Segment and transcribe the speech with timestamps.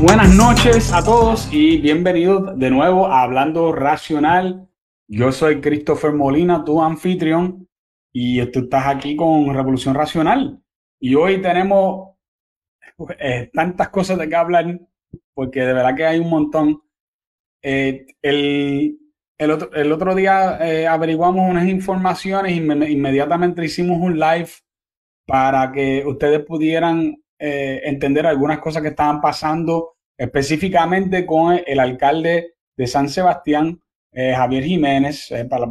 [0.00, 4.68] Buenas noches a todos y bienvenidos de nuevo a Hablando Racional.
[5.08, 7.68] Yo soy Christopher Molina, tu anfitrión,
[8.12, 10.62] y tú estás aquí con Revolución Racional.
[11.00, 12.10] Y hoy tenemos
[13.18, 14.80] eh, tantas cosas de que hablar,
[15.34, 16.80] porque de verdad que hay un montón.
[17.60, 18.96] Eh, el,
[19.36, 24.50] el, otro, el, otro, día eh, averiguamos unas informaciones y inmediatamente hicimos un live
[25.26, 32.86] para que ustedes pudieran entender algunas cosas que estaban pasando específicamente con el alcalde de
[32.86, 33.80] San Sebastián,
[34.12, 35.66] eh, Javier Jiménez, eh, para,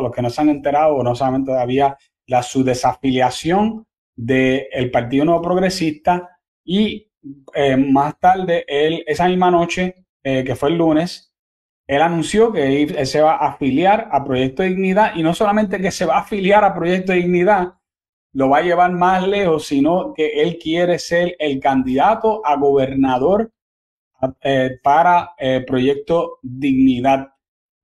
[0.00, 3.86] los que no se han enterado o no saben todavía, la su desafiliación
[4.16, 7.06] del Partido Nuevo Progresista y
[7.78, 11.30] más tarde, él, esa misma noche, que fue el lunes,
[11.90, 15.90] él anunció que se va a afiliar a Proyecto de Dignidad y no solamente que
[15.90, 17.74] se va a afiliar a Proyecto de Dignidad,
[18.32, 23.50] lo va a llevar más lejos, sino que él quiere ser el candidato a gobernador
[24.42, 27.28] eh, para el eh, Proyecto Dignidad.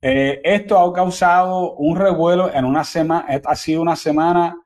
[0.00, 4.56] Eh, esto ha causado un revuelo en una semana, ha sido una semana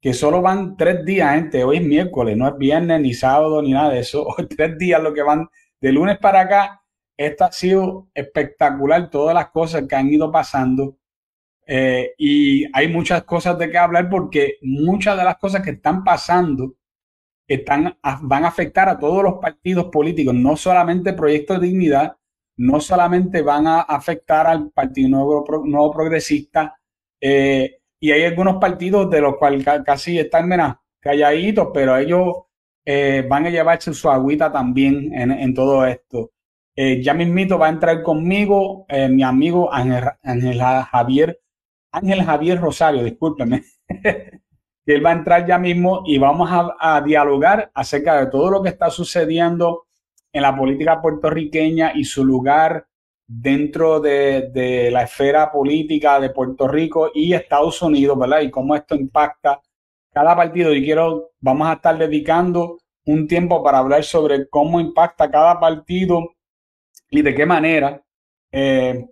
[0.00, 1.62] que solo van tres días, gente.
[1.62, 4.26] Hoy es miércoles, no es viernes, ni sábado, ni nada de eso.
[4.56, 5.48] Tres días lo que van
[5.80, 6.82] de lunes para acá.
[7.16, 10.96] Esto ha sido espectacular, todas las cosas que han ido pasando.
[11.64, 16.02] Eh, y hay muchas cosas de qué hablar porque muchas de las cosas que están
[16.02, 16.74] pasando
[17.54, 22.16] están, van a afectar a todos los partidos políticos, no solamente Proyecto de Dignidad,
[22.56, 26.78] no solamente van a afectar al Partido Nuevo, Nuevo Progresista,
[27.20, 32.34] eh, y hay algunos partidos de los cuales casi están menos calladitos, pero ellos
[32.84, 36.32] eh, van a llevarse su agüita también en, todo esto.
[36.76, 41.42] ya mismito va a entrar conmigo mi amigo Ángel, Ángel Javier
[41.92, 43.62] Ángel Javier Rosario, discúlpeme,
[44.84, 48.62] que él va a entrar ya mismo y vamos a, dialogar acerca de todo lo
[48.62, 49.86] que está sucediendo
[50.32, 52.86] en la política puertorriqueña y su lugar
[53.26, 58.40] dentro de, la esfera política de Puerto Rico y Estados Unidos, ¿verdad?
[58.40, 59.60] Y cómo esto impacta
[60.12, 60.74] cada partido.
[60.74, 66.34] Y quiero, vamos a estar dedicando un tiempo para hablar sobre cómo impacta cada partido
[67.10, 68.02] y de qué manera
[68.50, 69.06] eh,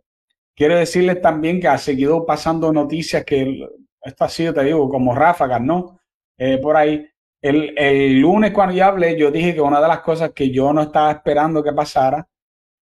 [0.60, 3.66] Quiero decirles también que ha seguido pasando noticias que
[4.02, 6.00] esto ha sido, te digo, como ráfagas, ¿no?
[6.38, 7.06] Eh, por ahí.
[7.42, 10.72] El, el, lunes cuando yo hablé, yo dije que una de las cosas que yo
[10.72, 12.28] no estaba esperando que pasara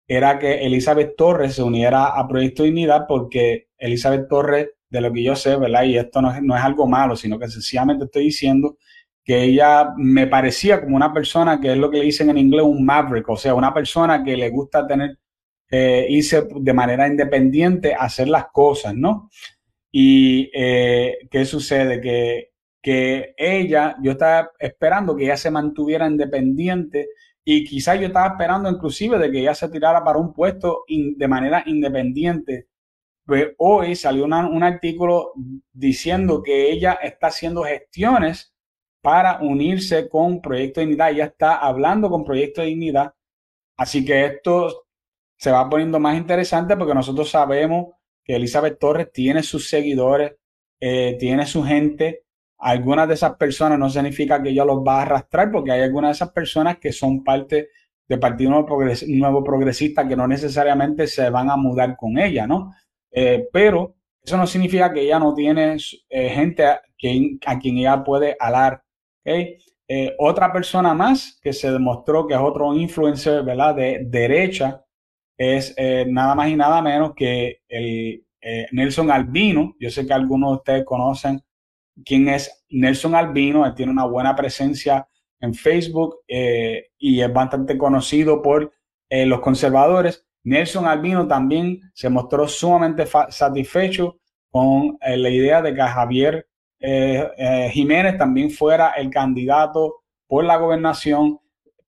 [0.08, 5.22] era que Elizabeth Torres se uniera a Proyecto Dignidad porque Elizabeth Torres, de lo que
[5.22, 5.84] yo sé, ¿verdad?
[5.84, 8.78] Y esto no es, no es algo malo, sino que sencillamente estoy diciendo
[9.24, 12.62] que ella me parecía como una persona que es lo que le dicen en inglés
[12.62, 15.18] un maverick, o sea, una persona que le gusta tener
[15.68, 19.28] eh, irse de manera independiente hacer las cosas, ¿no?
[19.90, 22.00] Y eh, ¿qué sucede?
[22.00, 22.52] Que,
[22.82, 27.08] que ella, yo estaba esperando que ella se mantuviera independiente
[27.44, 31.28] y quizás yo estaba esperando inclusive de que ella se tirara para un puesto de
[31.28, 32.68] manera independiente.
[33.24, 35.32] Pues hoy salió un artículo
[35.72, 38.52] diciendo que ella está haciendo gestiones
[39.00, 41.10] para unirse con Proyecto Dignidad.
[41.10, 43.14] Ella está hablando con Proyecto Dignidad.
[43.76, 44.86] Así que esto
[45.36, 47.95] se va poniendo más interesante porque nosotros sabemos
[48.26, 50.32] que Elizabeth Torres tiene sus seguidores,
[50.80, 52.24] eh, tiene su gente.
[52.58, 56.10] Algunas de esas personas no significa que ella los va a arrastrar porque hay algunas
[56.10, 57.68] de esas personas que son parte
[58.08, 62.72] del Partido Nuevo, Progresista que no necesariamente se van a mudar con ella, ¿no?
[63.12, 65.76] Eh, pero eso no significa que ella no tiene
[66.08, 68.82] eh, gente a quien, a quien ella puede alar.
[70.18, 73.74] otra persona más que se demostró que es otro influencer, ¿verdad?
[73.74, 74.85] De derecha,
[75.36, 79.74] es eh, nada más y nada menos que el eh, Nelson Albino.
[79.78, 81.42] Yo sé que algunos de ustedes conocen
[82.04, 83.66] quién es Nelson Albino.
[83.66, 85.06] Él tiene una buena presencia
[85.40, 88.72] en Facebook eh, y es bastante conocido por
[89.08, 90.26] los conservadores.
[90.42, 94.18] Nelson Albino también se mostró sumamente satisfecho
[94.50, 96.48] con la idea de que Javier
[97.70, 101.38] Jiménez también fuera el candidato por la gobernación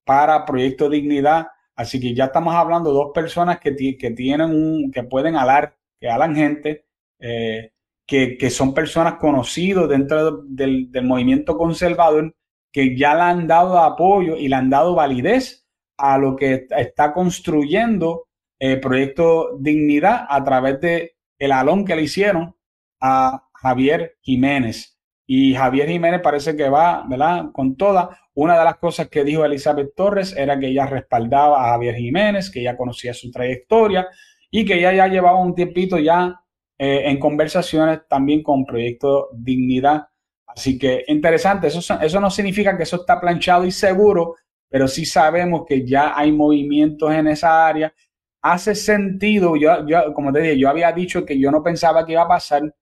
[0.04, 4.90] para Proyecto Dignidad Así que ya estamos hablando de dos personas que, que tienen un,
[4.90, 6.86] que pueden alar, que alan gente,
[7.20, 7.70] eh,
[8.04, 12.34] que, son personas conocidas dentro del, movimiento conservador,
[12.72, 17.12] que ya le han dado apoyo y le han dado validez a lo que está
[17.12, 18.26] construyendo
[18.58, 22.56] el proyecto Dignidad a través de el alón que le hicieron
[23.00, 24.97] a Javier Jiménez.
[25.30, 27.52] Y Javier Jiménez parece que va, ¿verdad?
[27.52, 28.18] Con toda.
[28.32, 32.50] Una de las cosas que dijo Elizabeth Torres era que ella respaldaba a Javier Jiménez,
[32.50, 34.08] que ella conocía su trayectoria
[34.50, 36.40] y que ella ya llevaba un tiempito ya
[36.78, 40.06] eh, en conversaciones también con Proyecto Dignidad.
[40.46, 44.36] Así que interesante, eso, eso no significa que eso está planchado y seguro,
[44.70, 47.92] pero sí sabemos que ya hay movimientos en esa área.
[48.40, 52.12] Hace sentido, yo, yo como te dije, yo había dicho que yo no pensaba que
[52.12, 52.74] iba a pasar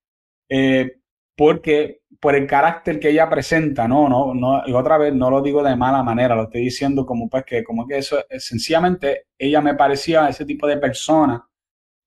[0.49, 1.01] eh,
[1.37, 5.43] porque por el carácter que ella presenta, no, no, no, y otra vez no lo
[5.43, 9.61] digo de mala manera, lo estoy diciendo como pues que, como que eso, sencillamente ella
[9.61, 11.45] me parecía ese tipo de persona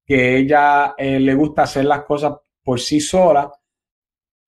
[0.06, 2.34] que ella eh, le gusta hacer las cosas
[2.64, 3.52] por sí sola,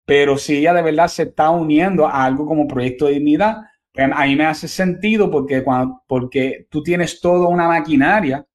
[0.06, 3.58] pero si ella de verdad se está uniendo a algo como Proyecto de Dignidad,
[3.94, 8.46] pues ahí me hace sentido porque, cuando, porque tú tienes toda una maquinaria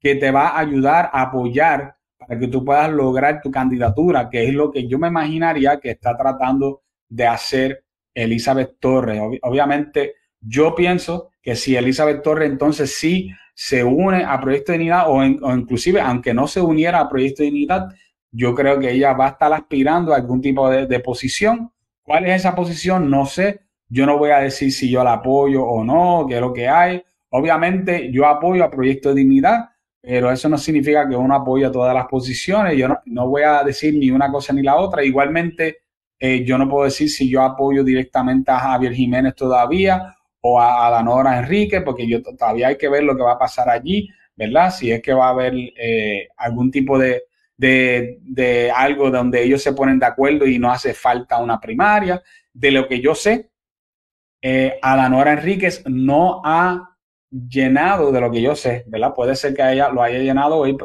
[0.00, 1.95] que te va a ayudar a apoyar
[2.26, 5.90] para que tú puedas lograr tu candidatura, que es lo que yo me imaginaría que
[5.90, 7.84] está tratando de hacer
[8.14, 9.20] Elizabeth Torres.
[9.42, 15.04] obviamente, yo pienso que si Elizabeth Torres entonces sí se une a Proyecto de Dignidad
[15.08, 17.88] o, inclusive aunque no se uniera a Proyecto de Dignidad,
[18.30, 21.70] yo creo que ella va a estar aspirando a algún tipo de, de posición.
[22.02, 23.08] ¿Cuál es esa posición?
[23.08, 23.60] No sé.
[23.88, 26.68] Yo no voy a decir si yo la apoyo o no, qué es lo que
[26.68, 27.02] hay.
[27.30, 29.70] Obviamente yo apoyo a Proyecto de Dignidad,
[30.06, 32.78] pero eso no significa que uno apoya todas las posiciones.
[32.78, 35.02] Yo no, voy a decir ni una cosa ni la otra.
[35.02, 35.78] Igualmente,
[36.16, 40.88] eh, yo no puedo decir si yo apoyo directamente a Javier Jiménez todavía o a,
[40.90, 44.70] Danora Enrique, porque yo todavía hay que ver lo que va a pasar allí, ¿verdad?
[44.70, 47.24] Si es que va a haber eh, algún tipo de,
[47.56, 52.22] de, algo donde ellos se ponen de acuerdo y no hace falta una primaria.
[52.52, 53.50] De lo que yo sé,
[54.40, 56.95] eh, Danora Enríquez no ha
[57.48, 59.14] llenado de lo que yo sé, ¿verdad?
[59.14, 60.76] Puede ser que ella lo haya llenado hoy,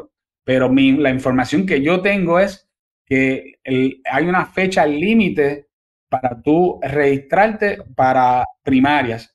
[0.44, 2.68] pero la información que yo tengo es
[3.06, 5.68] que hay una fecha límite
[6.08, 9.34] para tú registrarte para primarias.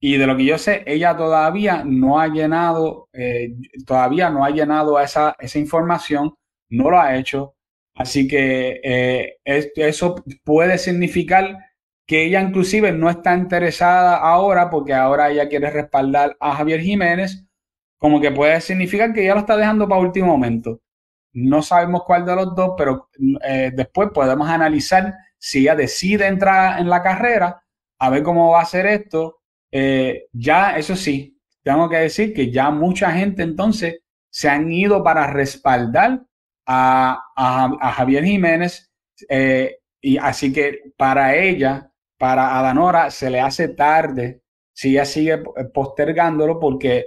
[0.00, 3.54] Y de lo que yo sé, ella todavía no ha llenado, eh,
[3.86, 6.34] todavía no ha llenado esa, esa información,
[6.68, 7.54] no lo ha hecho.
[7.94, 11.56] Así que eh, eso puede significar
[12.06, 17.44] que ella inclusive no está interesada ahora porque ahora ella quiere respaldar a Javier Jiménez,
[17.98, 20.80] como que puede significar que ella lo está dejando para último momento.
[21.32, 23.10] No sabemos cuál de los dos, pero
[23.42, 27.62] eh, después podemos analizar si ella decide entrar en la carrera,
[27.98, 29.38] a ver cómo va a hacer esto.
[29.70, 33.98] Eh, ya, eso sí, tengo que decir que ya mucha gente entonces
[34.30, 36.22] se han ido para respaldar
[36.66, 37.22] a,
[37.96, 38.92] Javier Jiménez.
[39.28, 44.42] Eh, y así que para ella para Adanora se le hace tarde
[44.72, 45.38] si ella sigue
[45.72, 47.06] postergándolo porque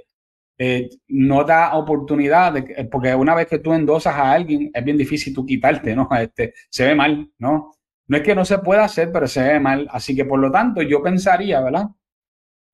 [0.57, 4.97] eh, no da oportunidad, eh, porque una vez que tú endosas a alguien es bien
[4.97, 6.09] difícil tú quitarte, ¿no?
[6.19, 7.71] Este, se ve mal, ¿no?
[8.07, 9.87] No es que no se pueda hacer, pero se ve mal.
[9.91, 11.85] Así que por lo tanto yo pensaría, ¿verdad?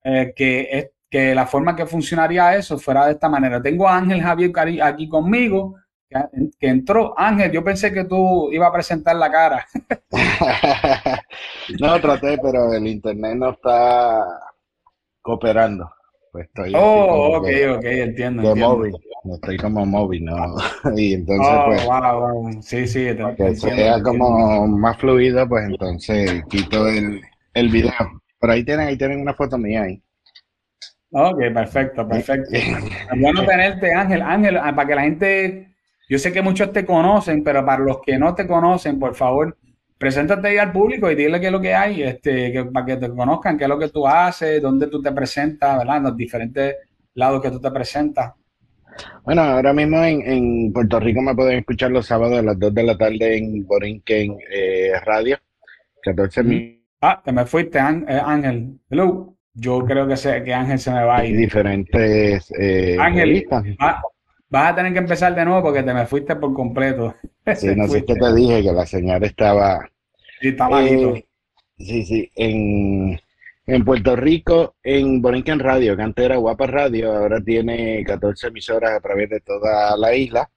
[0.02, 3.62] Eh, que, que la forma que funcionaría eso fuera de esta manera.
[3.62, 4.52] Tengo a Ángel Javier
[4.82, 5.76] aquí conmigo
[6.08, 7.14] que, entró.
[7.18, 9.66] Ángel, yo pensé que tú ibas a presentar la cara.
[11.80, 14.24] no, traté, pero el internet no está
[15.22, 15.90] cooperando.
[16.32, 18.42] Pues estoy oh, ok, ok, entiendo.
[18.42, 18.94] De móvil,
[19.24, 20.56] no estoy como móvil, ¿no?
[20.96, 21.86] y entonces, oh, pues.
[21.86, 27.22] Wow, Sí, sí, te, que sea como más fluido, pues entonces quito el,
[27.54, 28.22] el video.
[28.38, 30.02] Por ahí tienen, ahí tienen una foto mía ahí.
[31.10, 32.50] Ok, perfecto, perfecto.
[33.16, 34.22] bueno tenerte, Ángel.
[34.22, 35.75] Ángel, ah, para que la gente
[36.08, 39.56] yo sé que muchos te conocen, pero para los que no te conocen, por favor,
[39.98, 42.96] preséntate ahí al público y dile qué es lo que hay, este, que, para que
[42.96, 45.96] te conozcan, qué es lo que tú haces, dónde tú te presentas, ¿verdad?
[45.98, 46.76] En los diferentes
[47.14, 48.34] lados que tú te presentas.
[49.24, 52.82] Bueno, ahora mismo en, Puerto Rico me pueden escuchar los sábados a las 2 de
[52.82, 55.38] la tarde en Borinquen eh, Radio,
[56.02, 56.82] 14 mil.
[57.00, 58.78] Ah, te me fuiste, eh, Ángel.
[58.88, 59.34] Hello.
[59.58, 61.34] Yo creo que, sé, que Ángel se me va a ir.
[61.34, 63.46] diferentes eh, Ángel,
[64.48, 67.14] Vas a tener que empezar de nuevo porque te me fuiste por completo.
[67.54, 69.88] Sí, no sé qué te dije, que la señal estaba...
[70.40, 71.24] Sí, estaba eh,
[71.78, 73.20] Sí, sí, en,
[73.66, 78.92] en Puerto Rico, en Borinquen Radio, que antes era Guapa Radio, ahora tiene 14 emisoras
[78.92, 80.50] a través de toda la isla.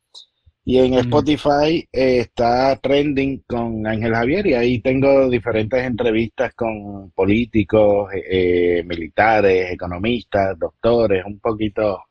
[0.64, 7.12] Y en Spotify eh, está trending con Ángel Javier y ahí tengo diferentes entrevistas con
[7.12, 12.04] políticos, eh, militares, economistas, doctores, un poquito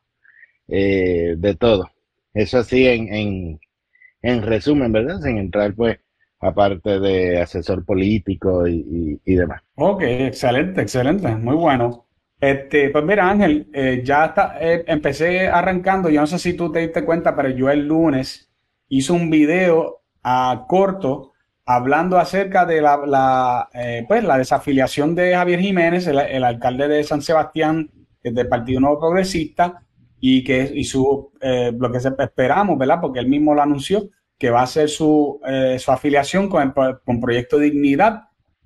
[0.69, 1.89] eh, de todo.
[2.33, 3.59] Eso así en,
[4.21, 5.19] en, resumen, ¿verdad?
[5.19, 5.97] Sin entrar pues
[6.39, 9.61] aparte de asesor político y, demás.
[9.75, 12.05] Ok, excelente, excelente, muy bueno.
[12.39, 16.71] Este, pues mira, Ángel, eh, ya está, eh, empecé arrancando, yo no sé si tú
[16.71, 18.49] te diste cuenta, pero yo el lunes
[18.87, 21.33] hice un video a corto
[21.65, 23.69] hablando acerca de la, la
[24.07, 27.89] pues, la desafiliación de Javier Jiménez, el, el, alcalde de San Sebastián,
[28.23, 29.83] del Partido Nuevo Progresista,
[30.19, 32.99] y que y su, eh, lo que esperamos, ¿verdad?
[33.01, 36.73] Porque él mismo lo anunció, que va a ser su, eh, su afiliación con, el,
[37.05, 38.23] con Proyecto Dignidad.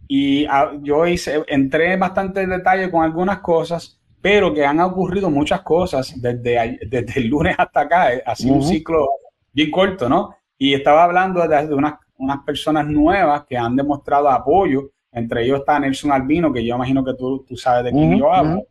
[0.08, 5.30] Y ah, yo hice, entré bastante en detalle con algunas cosas, pero que han ocurrido
[5.30, 9.08] muchas cosas desde, desde el lunes hasta acá, ha sido un ciclo
[9.52, 10.36] bien corto, ¿no?
[10.58, 15.80] Y estaba hablando de, unas, unas personas nuevas que han demostrado apoyo, entre ellos está
[15.80, 18.64] Nelson Albino, que yo imagino que tú, tú sabes de quién yo hablo,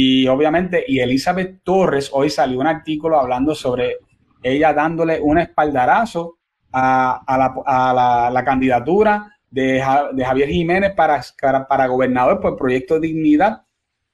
[0.00, 3.96] y obviamente, y Elizabeth Torres, hoy salió un artículo hablando sobre
[4.44, 6.38] ella dándole un espaldarazo
[6.72, 11.20] a, a, la, candidatura de, de, Javier Jiménez para,
[11.68, 13.62] para, gobernador por Proyecto Dignidad.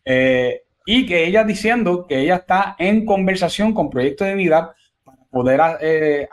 [0.07, 4.71] Eh, y que ella diciendo que ella está en conversación con Proyecto Dignidad
[5.05, 6.29] para poder eh,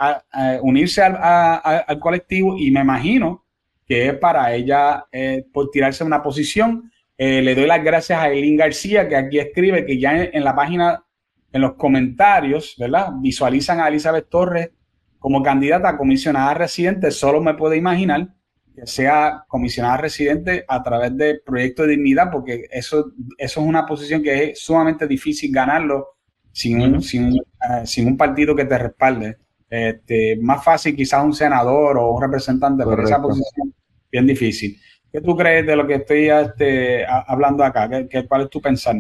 [0.62, 3.44] unirse al, colectivo y me imagino
[3.86, 6.90] que es para ella eh, por tirarse una posición.
[7.22, 11.06] Le doy las gracias a Eileen García que aquí escribe que ya en la página,
[11.52, 13.12] en los comentarios, ¿verdad?
[13.20, 14.72] Visualizan a Elizabeth Torres
[15.20, 18.34] como candidata a comisionada residente, solo me puedo imaginar
[18.76, 23.86] que sea comisionada residente a través del proyecto de dignidad, porque eso, eso es una
[23.86, 26.08] posición que es sumamente difícil ganarlo
[26.52, 29.38] sin un, sin, eh, sin un partido que te respalde.
[29.70, 33.74] Este, más fácil quizás un senador o un representante, pero esa posición
[34.12, 34.78] bien difícil.
[35.12, 37.90] ¿Qué tú crees de lo que estoy este, hablando acá?
[38.10, 38.96] ¿Qué, cuál es tu pensar?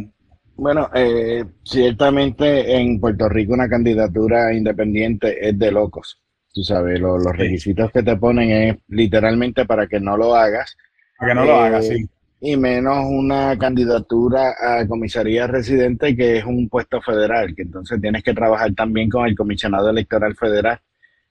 [0.55, 6.21] Bueno, eh, ciertamente en Puerto Rico una candidatura independiente es de locos.
[6.53, 10.75] Tú sabes, los requisitos que te ponen es literalmente para que no lo hagas.
[11.17, 11.93] Para que no lo hagas, sí.
[11.93, 12.07] Eh,
[12.41, 18.23] y menos una candidatura a comisaría residente que es un puesto federal, que entonces tienes
[18.23, 20.79] que trabajar también con el comisionado electoral federal,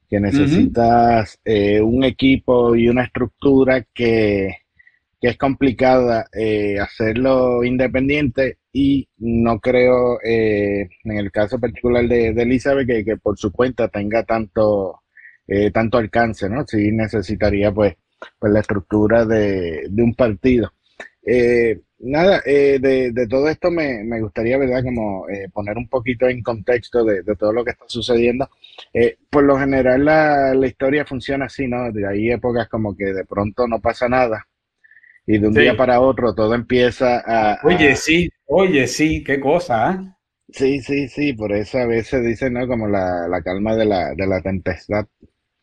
[0.09, 4.57] que necesitas eh, un equipo y una estructura que,
[5.21, 12.33] que es complicada eh, hacerlo independiente y no creo eh, en el caso particular de,
[12.33, 15.01] de Elizabeth que, que, por su cuenta tenga tanto
[15.53, 16.65] eh, tanto alcance, ¿no?
[16.67, 17.97] Sí necesitaría pues,
[18.39, 20.73] pues la estructura de, de un partido.
[21.27, 24.85] Eh, nada, eh, de, de, todo esto me, me, gustaría, ¿verdad?
[24.85, 28.49] Como poner un poquito en contexto de, todo lo que está sucediendo.
[29.31, 31.91] por lo general la, la, historia funciona así, ¿no?
[31.93, 34.47] De ahí épocas como que de pronto no pasa nada
[35.31, 37.59] y de un día para otro todo empieza a...
[37.65, 40.15] Oye, sí, oye, sí, qué cosa, ¿eh?
[40.53, 42.67] Sí, sí, sí, por eso a veces dicen, ¿no?
[42.67, 45.07] Como la, la calma de la, de la tempestad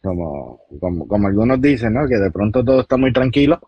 [0.01, 2.07] como, como, como, algunos dicen, ¿no?
[2.07, 3.59] Que de pronto todo está muy tranquilo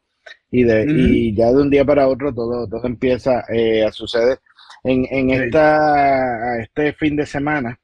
[0.50, 4.40] y, de, y ya de un día para otro todo, todo empieza eh, a suceder.
[4.84, 7.78] En, en esta, este fin de semana,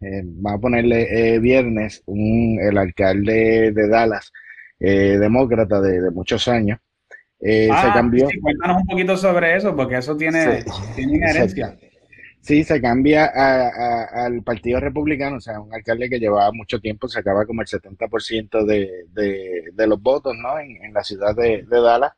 [0.00, 4.32] eh, va a ponerle eh, viernes, un, el alcalde de Dallas,
[4.80, 6.78] eh, demócrata de, de, muchos años,
[7.40, 8.28] se ah, cambió.
[8.28, 10.64] Sí, cuéntanos un poquito sobre eso, porque eso tiene,
[10.94, 11.76] tiene inherencia.
[12.40, 17.44] Sí, se cambia al Partido Republicano, o sea, un alcalde que llevaba mucho tiempo, sacaba
[17.44, 20.58] como el 70% de, de, de los votos, ¿no?
[20.58, 22.12] En, la ciudad de, Dallas.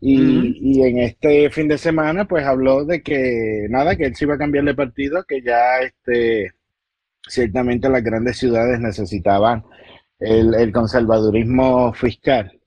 [0.00, 4.24] Y, y, en este fin de semana, pues habló de que nada, que él se
[4.24, 6.52] iba a cambiar de partido, que ya este,
[7.28, 9.64] ciertamente las grandes ciudades necesitaban
[10.18, 12.59] el, el conservadurismo fiscal,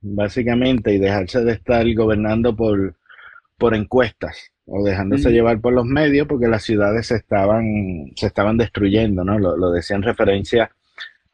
[0.00, 2.96] básicamente, y dejarse de estar gobernando por,
[3.56, 8.58] por encuestas o dejándose llevar por los medios porque las ciudades se estaban, se estaban
[8.58, 9.38] destruyendo, ¿no?
[9.38, 10.70] Lo, lo decía en referencia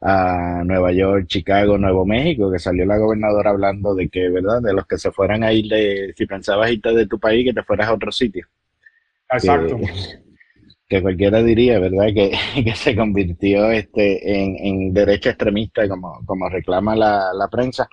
[0.00, 4.60] a Nueva York, Chicago, Nuevo México, que salió la gobernadora hablando de que, ¿verdad?
[4.60, 7.54] De los que se fueran a ir de, si pensabas irte de tu país, que
[7.54, 8.46] te fueras a otro sitio.
[9.30, 9.78] Exacto.
[10.86, 12.08] Que, cualquiera diría, ¿verdad?
[12.14, 17.88] Que, que se convirtió este, en, en, derecha extremista, como, como reclama la, la prensa.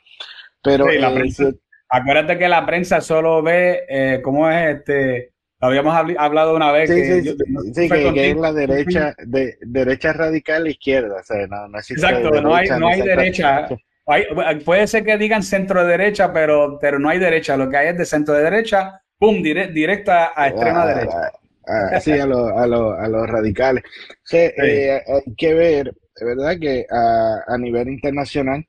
[0.64, 1.54] Pero la eh,
[1.90, 6.96] acuérdate que la prensa solo ve eh, cómo es este habíamos hablado una vez sí,
[6.96, 7.36] que, sí,
[7.74, 12.56] sí, que, es la derecha de derecha radical izquierda o sea, no, no exacto no
[12.56, 13.68] hay no hay derecha.
[14.08, 14.26] Hay,
[14.66, 17.56] puede ser que digan centro derecha pero pero no hay derecha.
[17.56, 21.32] Lo que hay es de centro de derecha pum directa a extrema ah, derecha.
[21.68, 23.84] ah, sí a los a lo, a los radicales.
[24.32, 28.66] Eh, hay que ver verdad que a, a nivel internacional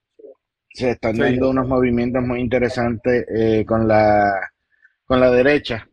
[0.75, 4.33] se están dando unos movimientos muy interesantes eh, con la
[5.05, 5.87] con la derecha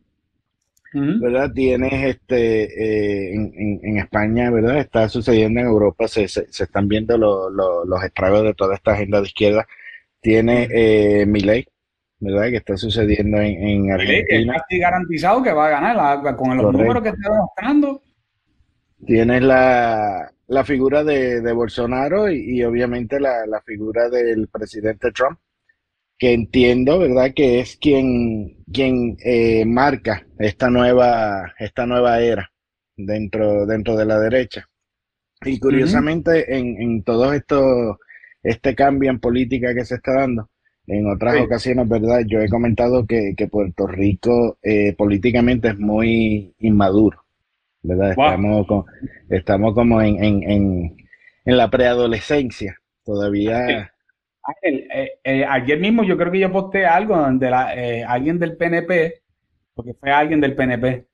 [0.92, 1.52] ¿verdad?
[1.52, 4.78] Tienes este eh, en, en, España, ¿verdad?
[4.78, 9.26] Está sucediendo en Europa, se, se, están viendo los estragos de toda esta agenda de
[9.26, 9.66] izquierda.
[10.20, 11.66] Tiene eh, Milei,
[12.18, 12.50] ¿verdad?
[12.50, 14.56] Que está sucediendo en, en Argentina.
[14.56, 18.02] Está garantizado que va a ganar con los números que está demostrando.
[19.06, 25.12] Tienes la, la figura de, de Bolsonaro y, y obviamente la, la, figura del presidente
[25.12, 25.38] Trump,
[26.18, 32.50] que entiendo, ¿verdad?, que es quien, quien eh, marca esta nueva, esta nueva era
[32.96, 34.68] dentro, dentro de la derecha.
[35.42, 38.00] Y curiosamente, en, en todo esto,
[38.42, 40.50] este cambio en política que se está dando,
[40.88, 42.22] En otras ocasiones, ¿verdad?
[42.26, 47.24] Yo he comentado que, Puerto Rico eh, políticamente es muy inmaduro,
[47.82, 48.10] ¿verdad?
[48.10, 48.66] Estamos,
[49.28, 50.96] estamos como en, en,
[51.44, 53.90] en, la preadolescencia, todavía.
[54.62, 57.72] Eh, eh, ayer mismo yo creo que yo posté algo donde la,
[58.06, 59.22] alguien del PNP,
[59.74, 61.06] porque fue alguien del PNP,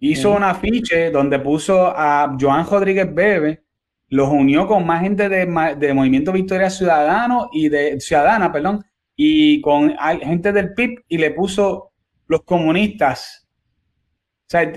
[0.00, 3.62] hizo un afiche donde puso a Joan Rodríguez Bebe,
[4.08, 5.46] los unió con más gente de,
[5.78, 8.84] de Movimiento Victoria Ciudadano y de Ciudadana, perdón,
[9.16, 11.92] y con gente del PIB y le puso
[12.26, 13.41] los comunistas.
[14.52, 14.70] Sea,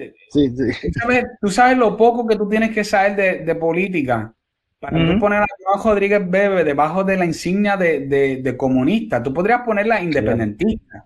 [1.41, 4.33] ¿tú, sabes, lo poco que tú tienes que saber de, política
[4.79, 9.21] para poner a Juan Rodríguez Bebe debajo de la insignia de, comunista.
[9.21, 11.05] Tú podrías ponerla independentista,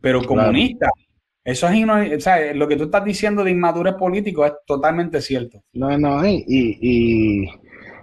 [0.00, 0.90] pero comunista.
[1.44, 5.62] Eso es, o sea, lo que tú estás diciendo de inmadurez político es totalmente cierto.
[5.72, 7.48] No, no, y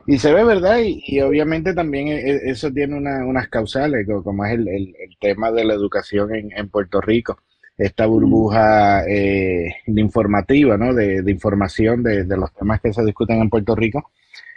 [0.10, 0.80] y se ve, ¿verdad?
[0.82, 5.74] Y, obviamente también e, e, eso tiene unas causales, como es el, tema de la
[5.74, 7.38] educación en, Puerto Rico,
[7.78, 10.94] esta burbuja eh, informativa, ¿no?
[10.94, 14.12] De, información de, los temas que se discuten en Puerto Rico.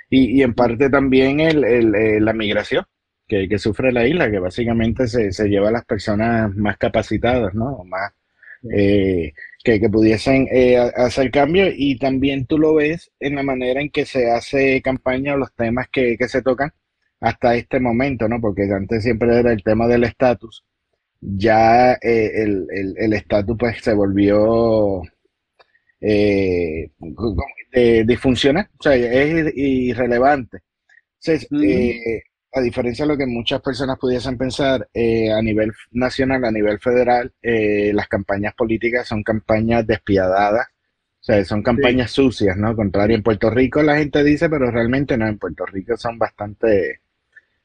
[0.08, 2.84] Y, en parte también el, eh, la migración
[3.28, 7.84] que, sufre la isla, que básicamente se, se lleva a las personas más capacitadas, ¿no?
[7.84, 8.12] Más,
[8.72, 9.32] eh,
[9.64, 14.04] que, pudiesen eh, hacer cambio y también tú lo ves en la manera en que
[14.04, 16.72] se hace campaña o los temas que, se tocan
[17.20, 18.40] hasta este momento, ¿no?
[18.40, 20.64] Porque antes siempre era el tema del estatus.
[21.20, 25.02] Ya eh, el estatus pues se volvió
[26.00, 26.90] eh,
[28.06, 30.60] disfuncional, o sea, es irrelevante.
[31.22, 31.48] Entonces,
[32.52, 36.80] a diferencia de lo que muchas personas pudiesen pensar eh, a nivel nacional, a nivel
[36.80, 42.74] federal, eh, las campañas políticas son campañas despiadadas, o sea, son campañas sucias, ¿no?
[42.74, 47.02] Contrario en Puerto Rico la gente dice, pero realmente no, en Puerto Rico son bastante,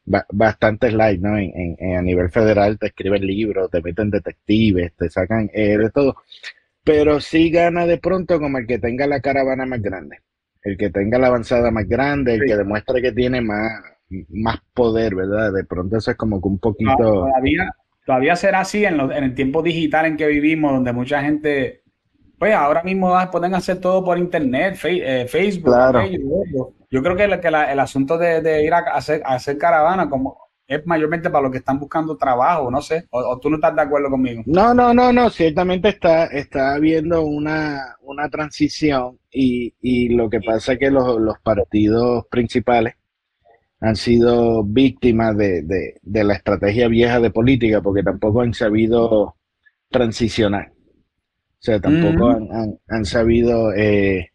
[0.06, 1.38] bastante light, ¿no?
[1.38, 6.16] En, a nivel federal te escriben libros, te meten detectives, te sacan eh, de todo,
[6.84, 10.20] pero sí gana de pronto como el que tenga la caravana más grande,
[10.64, 13.82] el que tenga la avanzada más grande, el que demuestre que tiene más
[14.30, 15.52] más poder, ¿verdad?
[15.54, 16.96] De pronto eso es como que un poquito...
[16.96, 17.72] todavía,
[18.06, 21.82] todavía será así en, en, el tiempo digital en que vivimos, donde mucha gente,
[22.38, 25.74] pues ahora mismo pueden hacer todo por internet, eh, Facebook.
[25.74, 26.04] Claro.
[26.90, 30.38] Yo creo que, el, que el asunto de, ir a hacer, a hacer caravana como
[30.68, 33.84] es mayormente para los que están buscando trabajo, no sé, o, tú no estás de
[33.84, 34.42] acuerdo conmigo.
[34.48, 40.42] No, no, no, no, ciertamente está, está habiendo una, una transición y, y lo que
[40.42, 42.96] pasa es que los, los partidos principales
[43.80, 49.36] han sido víctimas de, la estrategia vieja de política porque tampoco han sabido
[49.90, 50.72] transicionar.
[50.72, 52.30] O sea, tampoco
[52.88, 54.32] han, sabido eh,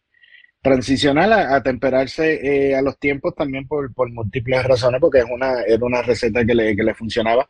[0.63, 5.85] transicionar a, temperarse eh, a los tiempos también por, múltiples razones, porque es una, era
[5.85, 7.49] una receta que le, que le funcionaba.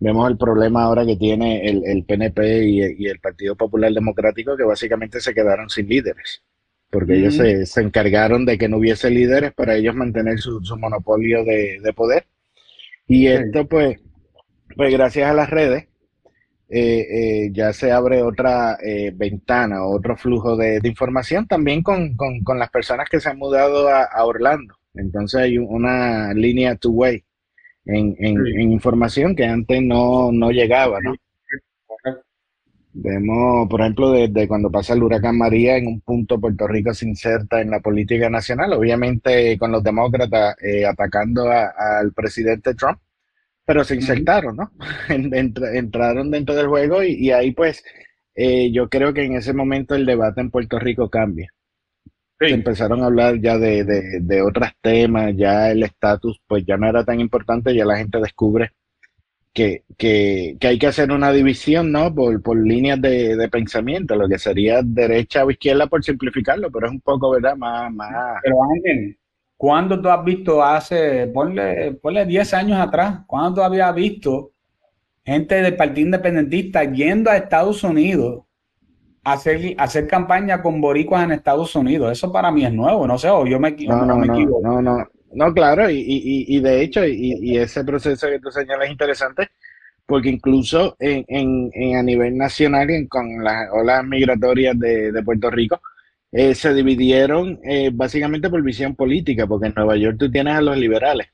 [0.00, 4.56] Vemos el problema ahora que tiene el, el PNP y, y, el Partido Popular Democrático,
[4.56, 6.42] que básicamente se quedaron sin líderes
[6.90, 11.92] porque ellos se, encargaron de que no hubiese líderes para ellos mantener su, monopolio de,
[11.94, 12.26] poder.
[13.06, 14.00] Y esto, pues,
[14.74, 15.87] pues gracias a las redes,
[16.70, 17.06] eh,
[17.46, 22.14] eh, ya se abre otra eh, ventana, otro flujo de, información también con,
[22.58, 24.74] las personas que se han mudado a, Orlando.
[24.94, 27.24] Entonces hay una línea two-way
[27.86, 31.14] en, en, información que antes no, no llegaba, ¿no?
[33.00, 37.06] Vemos, por ejemplo, desde cuando pasa el huracán María, en un punto Puerto Rico se
[37.06, 42.98] inserta en la política nacional, obviamente con los demócratas eh, atacando al presidente Trump,
[43.68, 44.72] pero se insertaron, ¿no?
[45.10, 47.84] entraron dentro del juego y, ahí pues
[48.34, 51.52] eh, yo creo que en ese momento el debate en Puerto Rico cambia.
[52.40, 56.88] empezaron a hablar ya de, de, de otros temas, ya el estatus pues ya no
[56.88, 58.72] era tan importante, ya la gente descubre
[59.52, 62.14] que, que, que, hay que hacer una división, ¿no?
[62.14, 66.86] Por, por líneas de, de, pensamiento, lo que sería derecha o izquierda por simplificarlo, pero
[66.86, 67.54] es un poco, ¿verdad?
[67.54, 67.92] Más...
[67.92, 68.40] más...
[68.42, 69.18] Pero Ángel,
[69.58, 74.52] ¿cuándo tú has visto hace, ponle, ponle 10 años atrás, cuándo tú habías visto
[75.26, 78.44] gente del Partido Independentista yendo a Estados Unidos
[79.24, 82.12] a hacer, hacer campaña con boricuas en Estados Unidos?
[82.12, 84.66] Eso para mí es nuevo, no sé, o yo me, no, no, me equivoco.
[84.66, 88.86] No, no, no, claro, y, y, y de hecho, y, ese proceso que tú señalas
[88.86, 89.48] es interesante,
[90.06, 95.80] porque incluso en, en, a nivel nacional, con las olas migratorias de, Puerto Rico,
[96.32, 100.60] eh, se dividieron eh, básicamente por visión política, porque en Nueva York tú tienes a
[100.60, 101.28] los liberales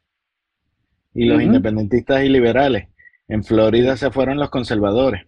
[1.14, 2.88] y los independentistas y liberales.
[3.28, 5.26] En Florida se fueron los conservadores.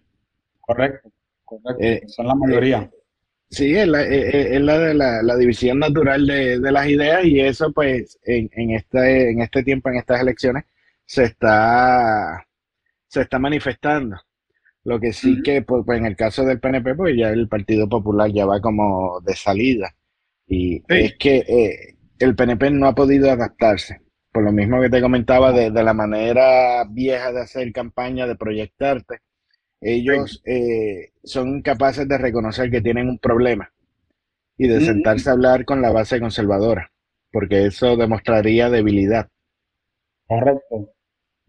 [0.59, 1.09] Correcto,
[1.43, 1.83] correcto.
[1.83, 2.89] Eh, son la mayoría.
[3.49, 7.39] Sí, es la, es la de la, la, división natural de, de, las ideas y
[7.39, 10.65] eso pues en, en, este, en este tiempo, en estas elecciones,
[11.05, 12.45] se está
[13.07, 14.17] se está manifestando.
[14.87, 17.89] Lo que sí que, pues, pues, en el caso del PNP, pues ya el Partido
[17.89, 19.93] Popular ya va como de salida.
[20.47, 23.99] Y es que eh, el PNP no ha podido adaptarse.
[24.31, 29.17] Por lo mismo que te comentaba de, la manera vieja de hacer campaña, de proyectarte,
[29.81, 33.69] ellos eh, son incapaces de reconocer que tienen un problema
[34.57, 36.93] y de sentarse a hablar con la base conservadora,
[37.29, 39.27] porque eso demostraría debilidad.
[40.27, 40.93] Correcto.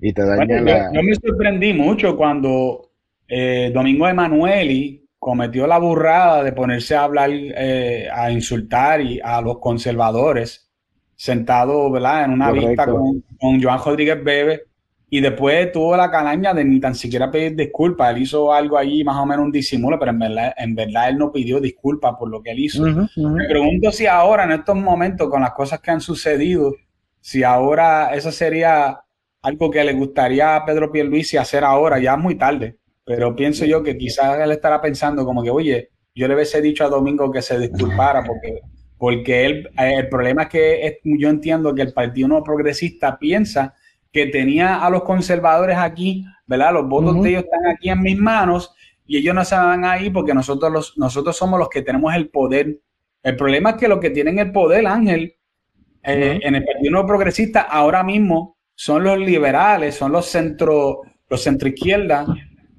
[0.01, 0.92] Y te daña la...
[0.92, 2.88] yo, me sorprendí mucho cuando
[3.28, 9.40] eh, Domingo Emanueli cometió la burrada de ponerse a hablar, eh, a insultar y a
[9.40, 10.70] los conservadores,
[11.14, 12.24] sentado ¿verdad?
[12.24, 14.62] en una vista con, con Joan Rodríguez Bebe,
[15.10, 18.14] y después tuvo la calaña de ni tan siquiera pedir disculpas.
[18.14, 21.16] Él hizo algo allí, más o menos un disimulo, pero en verdad, en verdad él
[21.16, 22.82] no pidió disculpas por lo que él hizo.
[22.84, 26.74] Me pregunto si ahora, en estos momentos, con las cosas que han sucedido,
[27.20, 29.00] si ahora eso sería
[29.40, 32.76] algo que le gustaría a Pedro Pierluisi hacer ahora, ya es muy tarde.
[33.09, 36.85] Pero pienso yo que quizás él estará pensando como que, oye, yo le hubiese dicho
[36.85, 38.61] a Domingo que se disculpara porque,
[38.99, 43.75] porque él, eh, el problema es que yo entiendo que el Partido No Progresista piensa
[44.12, 46.75] que tenía a los conservadores aquí, ¿verdad?
[46.75, 48.75] Los votos de ellos están aquí en mis manos
[49.07, 52.29] y ellos no se van ahí porque nosotros, los, nosotros somos los que tenemos el
[52.29, 52.79] poder.
[53.23, 55.35] El problema es que los que tienen el poder, Ángel,
[56.03, 61.42] eh, en el Partido No Progresista ahora mismo son los liberales, son los centro, los
[61.42, 62.27] centroizquierda,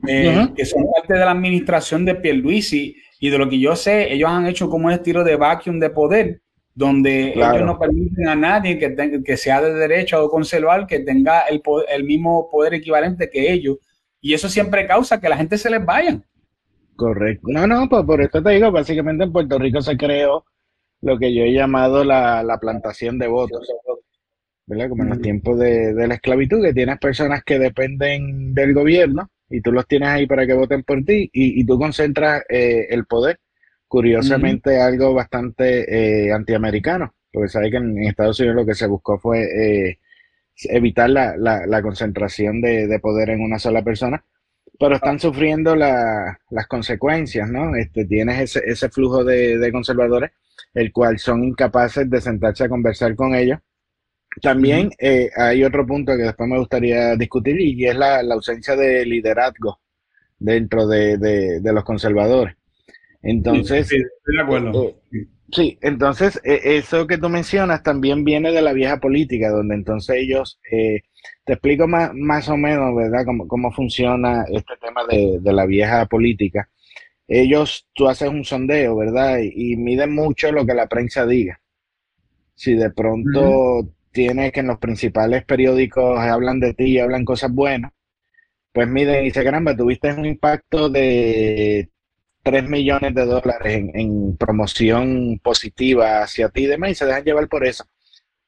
[0.07, 4.13] eh, que son parte de la administración de Pierluisi y de lo que yo sé,
[4.13, 6.41] ellos han hecho como un estilo de vacuum de poder
[6.73, 11.41] donde ellos no permiten a nadie que, que sea de derecha o conservar que tenga
[11.41, 13.77] el, el mismo poder equivalente que ellos.
[14.21, 16.21] Y eso siempre causa que la gente se les vaya.
[16.95, 17.47] Correcto.
[17.49, 20.45] No, no, pues por esto te digo, básicamente en Puerto Rico se creó
[21.01, 23.67] lo que yo he llamado la, plantación de votos.
[24.65, 24.87] ¿verdad?
[24.87, 29.61] Como en los tiempos de, la esclavitud, que tienes personas que dependen del gobierno y
[29.61, 33.39] tú los tienes ahí para que voten por ti y, tú concentras eh, el poder
[33.89, 39.17] Curiosamente, algo bastante eh, antiamericano, porque sabe que en, Estados Unidos lo que se buscó
[39.17, 39.97] fue eh,
[40.65, 44.23] evitar la, la, concentración de, poder en una sola persona,
[44.79, 45.19] pero están ah.
[45.19, 47.75] sufriendo las consecuencias, ¿no?
[47.75, 50.29] Este, tienes ese, ese flujo de, conservadores,
[50.75, 53.57] el cual son incapaces de sentarse a conversar con ellos.
[54.41, 59.05] También eh, hay otro punto que después me gustaría discutir y es la, ausencia de
[59.05, 59.79] liderazgo
[60.37, 62.55] dentro de, de los conservadores.
[63.21, 63.97] Entonces, sí,
[65.51, 69.75] sí, eh, entonces e, eso que tú mencionas también viene de la vieja política, donde
[69.75, 71.01] entonces ellos, eh,
[71.43, 76.05] te explico más, más o menos, ¿verdad?, cómo, cómo funciona este tema de, la vieja
[76.05, 76.69] política.
[77.27, 79.39] Ellos, tú haces un sondeo, ¿verdad?
[79.41, 81.59] Y, miden mucho lo que la prensa diga.
[82.55, 87.51] Si de pronto tienes que en los principales periódicos hablan de ti y hablan cosas
[87.51, 87.91] buenas,
[88.73, 91.89] pues miden y dice, caramba, tuviste un impacto de
[92.43, 97.47] 3 millones de dólares en, promoción positiva hacia ti y demás y se dejan llevar
[97.47, 97.85] por eso.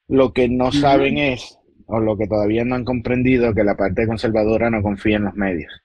[0.08, 4.08] Lo que no saben es, o lo que todavía no han comprendido, que la parte
[4.08, 5.82] conservadora no confía en los medios.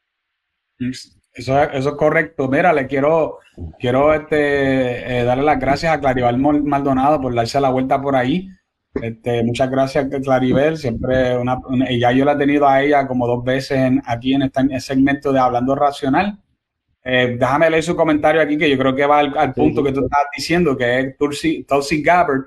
[1.32, 2.48] Eso, eso es correcto.
[2.48, 3.38] Mira, le quiero,
[3.78, 8.48] quiero este, eh, darle las gracias a Claribel Maldonado por darse la vuelta por ahí.
[9.02, 10.76] Este, muchas gracias, Claribel.
[10.76, 11.58] Siempre una,
[11.90, 15.40] ya yo la he tenido a ella como dos veces aquí en este segmento de
[15.40, 16.38] Hablando Racional.
[17.04, 20.00] Eh, déjame leer su comentario aquí, que yo creo que va al, punto que tú
[20.04, 22.46] estás diciendo, que es Tulsi, Tulsi Gabbard,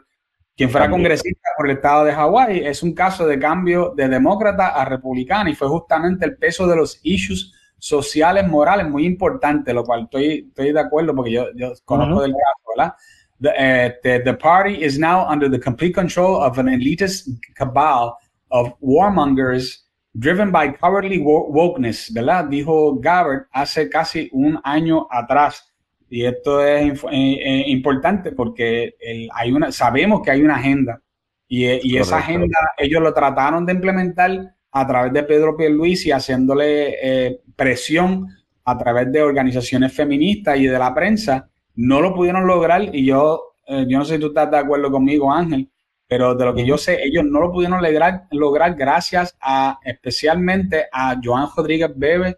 [0.55, 2.65] quien fuera congresista por el estado de Hawái.
[2.65, 6.75] Es un caso de cambio de demócrata a republicana y fue justamente el peso de
[6.75, 11.71] los issues sociales, morales, muy importante, lo cual estoy, estoy de acuerdo porque yo, yo
[11.85, 12.93] conozco del caso, ¿verdad?
[13.41, 18.17] The, uh, the, party is now under the complete control of an elitist cabal
[18.51, 19.77] of warmongers
[20.13, 22.45] Driven by cowardly wokeness, ¿verdad?
[22.45, 25.71] Dijo Gabbard hace casi un año atrás.
[26.09, 28.95] Y esto es eh, eh, importante porque
[29.31, 30.99] hay una, sabemos que hay una agenda
[31.47, 36.11] y, eh, y esa agenda ellos lo trataron de implementar a través de Pedro Pierluisi
[36.11, 38.27] haciéndole presión
[38.65, 41.47] a través de organizaciones feministas y de la prensa.
[41.79, 45.31] No lo pudieron lograr y yo, yo no sé si tú estás de acuerdo conmigo,
[45.31, 45.69] Ángel,
[46.09, 50.87] pero de lo que yo sé, ellos no lo pudieron lograr, lograr gracias a especialmente
[50.91, 52.35] a Joan Rodríguez Bebe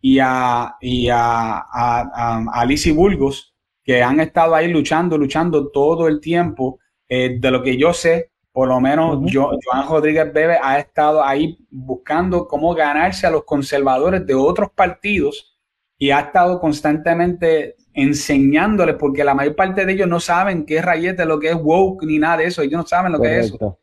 [0.00, 3.52] y a, y a, a, Alicia Burgos,
[3.82, 6.78] que han estado ahí luchando, luchando todo el tiempo.
[7.08, 11.58] Eh, de lo que yo sé, por lo menos Joan Rodríguez Bebe ha estado ahí
[11.68, 15.53] buscando cómo ganarse a los conservadores de otros partidos
[15.98, 20.84] y ha estado constantemente enseñándoles, porque la mayor parte de ellos no saben qué es
[20.84, 23.46] rayete, lo que es woke, ni nada de eso, ellos no saben lo que es
[23.46, 23.78] eso.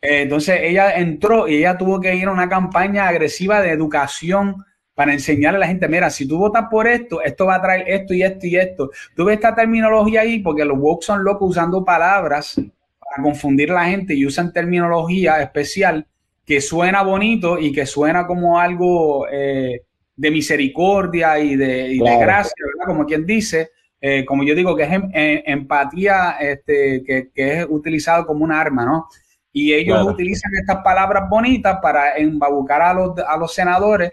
[0.00, 5.12] entonces ella entró y ella tuvo que ir a una campaña agresiva de educación para
[5.12, 8.14] enseñarle a la gente, mira, si tú votas por esto, esto va a traer esto
[8.14, 8.90] y esto y esto.
[9.16, 13.74] Tú ves esta terminología ahí porque los woke son locos usando palabras para confundir a
[13.74, 16.06] la gente y usan terminología especial
[16.44, 19.82] que suena bonito y que suena como algo eh,
[20.16, 22.86] de misericordia y de, gracia, ¿verdad?
[22.86, 23.70] Como quien dice,
[24.00, 28.52] eh, como yo digo, que es em, eh, empatía, este, que, es utilizado como un
[28.52, 29.08] arma, ¿no?
[29.52, 34.12] Y ellos utilizan estas palabras bonitas para embabucar a los, a los senadores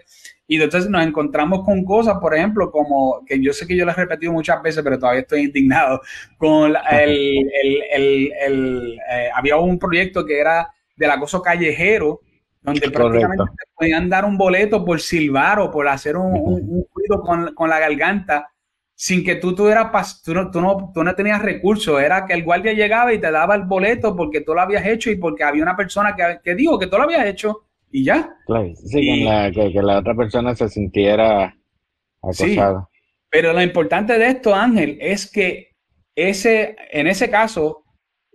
[0.50, 3.96] y entonces nos encontramos con cosas, por ejemplo, como que yo sé que yo les
[3.96, 6.00] he repetido muchas veces, pero todavía estoy indignado,
[6.38, 7.48] con el,
[7.92, 8.98] el, el,
[9.32, 12.20] había un proyecto que era del acoso callejero,
[12.62, 17.68] donde prácticamente te podían dar un boleto por silbar o por hacer un, ruido con,
[17.68, 18.50] la garganta
[18.94, 22.44] sin que tú tuvieras, tú no, tú, no, tú no tenías recursos, era que el
[22.44, 25.62] guardia llegaba y te daba el boleto porque tú lo habías hecho y porque había
[25.62, 28.36] una persona que, que dijo que tú lo habías hecho y ya.
[28.46, 29.00] Claro, sí,
[29.54, 31.56] que, la otra persona se sintiera
[32.22, 32.86] acosada.
[33.30, 35.70] pero lo importante de esto, Ángel, es que
[36.14, 37.84] ese, en ese caso,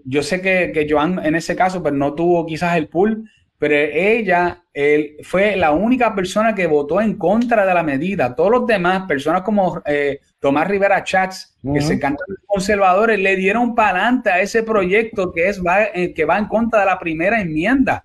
[0.03, 3.75] yo sé que, que Joan en ese caso, pues no tuvo quizás el pool, pero
[3.75, 8.35] ella él, fue la única persona que votó en contra de la medida.
[8.35, 13.73] Todos los demás, personas como eh, Tomás Rivera Chats, que se cantan conservadores, le dieron
[13.73, 16.99] para adelante a ese proyecto que, es, va, eh, que va en contra de la
[16.99, 18.03] primera enmienda.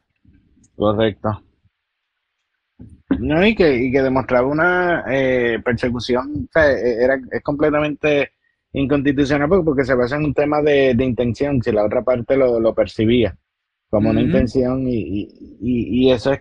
[0.77, 1.43] Correcto.
[3.19, 8.31] No, y que, y que demostraba una eh, persecución, era, es completamente
[8.73, 13.37] inconstitucional porque, se basa en un tema de, intención, si la otra parte lo percibía
[13.91, 15.29] como una intención y,
[15.61, 16.41] y, eso es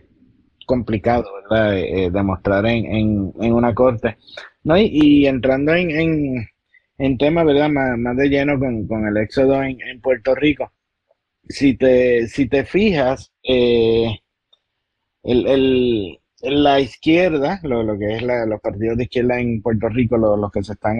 [0.67, 1.77] complicado, ¿verdad?
[1.77, 4.17] Eh, eh, demostrar en, en, una corte.
[4.63, 4.77] ¿no?
[4.77, 6.47] Y, entrando en, en,
[6.99, 7.69] en tema, ¿verdad?
[7.69, 10.71] Más, de lleno con, el éxodo en, Puerto Rico.
[11.47, 14.19] Si te, si te fijas, eh,
[15.23, 20.17] el, el, la izquierda, lo, lo que es los partidos de izquierda en Puerto Rico,
[20.17, 20.99] los que se están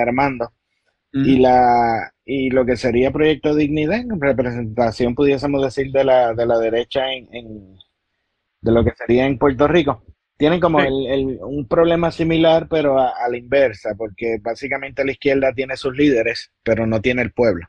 [0.00, 0.52] armando,
[1.12, 6.60] y, la, y lo que sería Proyecto Dignidad, representación, pudiésemos decir, de la, de la
[6.60, 7.76] derecha en,
[8.60, 10.04] de lo que sería en Puerto Rico.
[10.36, 15.76] Tienen como el, un problema similar, pero a, la inversa, porque básicamente la izquierda tiene
[15.76, 17.66] sus líderes, pero no tiene el pueblo.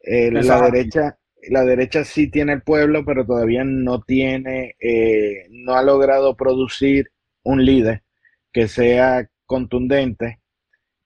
[0.00, 1.18] Eh, la derecha
[1.50, 7.10] la derecha sí tiene el pueblo, pero todavía no tiene, eh, no ha logrado producir
[7.42, 8.02] un líder
[8.50, 10.41] que sea contundente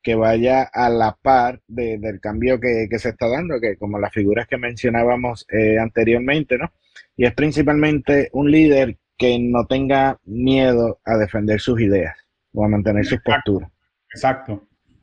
[0.06, 4.46] que vaya a la par del cambio que, se está dando, que como las figuras
[4.46, 6.70] que mencionábamos eh, anteriormente, ¿no?
[7.16, 12.16] Y es principalmente un líder que no tenga miedo a defender sus ideas
[12.54, 13.68] o a mantener sus posturas.
[14.14, 14.62] Exacto.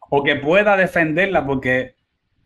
[0.10, 1.96] O que pueda defenderla, porque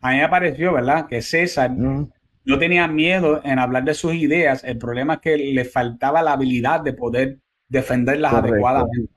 [0.00, 1.06] a mí me pareció, ¿verdad?
[1.06, 4.64] Que César no tenía miedo en hablar de sus ideas.
[4.64, 9.12] El problema es que le faltaba la habilidad de poder defenderlas adecuadamente.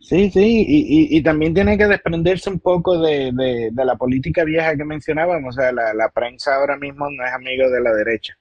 [0.00, 4.76] Sí, sí, y, y, también tiene que desprenderse un poco de, de, la política vieja
[4.76, 5.56] que mencionábamos.
[5.56, 8.34] O sea, la, la, prensa ahora mismo no es amigo de la derecha.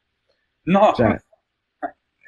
[0.65, 0.93] No.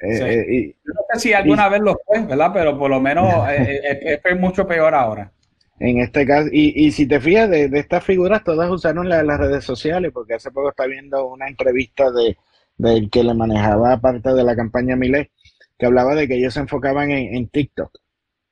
[0.02, 2.52] Eh, eh, no sé si alguna vez lo fue, ¿verdad?
[2.54, 5.30] Pero por lo menos eh, es, mucho peor ahora.
[5.78, 9.38] En este caso, y, y si te fijas de, de estas figuras, todas usaron las
[9.38, 12.38] redes sociales, porque hace poco está viendo una entrevista de
[12.78, 15.30] del que le manejaba parte de la campaña Milet,
[15.78, 17.92] que hablaba de que ellos se enfocaban en, en TikTok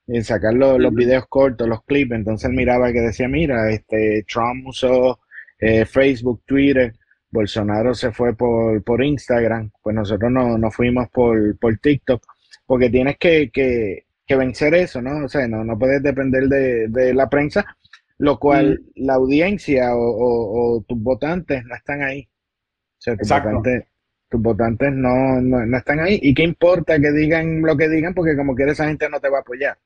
[0.08, 2.12] en sacar los, videos cortos, los clips.
[2.12, 5.20] Entonces él miraba que decía, mira, este Trump usó
[5.60, 6.94] eh, Facebook, Twitter,
[7.30, 12.22] Bolsonaro se fue por, por Instagram, pues nosotros no, no fuimos por, por TikTok,
[12.66, 15.24] porque tienes que, que, que, vencer eso, ¿no?
[15.24, 17.66] O sea, no, no puedes depender de, de la prensa,
[18.18, 22.28] lo cual la audiencia o, tus votantes no están ahí.
[22.98, 23.84] O sea, tus votantes,
[24.28, 26.18] tus votantes no, no, no, están ahí.
[26.22, 28.14] ¿Y qué importa que digan lo que digan?
[28.14, 29.78] Porque como quiera esa gente no te va a apoyar.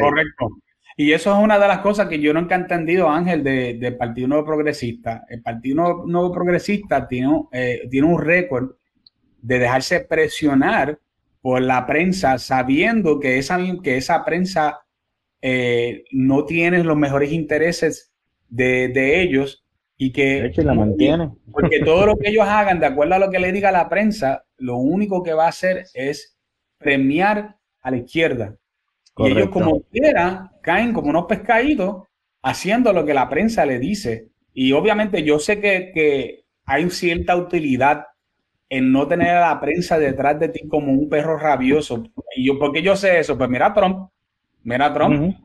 [0.00, 0.48] Correcto.
[0.96, 4.28] Y eso es una de las cosas que yo nunca he entendido, Ángel, del Partido
[4.28, 5.24] Nuevo Progresista.
[5.28, 8.76] El Partido Nuevo, Progresista tiene, eh, tiene un récord
[9.42, 10.98] de dejarse presionar
[11.40, 14.80] por la prensa, sabiendo que esa, que esa prensa
[15.42, 18.12] eh, no tiene los mejores intereses
[18.48, 19.64] de, ellos
[19.98, 20.52] y que...
[20.56, 21.32] la mantiene.
[21.50, 24.44] Porque todo lo que ellos hagan, de acuerdo a lo que le diga la prensa,
[24.58, 26.38] lo único que va a hacer es
[26.78, 28.56] premiar a la izquierda
[29.16, 32.02] y ellos como quiera caen como unos pescaditos
[32.42, 34.28] haciendo lo que la prensa le dice.
[34.52, 38.04] Y obviamente yo sé que, que hay cierta utilidad
[38.68, 42.04] en no tener a la prensa detrás de ti como un perro rabioso.
[42.36, 43.36] Y yo, ¿por qué yo sé eso?
[43.36, 44.08] Pues mira Trump,
[44.62, 45.36] mira Trump.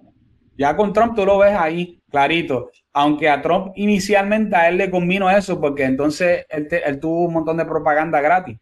[0.57, 2.69] Ya con Trump tú lo ves ahí, clarito.
[2.91, 7.57] Aunque a Trump inicialmente a él le convino eso, porque entonces él, tuvo un montón
[7.57, 8.57] de propaganda gratis.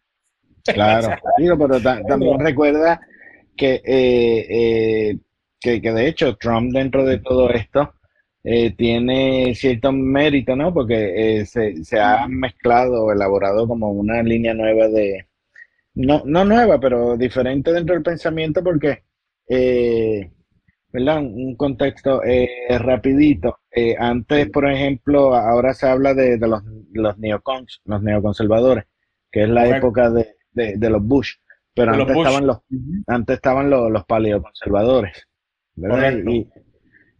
[0.64, 1.08] Claro,
[1.58, 3.00] pero también recuerda
[3.58, 4.46] que, eh,
[5.10, 5.18] eh,
[5.60, 7.94] que, que, de hecho Trump dentro de todo esto
[8.44, 10.72] eh, tiene cierto mérito, ¿no?
[10.72, 15.26] Porque se, se, ha mezclado, elaborado como una línea nueva de,
[15.94, 19.02] no, no nueva, pero diferente dentro del pensamiento porque
[20.92, 21.18] ¿verdad?
[21.18, 23.58] Un contexto eh, rapidito.
[23.70, 28.84] Eh, antes, por ejemplo, ahora se habla de, los, los neocons, los neoconservadores,
[29.30, 31.34] que es la época de, los Bush,
[31.78, 32.58] pero antes, Estaban los,
[33.06, 35.26] antes estaban los, los paleoconservadores,
[35.76, 36.12] ¿verdad?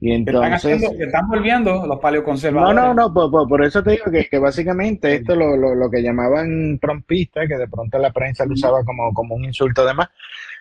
[0.00, 0.82] Y, entonces...
[0.82, 2.74] Están, volviendo los paleoconservadores.
[2.76, 6.02] No, no, no, por, eso te digo que, que básicamente esto lo, lo, lo, que
[6.02, 10.08] llamaban trompistas, que de pronto la prensa lo usaba como, como un insulto además,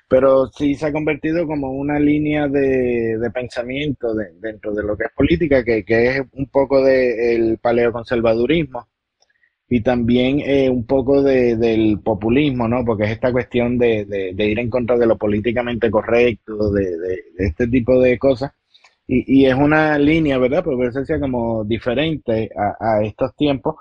[0.07, 5.11] pero sí se ha convertido como una línea de, pensamiento dentro de lo que es
[5.11, 8.87] política, que, es un poco del paleoconservadurismo
[9.69, 12.85] y también eh, un poco del populismo, ¿no?
[12.85, 16.89] Porque es esta cuestión de, ir en contra de lo políticamente correcto, de,
[17.37, 18.51] este tipo de cosas.
[19.07, 20.63] Y, es una línea, ¿verdad?
[20.63, 23.75] Porque sea como diferente a, a estos tiempos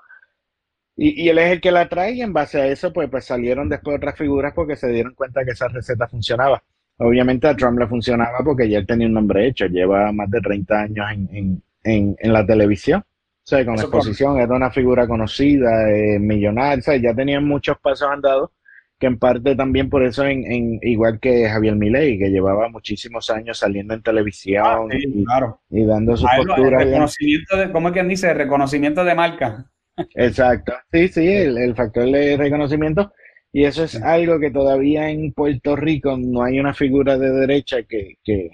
[0.96, 3.68] y, él es el que la trae y en base a eso pues, pues salieron
[3.68, 6.62] después otras figuras porque se dieron cuenta que esa receta funcionaba.
[6.98, 10.40] Obviamente a Trump le funcionaba porque ya él tenía un nombre hecho, lleva más de
[10.40, 13.04] 30 años en, en, en, la televisión.
[13.46, 18.08] Sea, con exposición, era una figura conocida, eh, millonaria, o sea, ya tenían muchos pasos
[18.10, 18.50] andados,
[18.98, 23.30] que en parte también por eso, en, en igual que Javier Milei, que llevaba muchísimos
[23.30, 25.60] años saliendo en televisión ah, y, claro.
[25.70, 26.80] y, dando su postura.
[26.80, 28.34] reconocimiento de, ¿Cómo es que dice?
[28.34, 29.70] Reconocimiento de marca.
[30.16, 33.12] Exacto, sí, sí, el, factor de reconocimiento.
[33.52, 37.84] Y eso es algo que todavía en Puerto Rico no hay una figura de derecha
[37.84, 38.50] que, que,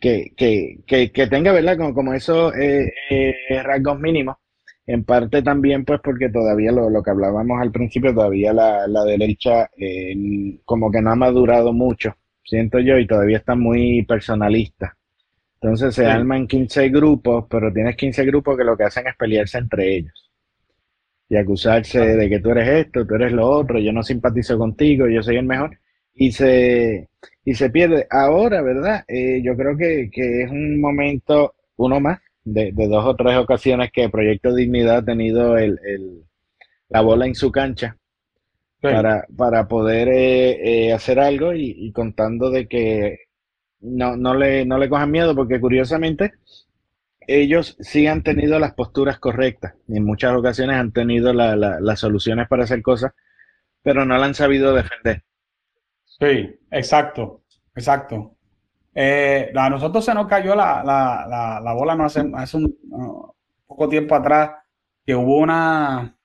[0.00, 1.76] que, que, que, tenga, ¿verdad?
[1.76, 4.36] Como, como esos eh, eh, rasgos mínimos.
[4.86, 9.04] En parte también, pues, porque todavía lo, lo que hablábamos al principio, todavía la, la
[9.04, 14.96] derecha eh, como que no ha madurado mucho, siento yo, y todavía está muy personalista.
[15.60, 19.58] Entonces se arman 15 grupos, pero tienes 15 grupos que lo que hacen es pelearse
[19.58, 20.26] entre ellos
[21.28, 25.08] y acusarse de que tú eres esto, tú eres lo otro, yo no simpatizo contigo,
[25.08, 25.78] yo soy el mejor,
[26.14, 27.08] y se,
[27.46, 28.06] y se pierde.
[28.10, 29.04] Ahora, ¿verdad?
[29.06, 34.08] Eh, yo creo que, es un momento, uno más, de, dos o tres ocasiones que
[34.08, 35.78] Proyecto Dignidad ha tenido el,
[36.88, 37.96] la bola en su cancha
[38.80, 43.20] para, para poder eh, eh, hacer algo y, contando de que
[43.80, 46.32] no, no, le, no le cojan miedo, porque curiosamente
[47.28, 52.48] ellos sí han tenido las posturas correctas y en muchas ocasiones han tenido las soluciones
[52.48, 53.12] para hacer cosas,
[53.82, 55.22] pero no la han sabido defender.
[56.18, 57.42] Sí, exacto,
[57.74, 58.36] exacto.
[58.94, 62.74] Eh, a nosotros se nos cayó la, bola no hace, hace un
[63.66, 64.52] poco tiempo atrás
[65.04, 66.16] que hubo una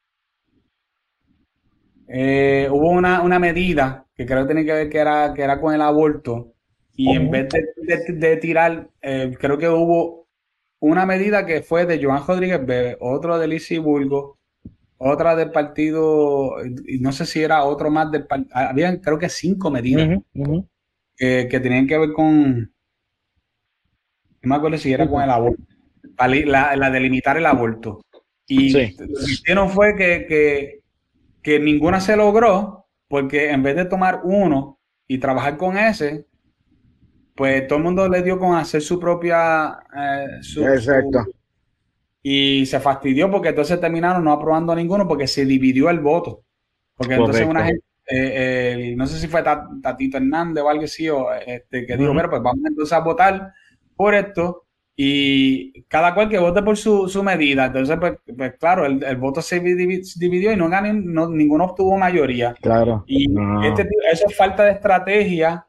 [2.08, 5.73] eh, hubo una, medida que creo que tenía que ver que era, que era con
[5.73, 6.54] el aborto
[6.93, 10.27] y en vez de, tirar, eh, creo que hubo
[10.80, 14.39] una medida que fue de Joan Rodríguez Bebe, otro de Lizy Bulgo,
[15.04, 19.30] otra del partido, y no sé si era otro más del partido, había creo que
[19.30, 20.20] cinco medidas
[21.18, 22.60] Que, tenían que ver con,
[24.42, 25.64] no me acuerdo si era con el aborto,
[26.18, 28.02] la, la de limitar el aborto.
[28.48, 30.82] Y lo que hicieron fue que, que,
[31.42, 36.28] que ninguna se logró, porque en vez de tomar uno y trabajar con ese,
[37.36, 39.80] pues todo el mundo le dio con hacer su propia...
[39.96, 41.26] Eh, Exacto.
[42.23, 46.43] Y se fastidió porque entonces terminaron no aprobando ninguno porque se dividió el voto.
[46.95, 51.34] Porque entonces una gente, eh, no sé si fue Tatito Hernández o algo así, o,
[51.34, 53.53] este, que dijo, pero pues vamos entonces a votar
[53.95, 57.65] por esto y cada cual que vote por su, medida.
[57.65, 62.53] Entonces, pues, pues claro, el, voto se dividió y no, gané, no ninguno obtuvo mayoría.
[62.62, 63.03] Claro.
[63.07, 63.25] Y
[63.65, 65.65] este, eso es falta de estrategia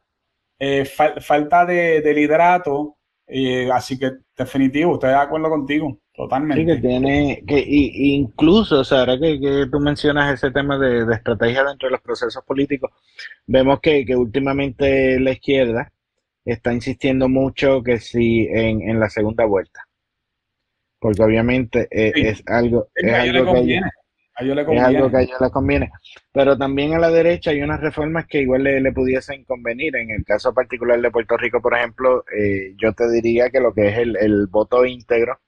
[0.65, 2.97] eh, falta de, de liderato,
[3.35, 6.61] eh, así que definitivo, estoy de acuerdo contigo, totalmente.
[6.61, 11.65] Sí, que tiene, que incluso, o sea, ahora que, tú mencionas ese tema de, estrategia
[11.65, 12.91] dentro de los procesos políticos,
[13.47, 15.91] vemos que, últimamente la izquierda
[16.45, 19.81] está insistiendo mucho que sí en, la segunda vuelta,
[21.01, 23.81] porque obviamente eh, es algo, es algo que
[24.43, 25.91] es algo que a ellos les conviene.
[26.33, 29.97] Pero también a la derecha hay unas reformas que igual le, pudiesen convenir.
[29.97, 33.73] En el caso particular de Puerto Rico, por ejemplo, eh, yo te diría que lo
[33.73, 35.39] que es el, voto íntegro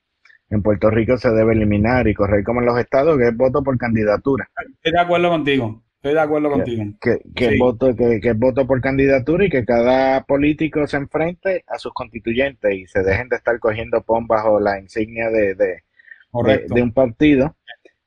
[0.50, 3.62] en Puerto Rico se debe eliminar y correr como en los estados, que es voto
[3.62, 4.48] por candidatura.
[4.76, 5.82] Estoy de acuerdo contigo.
[5.96, 6.84] Estoy de acuerdo contigo.
[7.00, 11.78] Que, que, voto, que, que voto por candidatura y que cada político se enfrente a
[11.78, 15.82] sus constituyentes y se dejen de estar cogiendo pon bajo la insignia de, de,
[16.68, 17.56] de, un partido,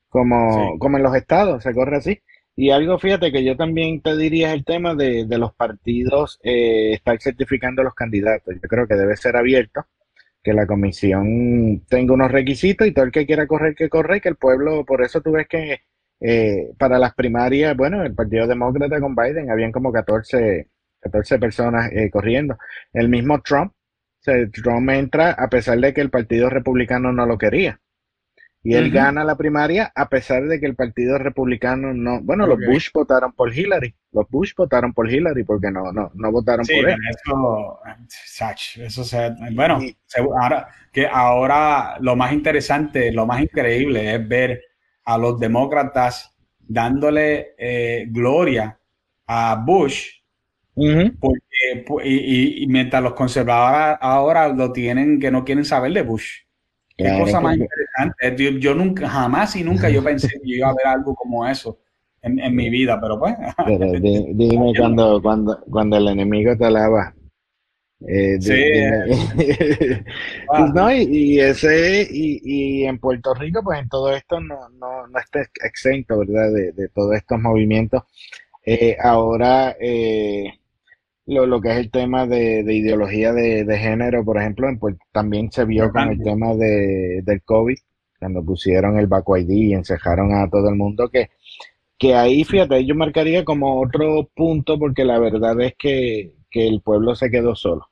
[0.10, 2.22] como, como en los estados, se corre así.
[2.56, 6.40] Y algo, fíjate, que yo también te diría es el tema de, de los partidos
[6.44, 8.56] eh, estar certificando a los candidatos.
[8.56, 9.86] Yo creo que debe ser abierto,
[10.44, 14.22] que la comisión tenga unos requisitos y todo el que quiera correr, que corre, y
[14.22, 15.82] que el pueblo, por eso tú ves que
[16.20, 20.68] eh, para las primarias, bueno, el Partido Demócrata con Biden habían como 14,
[21.02, 22.58] 14 personas eh, corriendo.
[22.94, 23.74] El mismo Trump,
[24.52, 27.80] Trump entra a pesar de que el Partido Republicano no lo quería.
[28.64, 32.20] Y él gana la primaria a pesar de que el Partido Republicano no.
[32.22, 33.96] Bueno, los Bush votaron por Hillary.
[34.12, 36.98] Los Bush votaron por Hillary porque no, no, no votaron por él.
[37.10, 37.80] Eso,
[38.82, 39.80] eso se, bueno,
[40.42, 44.62] ahora, que ahora lo más interesante, lo más increíble es ver
[45.06, 48.78] a los demócratas dándole eh, gloria
[49.28, 50.10] a Bush,
[51.20, 56.47] porque, y, mientras los conservadores ahora lo tienen que no quieren saber de Bush.
[56.98, 58.60] Qué cosa más interesante.
[58.60, 61.80] Yo, nunca, jamás y nunca yo pensé que iba a ver algo como eso
[62.22, 63.36] en, mi vida, pero pues.
[64.34, 67.14] dime cuando, cuando, cuando el enemigo te alaba.
[68.08, 68.54] Eh, sí.
[70.48, 75.08] pues no, y, ese, y, y, en Puerto Rico, pues en todo esto no, no,
[75.08, 76.52] no está exento, ¿verdad?
[76.52, 78.04] De, de todos estos movimientos.
[78.70, 80.60] Eh, ahora, eh,
[81.28, 84.80] lo, lo, que es el tema de, de ideología de, de, género, por ejemplo, en,
[85.12, 87.78] también se vio con el tema de, del COVID,
[88.20, 91.30] cuando pusieron el Baco ID y encejaron a todo el mundo, que,
[91.98, 96.82] que ahí, fíjate, yo marcaría como otro punto, porque la verdad es que que el
[96.82, 97.88] pueblo se quedó solo.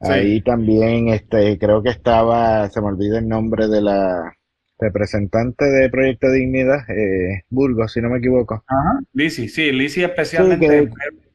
[0.00, 4.34] Ahí también, este, creo que estaba, se me olvida el nombre de la
[4.78, 8.64] representante de Proyecto Dignidad, eh, Burgos, si no me equivoco.
[8.66, 10.90] Ajá, Lisi, sí, Lisi especialmente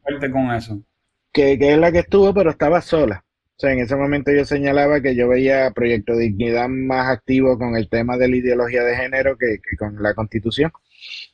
[0.06, 0.80] fuerte con eso.
[1.34, 3.26] Que, que es la que estuvo, pero estaba sola.
[3.58, 7.78] O sea, en ese momento yo señalaba que yo veía Proyecto Dignidad más activo con
[7.78, 10.72] el tema de la ideología de género que, que con la constitución.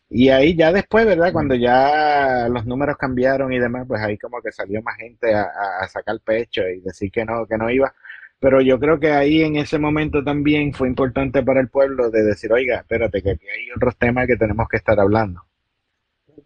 [0.10, 1.32] Y ahí ya después, ¿verdad?
[1.34, 5.50] Cuando ya los números cambiaron y demás, pues ahí como que salió más gente a,
[5.82, 7.94] a sacar pecho y decir que no, que no iba.
[8.40, 12.24] Pero yo creo que ahí en ese momento también fue importante para el pueblo de
[12.24, 15.44] decir, oiga, espérate, que aquí hay otros temas que tenemos que estar hablando.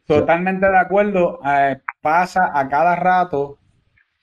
[0.06, 1.40] Totalmente de acuerdo.
[1.46, 3.58] Eh, pasa a cada rato.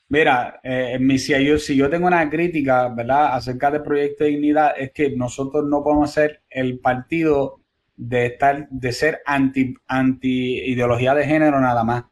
[0.09, 4.75] Mira, eh, si, yo, si yo tengo una crítica, ¿verdad?, acerca del proyecto de dignidad,
[4.79, 7.59] es que nosotros no podemos ser el partido
[7.97, 12.05] de estar, de ser anti, anti ideología de género nada más.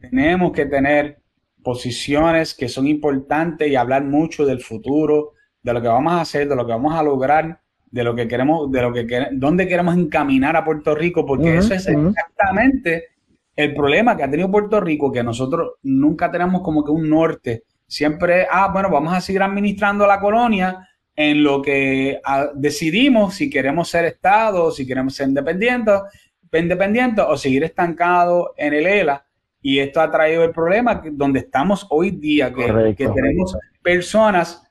[0.00, 1.20] Tenemos que tener
[1.62, 6.48] posiciones que son importantes y hablar mucho del futuro, de lo que vamos a hacer,
[6.48, 9.68] de lo que vamos a lograr, de lo que queremos, de lo que queremos, dónde
[9.68, 13.13] queremos encaminar a Puerto Rico, porque eso es exactamente
[13.56, 17.64] el problema que ha tenido Puerto Rico, que nosotros nunca tenemos como que un norte.
[17.86, 23.48] Siempre, ah, bueno, vamos a seguir administrando la colonia, en lo que ah, decidimos si
[23.48, 26.00] queremos ser Estado, si queremos ser independientes,
[26.52, 29.24] independientes o seguir estancados en el ELA.
[29.62, 34.62] Y esto ha traído el problema donde estamos hoy día, que, que tenemos personas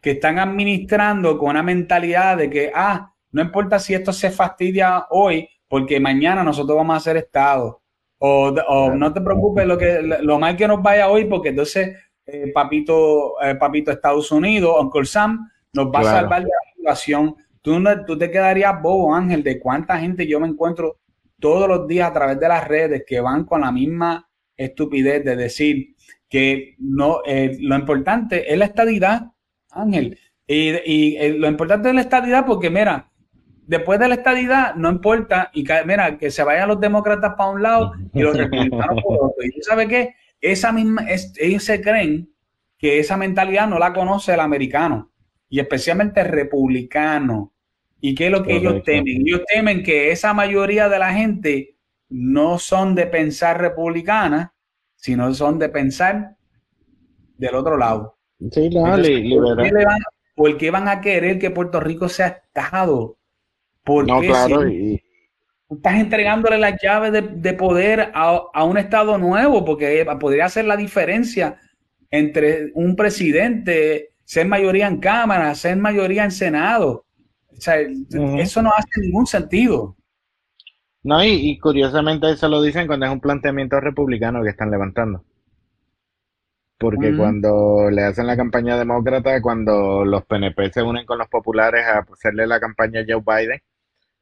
[0.00, 5.06] que están administrando con una mentalidad de que, ah, no importa si esto se fastidia
[5.10, 7.80] hoy, porque mañana nosotros vamos a ser Estado.
[8.22, 11.96] O, o no te preocupes lo, que, lo mal que nos vaya hoy, porque entonces
[12.26, 17.34] eh, papito, eh, papito Estados Unidos, Uncle Sam, nos va a salvar de la situación.
[17.62, 20.98] Tú, tú te quedarías bobo, Ángel, de cuánta gente yo me encuentro
[21.38, 25.36] todos los días a través de las redes que van con la misma estupidez de
[25.36, 25.94] decir
[26.28, 29.32] que no, eh, lo importante es la estadidad,
[29.70, 30.18] Ángel.
[30.46, 33.09] Y, y eh, lo importante es la estadidad porque, mira,
[33.66, 37.62] después de la estadidad no importa, y mira, que se vayan los demócratas para un
[37.62, 39.44] lado y los republicanos por otro.
[39.44, 41.06] Y tú sabes qué, esa misma,
[41.38, 42.30] ellos se creen
[42.78, 45.12] que esa mentalidad no la conoce el americano
[45.48, 47.52] y especialmente republicano.
[48.00, 49.20] ¿Y qué es lo que ellos temen?
[49.26, 51.76] Ellos temen que esa mayoría de la gente
[52.08, 54.54] no son de pensar republicana,
[54.96, 56.36] sino son de pensar
[57.36, 58.18] del otro lado.
[58.50, 58.84] Sí, no,
[60.34, 63.18] ¿por, qué van, a querer que Puerto Rico sea Estado?
[63.94, 64.62] Porque no, claro,
[65.70, 70.76] estás entregándole las llaves de, poder a, a, un Estado nuevo, porque podría hacer la
[70.76, 71.58] diferencia
[72.10, 77.04] entre un presidente ser mayoría en Cámara, ser mayoría en Senado.
[77.48, 79.96] O sea, eso no hace ningún sentido.
[81.02, 85.24] No, y, curiosamente eso lo dicen cuando es un planteamiento republicano que están levantando.
[86.78, 91.84] Porque cuando le hacen la campaña demócrata, cuando los PNP se unen con los populares
[91.84, 93.60] a hacerle la campaña a Joe Biden,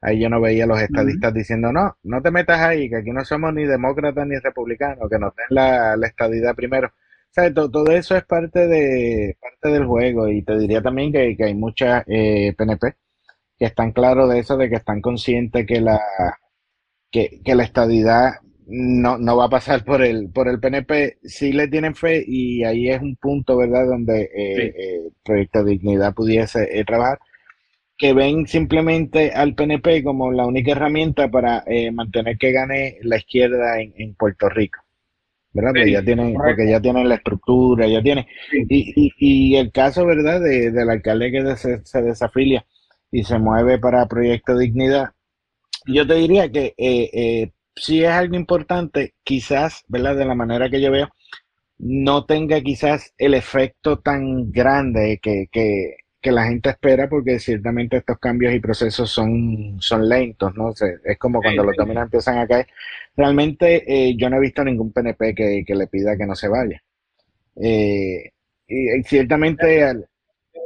[0.00, 3.10] Ahí yo no veía a los estadistas diciendo, no, no te metas ahí, que aquí
[3.10, 6.92] no somos ni demócratas ni republicanos, que nos den la, la estadidad primero.
[7.30, 11.36] O sea, todo, eso es parte de parte del juego y te diría también que,
[11.38, 12.96] hay muchas eh, PNP
[13.58, 16.00] que están claros de eso, de que están conscientes que la
[17.10, 18.34] que, la estadidad
[18.66, 22.64] no, no va a pasar por el por el PNP, sí le tienen fe y
[22.64, 27.18] ahí es un punto, ¿verdad?, donde eh, eh Proyecto Dignidad pudiese eh, trabajar
[27.98, 33.16] que ven simplemente al PNP como la única herramienta para eh, mantener que gane la
[33.16, 34.78] izquierda en, Puerto Rico.
[35.52, 35.72] ¿verdad?
[35.74, 38.24] porque, ya tienen, porque ya tienen la estructura, ya tienen.
[38.68, 42.64] Y, y, el caso, ¿verdad?, de, del alcalde que se, se, desafilia
[43.10, 45.10] y se mueve para Proyecto Dignidad,
[45.86, 50.70] yo te diría que eh, eh, si es algo importante, quizás, ¿verdad?, de la manera
[50.70, 51.08] que yo veo,
[51.78, 57.98] no tenga quizás el efecto tan grande que, que que la gente espera porque ciertamente
[57.98, 60.72] estos cambios y procesos son, son lentos, ¿no?
[61.04, 62.66] es como cuando los dominos empiezan a caer.
[63.16, 66.82] Realmente eh, yo no he visto ningún PNP que, le pida que no se vaya.
[67.56, 68.30] Eh,
[68.66, 69.94] y, ciertamente...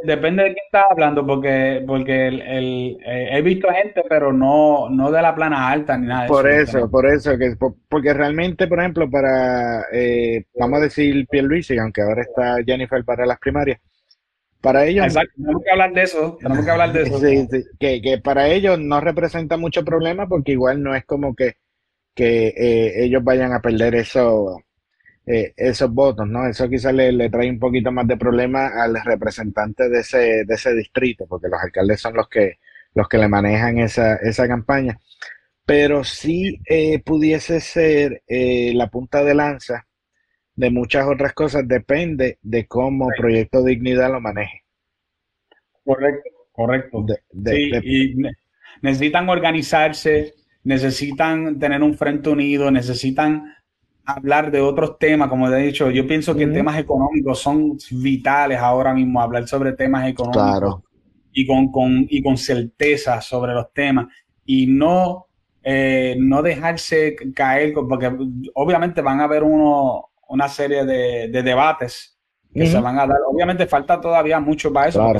[0.04, 5.12] Depende de quién estás hablando, porque, porque el, eh, he visto gente, pero no, no
[5.12, 6.90] de la plana alta ni nada de por eso.
[6.90, 7.54] por eso, que,
[7.88, 9.84] porque realmente, por ejemplo, para,
[10.58, 13.78] vamos a decir Pierluisi, aunque ahora está Jennifer para las primarias,
[14.62, 15.04] para ellos.
[15.04, 16.38] Exacto, tenemos que hablar de eso.
[16.40, 17.18] Tenemos que hablar de eso.
[17.20, 21.34] sí, sí, que, que, para ellos no representa mucho problema porque igual no es como
[21.34, 21.56] que,
[22.14, 24.62] que eh, ellos vayan a perder eso,
[25.26, 26.46] eh, esos votos, ¿no?
[26.46, 30.54] Eso quizás le, le, trae un poquito más de problema al representante de ese, de
[30.54, 32.58] ese distrito, porque los alcaldes son los que,
[32.94, 34.98] los que le manejan esa, esa campaña.
[35.66, 39.86] Pero sí eh, pudiese ser la punta de lanza
[40.54, 44.62] de muchas otras cosas depende de cómo Proyecto Dignidad lo maneje.
[45.84, 47.06] Correcto, correcto.
[47.44, 48.14] sí, y
[48.82, 50.34] necesitan organizarse,
[50.64, 53.52] necesitan tener un frente unido, necesitan
[54.04, 58.92] hablar de otros temas, como he dicho, yo pienso que temas económicos son vitales ahora
[58.92, 60.82] mismo, hablar sobre temas económicos claro.
[61.32, 64.08] y, con, con, y con certeza sobre los temas
[64.44, 65.26] y no,
[65.62, 68.10] eh, no dejarse caer, porque
[68.54, 72.18] obviamente van a haber uno, una serie de, debates
[72.54, 73.18] que se van a dar.
[73.28, 75.12] Obviamente falta todavía mucho para eso,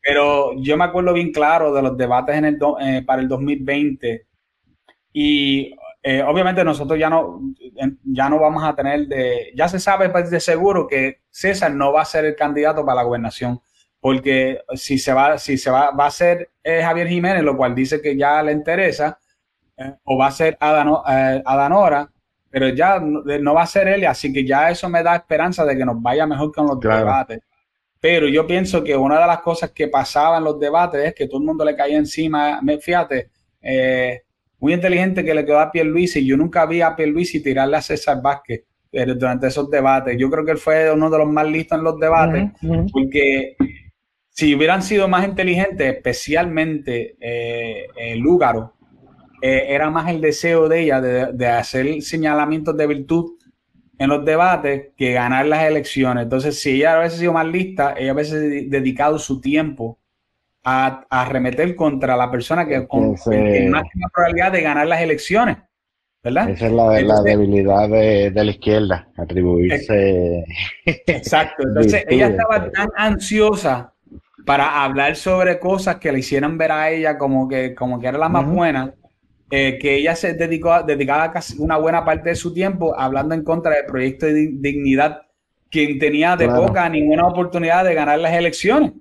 [0.00, 4.26] pero yo me acuerdo bien claro de los debates en el eh, para el 2020
[5.12, 7.40] y eh, obviamente nosotros ya no,
[8.04, 11.92] ya no vamos a tener de, ya se sabe pues, de seguro que César no
[11.92, 13.60] va a ser el candidato para la gobernación,
[13.98, 17.74] porque si se va, si se va, va a ser eh, Javier Jiménez, lo cual
[17.74, 19.18] dice que ya le interesa,
[20.04, 22.13] o va a ser Adanora,
[22.54, 25.76] pero ya no, va a ser él, así que ya eso me da esperanza de
[25.76, 27.40] que nos vaya mejor con los debates.
[27.98, 31.26] Pero yo pienso que una de las cosas que pasaba en los debates es que
[31.26, 32.60] todo el mundo le caía encima.
[32.80, 33.30] Fíjate,
[33.60, 34.22] eh,
[34.60, 36.24] muy inteligente que le quedó a Pierluisi.
[36.24, 40.16] Yo nunca vi a Pierluisi tirarle a César Vázquez eh, durante esos debates.
[40.16, 42.52] Yo creo que él fue uno de los más listos en los debates,
[42.92, 43.56] porque
[44.28, 48.73] si hubieran sido más inteligentes, especialmente eh, Lúgaro,
[49.46, 53.32] eh, era más el deseo de ella de, hacer señalamientos de virtud
[53.98, 56.22] en los debates que ganar las elecciones.
[56.22, 59.98] Entonces, si ella hubiese sido más lista, ella hubiese dedicado su tiempo
[60.64, 65.58] a, a arremeter contra la persona que con máxima probabilidad de ganar las elecciones.
[66.22, 66.48] ¿verdad?
[66.48, 70.42] Esa es la, debilidad de, la izquierda, atribuirse.
[70.86, 71.64] Exacto.
[71.68, 73.92] Entonces, ella estaba tan ansiosa
[74.46, 78.16] para hablar sobre cosas que le hicieran ver a ella como que, como que era
[78.16, 78.94] la más buena,
[79.56, 83.44] eh, que ella se dedicó, dedicaba casi una buena parte de su tiempo hablando en
[83.44, 85.22] contra del proyecto de dignidad,
[85.70, 88.94] quien tenía de poca ninguna oportunidad de ganar las elecciones.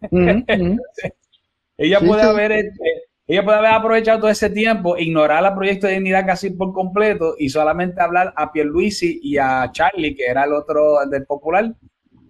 [1.76, 2.84] ella puede haber este,
[3.26, 7.34] ella puede haber aprovechado todo ese tiempo, ignorar el proyecto de dignidad casi por completo
[7.36, 11.74] y solamente hablar a Pierluisi y a Charlie, que era el otro del popular,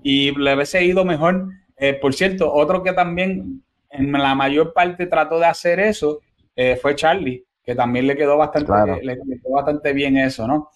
[0.03, 1.51] y le hubiese ido mejor.
[1.77, 6.21] Eh, por cierto, otro que también en la mayor parte trató de hacer eso
[6.57, 10.71] eh, fue Charlie que también le quedó bastante, le, quedó bastante bien eso, ¿no?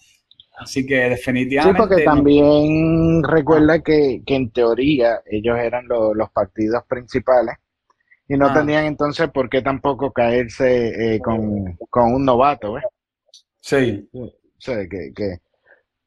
[0.59, 1.81] Así que definitivamente.
[1.81, 7.55] Sí, porque también recuerda que, en teoría ellos eran los partidos principales
[8.27, 8.53] y no ah.
[8.53, 12.83] tenían entonces por qué tampoco caerse eh, con, un novato, ¿ves?
[13.59, 14.07] Sí.
[14.59, 15.37] Sí, que, que,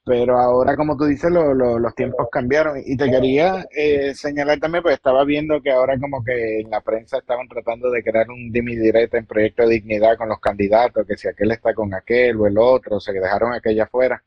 [0.07, 2.81] pero ahora, como tú dices, los tiempos cambiaron.
[2.87, 6.81] Y te quería eh, señalar también, pues estaba viendo que ahora como que en la
[6.81, 11.05] prensa estaban tratando de crear un dimi directo en Proyecto de Dignidad con los candidatos,
[11.09, 14.23] que si aquel está con aquel o el otro, o se dejaron aquella afuera.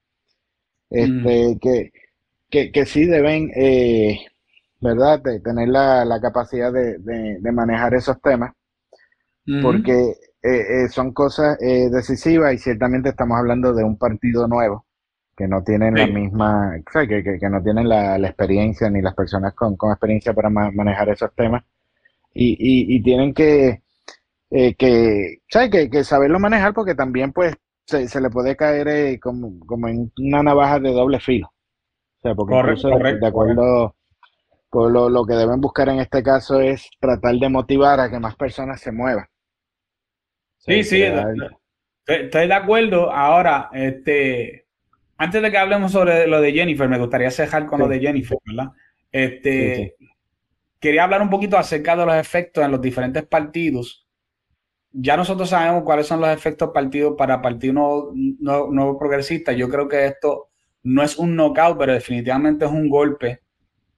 [0.90, 1.60] Este, mm.
[1.60, 1.92] que,
[2.50, 4.20] que, que, sí deben, eh,
[4.82, 8.52] ¿verdad?, de tener la, la capacidad de, de, manejar esos temas.
[9.62, 14.89] porque eh, eh, son cosas eh, decisivas y ciertamente estamos hablando de un partido nuevo
[15.40, 19.78] que no tienen la misma, que, que, no tienen la, experiencia ni las personas con,
[19.90, 21.64] experiencia para manejar esos temas
[22.34, 22.58] y,
[22.94, 23.82] y, tienen que,
[24.50, 25.70] que, ¿sabes?
[25.90, 30.78] Que, saberlo manejar porque también pues se, le puede caer como, como en una navaja
[30.78, 31.48] de doble filo.
[31.48, 33.96] O sea, porque incluso de acuerdo
[34.70, 38.20] pues lo, lo, que deben buscar en este caso es tratar de motivar a que
[38.20, 39.26] más personas se muevan.
[40.58, 41.02] Sí, sí,
[42.06, 43.10] estoy de acuerdo.
[43.10, 44.66] Ahora, este,
[45.20, 48.38] antes de que hablemos sobre lo de Jennifer, me gustaría cejar con lo de Jennifer,
[48.46, 48.72] ¿verdad?
[49.12, 49.96] Este,
[50.80, 54.08] quería hablar un poquito acerca de los efectos en los diferentes partidos.
[54.94, 58.14] Ya nosotros sabemos cuáles son los efectos partidos para Partido Nuevo,
[58.72, 59.52] nuevo Progresista.
[59.52, 60.52] Yo creo que esto
[60.84, 63.42] no es un knockout, pero definitivamente es un golpe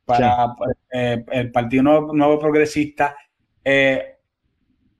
[0.05, 0.55] para
[0.91, 3.15] eh, el Partido Nuevo, Progresista.
[3.63, 4.15] Eh,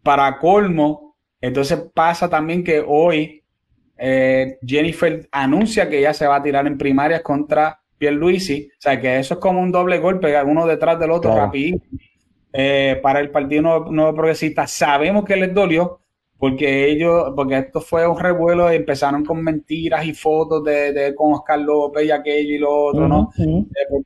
[0.04, 3.41] para colmo, entonces pasa también que hoy
[4.04, 8.68] eh, Jennifer anuncia que ella se va a tirar en primarias contra Pierluisi.
[8.72, 11.80] O sea, que eso es como un doble golpe, uno detrás del otro, rápido.
[13.04, 14.66] para el Partido Nuevo, Progresista.
[14.66, 16.00] Sabemos que les dolió,
[16.40, 21.60] porque ellos, porque esto fue un revuelo, empezaron con mentiras y fotos de, con Oscar
[21.60, 23.30] López y aquello y lo otro, ¿no?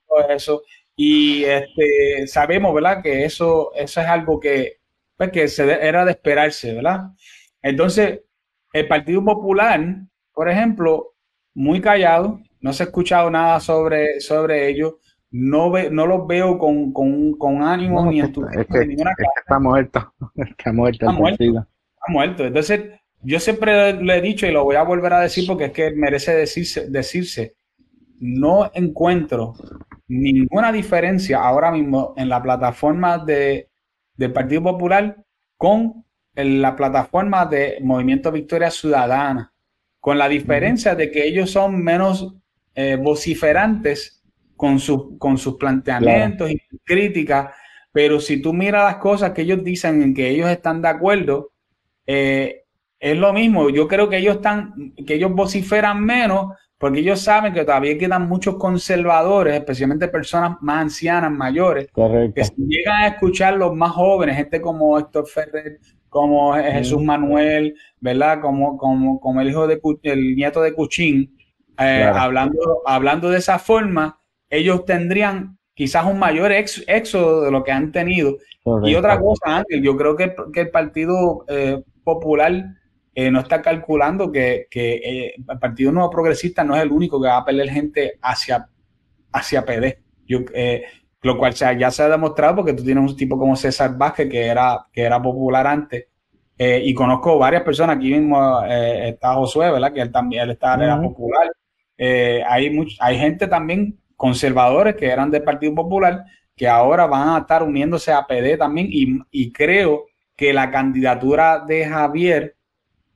[0.08, 0.62] todo eso.
[0.98, 3.02] Y este, sabemos, ¿verdad?
[3.02, 4.80] Que eso, eso es algo que,
[5.18, 7.12] pues, que se era de esperarse, ¿verdad?
[7.62, 8.22] Entonces,
[8.76, 9.82] el Partido Popular,
[10.34, 11.14] por ejemplo,
[11.54, 14.96] muy callado, no se ha escuchado nada sobre, sobre ellos,
[15.32, 18.62] no, ve, no los veo con, con, ánimo ni entusiasmo.
[18.62, 18.96] Es que,
[19.40, 21.06] está muerto, está muerto.
[21.06, 22.46] Está muerto, está muerto.
[22.46, 22.82] Entonces,
[23.22, 25.92] yo siempre le he dicho y lo voy a volver a decir porque es que
[25.92, 27.56] merece decirse, decirse
[28.20, 29.54] no encuentro
[30.08, 33.70] ninguna diferencia ahora mismo en la plataforma de,
[34.16, 35.18] del Partido Popular
[35.58, 36.05] con
[36.36, 39.54] la plataforma de Movimiento Victoria Ciudadana,
[40.00, 42.36] con la diferencia de que ellos son menos
[42.76, 44.24] eh, vociferantes
[44.56, 44.78] con,
[45.18, 47.56] con sus planteamientos y críticas,
[47.92, 51.52] pero si tú miras las cosas que ellos dicen en que ellos están de acuerdo,
[52.06, 52.66] eh,
[53.00, 53.70] es lo mismo.
[53.70, 58.28] Yo creo que ellos están, que ellos vociferan menos, porque ellos saben que todavía quedan
[58.28, 61.88] muchos conservadores, especialmente personas más ancianas, mayores,
[62.34, 67.76] que si llegan a escuchar los más jóvenes, gente como Héctor Ferrer, como Jesús Manuel,
[68.00, 68.42] ¿verdad?
[68.42, 71.38] Como, como, como el hijo de el nieto de Cuchín,
[71.78, 74.20] eh, hablando, hablando de esa forma,
[74.50, 78.38] ellos tendrían quizás un mayor éxodo de lo que han tenido.
[78.84, 82.66] Y otra cosa, Ángel, yo creo que, el Partido eh, Popular
[83.18, 87.30] eh, no está calculando que, eh, el Partido Nuevo Progresista no es el único que
[87.30, 88.68] va a perder gente hacia,
[89.32, 90.00] hacia PD.
[90.28, 90.84] Yo, eh,
[91.22, 94.46] lo cual ya se ha demostrado porque tú tienes un tipo como César Vázquez que
[94.46, 96.08] era, que era popular antes.
[96.58, 99.94] y conozco varias personas, aquí mismo está Josué, ¿verdad?
[99.94, 101.50] Que él también él está, era popular.
[101.98, 107.64] hay, hay gente también conservadores que eran del Partido Popular que ahora van a estar
[107.64, 110.06] uniéndose a PD también y, y creo
[110.36, 112.55] que la candidatura de Javier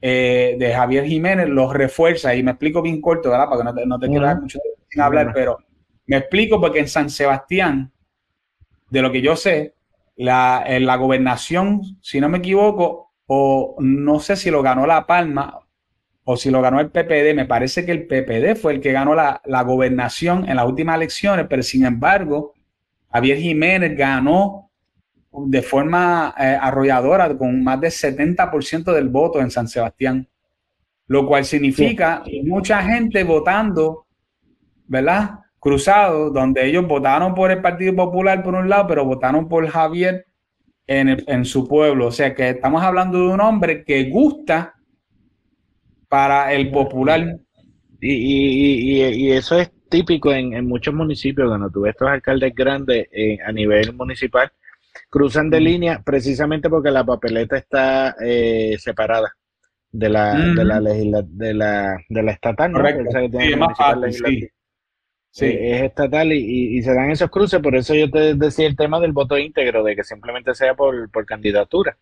[0.01, 3.49] eh, de Javier Jiménez los refuerza, y me explico bien corto, ¿verdad?
[3.49, 5.59] Para que no te, no te quedas mucho sin hablar, pero
[6.07, 7.91] me explico porque en San Sebastián,
[8.89, 9.75] de lo que yo sé,
[10.15, 15.05] la, en la gobernación, si no me equivoco, o no sé si lo ganó La
[15.05, 15.59] Palma
[16.23, 19.15] o si lo ganó el PPD, me parece que el PPD fue el que ganó
[19.15, 22.53] la, la gobernación en las últimas elecciones, pero sin embargo,
[23.11, 24.68] Javier Jiménez ganó
[25.31, 30.27] de forma eh, arrolladora con más del 70% del voto en San Sebastián,
[31.07, 34.05] lo cual significa mucha gente votando,
[34.87, 35.39] ¿verdad?
[35.59, 40.25] Cruzado, donde ellos votaron por el Partido Popular por un lado, pero votaron por Javier
[40.87, 42.07] en, su pueblo.
[42.07, 44.75] O sea que estamos hablando de un hombre que gusta
[46.07, 47.39] para el popular.
[48.01, 53.51] Y, eso es típico en, muchos municipios, cuando tú ves estos alcaldes grandes eh, a
[53.51, 54.51] nivel municipal,
[55.09, 59.35] cruzan de línea precisamente porque la papeleta está eh, separada
[59.91, 62.79] de la, de la de la, de la estatal, ¿no?
[65.31, 68.75] Sí, eh, es estatal y, se dan esos cruces, por eso yo te decía el
[68.75, 71.97] tema del voto íntegro, de que simplemente sea por, candidatura.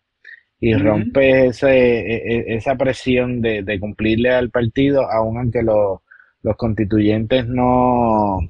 [0.60, 6.00] Y rompe ese, e, e, esa presión de, de, cumplirle al partido, aun aunque los,
[6.42, 8.40] los constituyentes no,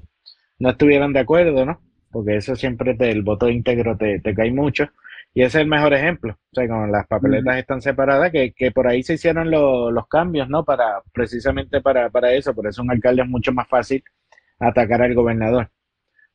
[0.59, 1.83] no estuvieran de acuerdo, ¿no?
[2.11, 4.89] Porque eso siempre te, el voto íntegro te, te cae mucho.
[5.35, 6.33] Y ese es el mejor ejemplo.
[6.33, 10.49] O sea, cuando las papeletas están separadas, que, que, por ahí se hicieron los cambios,
[10.49, 10.65] ¿no?
[10.65, 12.55] Para, precisamente para, para eso.
[12.55, 14.03] Por eso un alcalde es mucho más fácil
[14.59, 15.71] atacar al gobernador.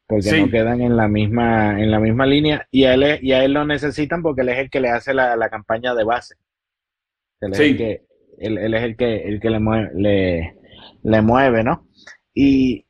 [0.07, 3.43] porque no quedan en la misma en la misma línea y a él y a
[3.43, 6.35] él lo necesitan porque él es el que le hace la, la campaña de base.
[7.41, 8.05] Él es el que
[8.37, 10.55] él, es el que el que le mueve, le,
[11.03, 11.87] le mueve, ¿no?
[12.33, 12.85] Y,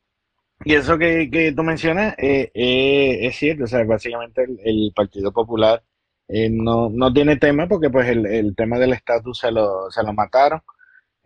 [0.64, 5.32] y eso que, que tú mencionas eh, eh, es cierto, o sea, básicamente el, Partido
[5.32, 5.82] Popular
[6.28, 10.02] eh, no, no tiene tema porque pues el, el tema del estatus se lo, se
[10.02, 10.60] lo mataron.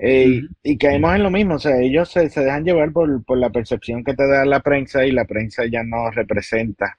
[0.01, 3.51] Y caemos en lo mismo, o sea, ellos se, se dejan llevar por, por, la
[3.51, 6.99] percepción que te da la prensa y la prensa ya no representa.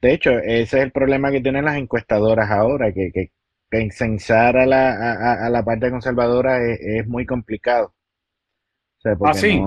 [0.00, 3.30] De hecho, ese es el problema que tienen las encuestadoras ahora, que, que,
[3.78, 7.95] incensar a la, a, a la parte conservadora es, es muy complicado.
[9.24, 9.60] Ah, sí.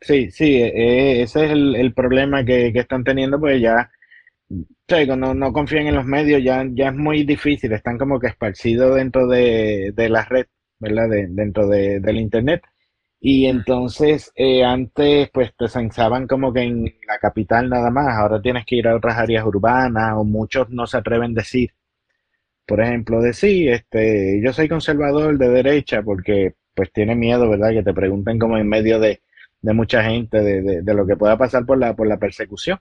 [0.00, 3.90] sí, sí, e, e, ese es el, el problema que, que, están teniendo, pues ya,
[5.16, 8.96] no, no confían en los medios, ya, ya es muy difícil, están como que esparcidos
[8.96, 10.46] dentro de, de la red.
[10.78, 11.08] ¿verdad?
[11.08, 12.62] De, dentro de, del Internet.
[13.20, 18.40] Y entonces eh, antes pues te censaban como que en la capital nada más, ahora
[18.42, 21.70] tienes que ir a otras áreas urbanas o muchos no se atreven a decir.
[22.66, 27.70] Por ejemplo, decir, este, yo soy conservador de derecha porque pues tiene miedo, ¿verdad?
[27.70, 29.22] Que te pregunten como en medio de,
[29.60, 32.78] de mucha gente de, de, lo que pueda pasar por la, por la persecución.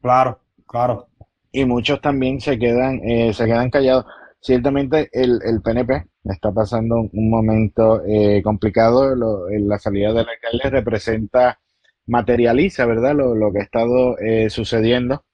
[0.00, 1.08] Claro, claro.
[1.52, 4.06] Y muchos también se quedan, eh, se quedan callados.
[4.40, 9.14] Ciertamente el, el PNP está pasando un momento eh, complicado.
[9.16, 11.58] la salida del alcalde representa,
[12.06, 13.14] materializa, ¿verdad?
[13.14, 15.24] Lo, que ha estado eh, sucediendo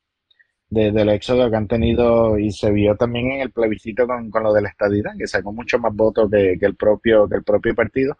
[0.72, 4.54] desde el éxodo que han tenido y se vio también en el plebiscito con, lo
[4.54, 8.16] de la estadidad, que sacó mucho más votos que, el, propio, que el propio partido.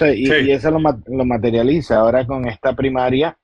[0.00, 1.98] y, eso lo, lo, materializa.
[1.98, 3.36] Ahora con esta primaria,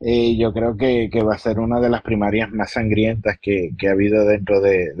[0.00, 3.90] eh, yo creo que, va a ser una de las primarias más sangrientas que, ha
[3.90, 4.92] habido dentro de...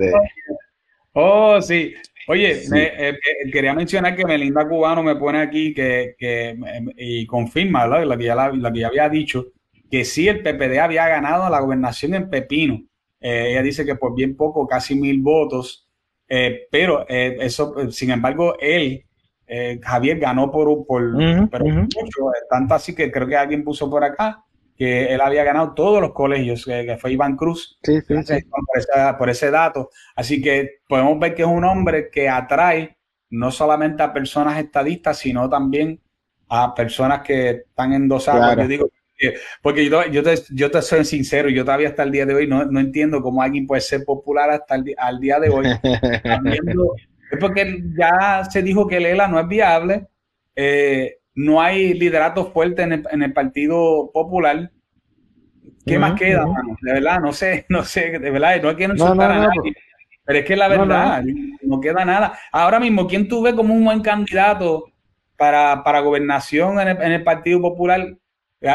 [1.12, 1.94] Oh, sí.
[2.28, 7.86] Oye, eh, eh, quería mencionar que Melinda Cubano me pone aquí que, em, y confirma
[7.86, 8.06] ¿verdad?
[8.06, 9.46] Lo, que ya que ya había dicho,
[9.90, 12.82] que sí el PPD había ganado la gobernación en Pepino.
[13.20, 15.88] Eh, ella dice que por bien poco, casi mil votos,
[16.70, 19.06] pero eso, sin embargo, él,
[19.80, 21.14] Javier, ganó por, por
[21.64, 24.44] mucho, tanto así que creo que alguien puso por acá
[24.78, 28.14] que él había ganado todos los colegios, que, fue Iván Cruz, sí, sí,
[29.18, 29.90] por, ese dato.
[30.14, 32.96] Así que podemos ver que es un hombre que atrae
[33.30, 36.00] no solamente a personas estadistas, sino también
[36.48, 38.56] a personas que están endosadas.
[38.56, 38.88] Yo digo,
[39.62, 42.46] porque yo, yo, te, yo te soy sincero, yo todavía hasta el día de hoy
[42.46, 45.66] no, no entiendo cómo alguien puede ser popular hasta el al día de hoy.
[47.30, 50.06] es porque ya se dijo que Lela no es viable.
[50.54, 54.70] Eh, no hay liderato fuerte en el, en el Partido Popular.
[55.86, 56.44] ¿Qué más queda,
[56.82, 59.74] De verdad, no sé, no sé, de verdad, no quiero insultar a nadie.
[60.24, 61.24] Pero es que la verdad,
[61.62, 62.38] no, queda nada.
[62.52, 64.92] Ahora mismo, ¿quién tú ves como un buen candidato
[65.36, 68.14] para, para gobernación en el, en el Partido Popular?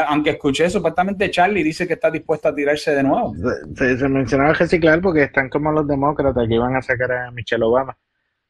[0.08, 3.34] Aunque escuché supuestamente Charlie dice que está dispuesto a tirarse de nuevo.
[3.76, 7.64] Se, se mencionaba reciclar porque están como los demócratas que iban a sacar a Michelle
[7.64, 7.96] Obama.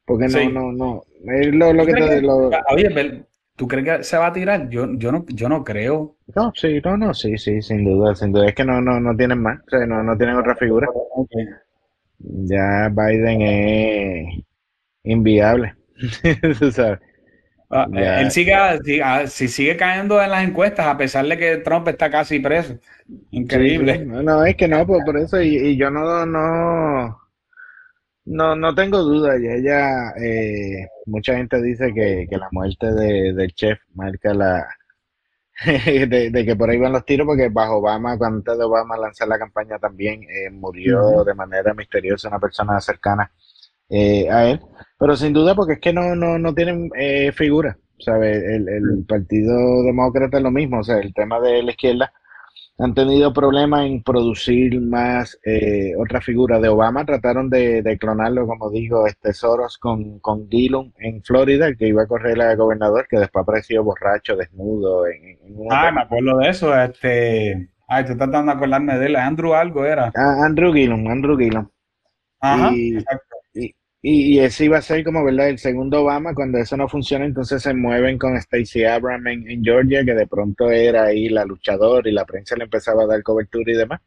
[0.05, 1.03] Porque no, no, no.
[1.32, 2.51] Es lo, lo que te, lo...
[2.70, 3.24] Oye,
[3.57, 4.68] ¿Tú crees que se va a tirar?
[4.68, 6.16] Yo, yo no, yo no creo.
[6.35, 8.49] No, sí, no, no, sí, sí, sin duda, sin duda.
[8.49, 10.89] Es que no, no, no tienen más, o sea, no, no tienen otra figura.
[12.18, 14.45] Ya Biden es
[15.05, 15.74] inviable,
[16.59, 16.99] tú sabes.
[17.76, 17.88] Ah,
[18.20, 18.54] él sigue,
[19.26, 22.78] si sigue cayendo en las encuestas, a pesar de que Trump está casi preso.
[23.32, 24.04] Increíble.
[24.06, 27.18] no, no, es que no, por, por eso, y, y yo no, no,
[28.26, 29.36] no, no tengo duda.
[29.38, 34.68] Y ella, eh, mucha gente dice que, que la muerte de, del chef marca la.
[35.66, 39.26] de, que por ahí van los tiros, porque bajo Obama, cuando antes de Obama lanzar
[39.26, 43.30] la campaña también, eh, murió de manera misteriosa una persona cercana
[43.88, 44.60] eh, a él.
[45.05, 47.76] Pero sin duda, porque es que no, no, no tienen eh, figura.
[47.98, 48.57] ¿sabe?
[48.57, 50.80] El, el Partido Demócrata es lo mismo.
[50.80, 52.11] O sea, el tema de la izquierda
[52.78, 57.05] han tenido problemas en producir más eh, otra figura de Obama.
[57.05, 62.05] Trataron de, clonarlo, como digo, este Soros con, con Dillon en Florida, el que iba
[62.05, 65.07] a correr a gobernador, que después apareció borracho, desnudo.
[65.07, 65.38] En,
[65.70, 66.74] ah, me acuerdo de eso.
[66.74, 69.16] Este, ay, estoy tratando de acordarme de él.
[69.16, 70.11] Andrew algo era.
[70.16, 71.68] Ah, Andrew Gillum, Andrew Gillum.
[72.40, 73.34] Ajá, exacto.
[74.07, 75.48] Y, ese iba a ser como, ¿verdad?
[75.48, 80.05] El segundo Obama, cuando eso no funciona, entonces se mueven con Stacey Abrams en, Georgia,
[80.05, 83.72] que de pronto era ahí la luchadora y la prensa le empezaba a dar cobertura
[83.72, 84.02] y demás.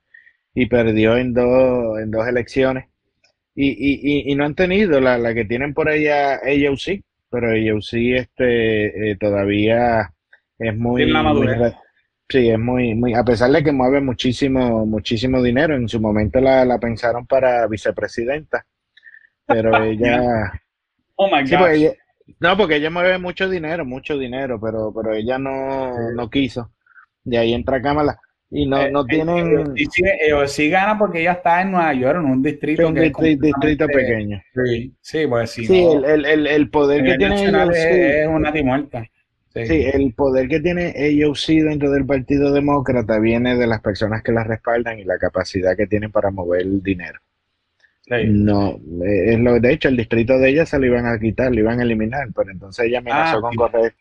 [0.54, 2.86] Y perdió en dos, en dos elecciones.
[3.56, 7.94] Y, y, y, no han tenido la, la que tienen por allá AOC, pero AOC
[7.94, 10.14] este, eh, todavía
[10.60, 11.12] es muy...
[12.30, 16.40] sí, es muy, muy, a pesar de que mueve muchísimo, muchísimo dinero, en su momento
[16.40, 18.64] la, la pensaron para vicepresidenta
[19.48, 20.52] pero ella...
[21.16, 21.94] Oh my God.
[22.40, 26.72] no, porque ella mueve mucho dinero, mucho dinero, pero, pero ella no, no quiso.
[27.24, 28.20] De ahí entra Kamala.
[28.52, 29.74] y no, eh, no eh, tienen...
[29.76, 33.88] Ellos sí, gana porque ella está en Nueva York, en un distrito que es distrito
[33.88, 34.42] pequeño.
[34.54, 35.66] Sí, sí, pues sí.
[35.66, 39.04] Sí, el, el, el, poder que tiene ellos, es, una muerta.
[39.54, 39.86] Sí.
[39.92, 44.32] el poder que tiene ellos sí dentro del Partido Demócrata viene de las personas que
[44.32, 47.20] las respaldan y la capacidad que tienen para mover el dinero.
[48.10, 51.54] No, eh, es lo, de hecho, el distrito de ella se lo iban a quitar,
[51.54, 53.96] lo iban a eliminar, pero entonces ella amenazó ah, con, correr,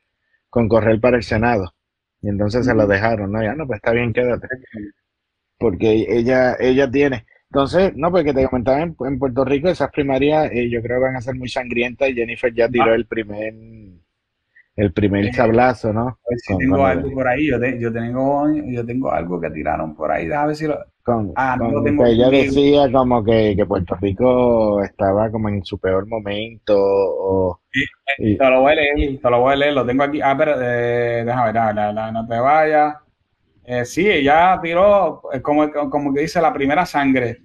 [0.49, 1.75] con correr para el Senado.
[2.23, 3.43] Y entonces se lo dejaron, ¿no?
[3.43, 4.47] Ya no, pues está bien, quédate.
[5.59, 7.27] Porque ella, ella tiene.
[7.51, 11.17] Entonces, no, porque te comentaba en, Puerto Rico, esas primarias eh, yo creo que van
[11.17, 12.95] a ser muy sangrientas y Jennifer ya tiró ah.
[12.95, 13.55] el primer
[14.77, 16.19] el primer sablazo, ¿no?
[16.23, 20.27] Pues tengo algo por ahí, yo, yo, tengo, yo tengo algo que tiraron por ahí,
[20.27, 20.79] déjame ver si lo...
[21.03, 25.65] Con, ah, no lo tengo ella decía como que, que, Puerto Rico estaba como en
[25.65, 26.75] su peor momento.
[26.77, 30.21] O, sí, te lo voy a leer, te lo voy a leer, lo tengo aquí.
[30.21, 32.97] Ah, pero eh, déjame ver, no te vayas.
[33.65, 37.43] Eh, sí, ella tiró, eh, como, como que dice, la primera sangre.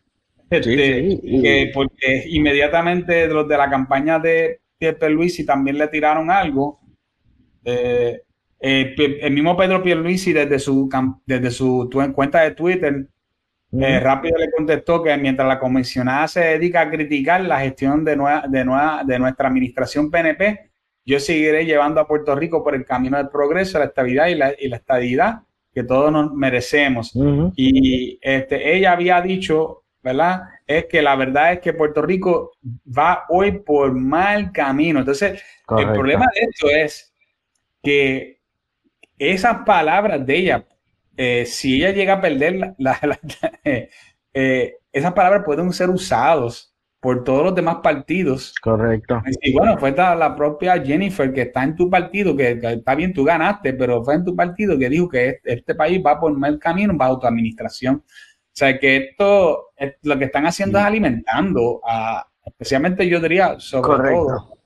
[0.50, 6.32] Este, que porque inmediatamente los de la campaña de Pierre Luis y también le tiraron
[6.32, 6.81] algo
[7.66, 8.22] eh,
[8.60, 10.90] eh, el mismo Pedro Pierluisi desde su,
[11.26, 13.08] desde su cuenta de Twitter
[13.80, 18.18] eh, rápido le contestó que mientras la comisionada se dedica a criticar la gestión de,
[18.18, 20.72] nueva, de, nueva, de nuestra administración PNP,
[21.06, 24.54] yo seguiré llevando a Puerto Rico por el camino del progreso, la estabilidad y la,
[24.60, 25.42] y la estabilidad
[25.74, 27.14] que todos nos merecemos.
[27.56, 30.44] Y este, ella había dicho, ¿verdad?
[30.68, 32.52] Es que la verdad es que Puerto Rico
[32.86, 35.00] va hoy por mal camino.
[35.00, 35.42] Entonces,
[35.78, 37.11] el problema de esto es
[37.82, 38.42] que
[39.18, 40.66] esas palabras de ella,
[41.18, 43.00] eh, si ella llega a perder, la,
[44.34, 48.54] eh, esas palabras pueden ser usadas por todos los demás partidos.
[48.62, 49.22] Correcto.
[49.42, 53.24] Y bueno, fue la, propia Jennifer que está en tu partido, que, está bien, tú
[53.24, 56.60] ganaste, pero fue en tu partido que dijo que este, este país va por mal
[56.60, 58.04] camino bajo tu administración.
[58.52, 59.72] O sea, que esto,
[60.04, 64.58] lo que están haciendo es alimentando a, especialmente yo diría, sobre todo,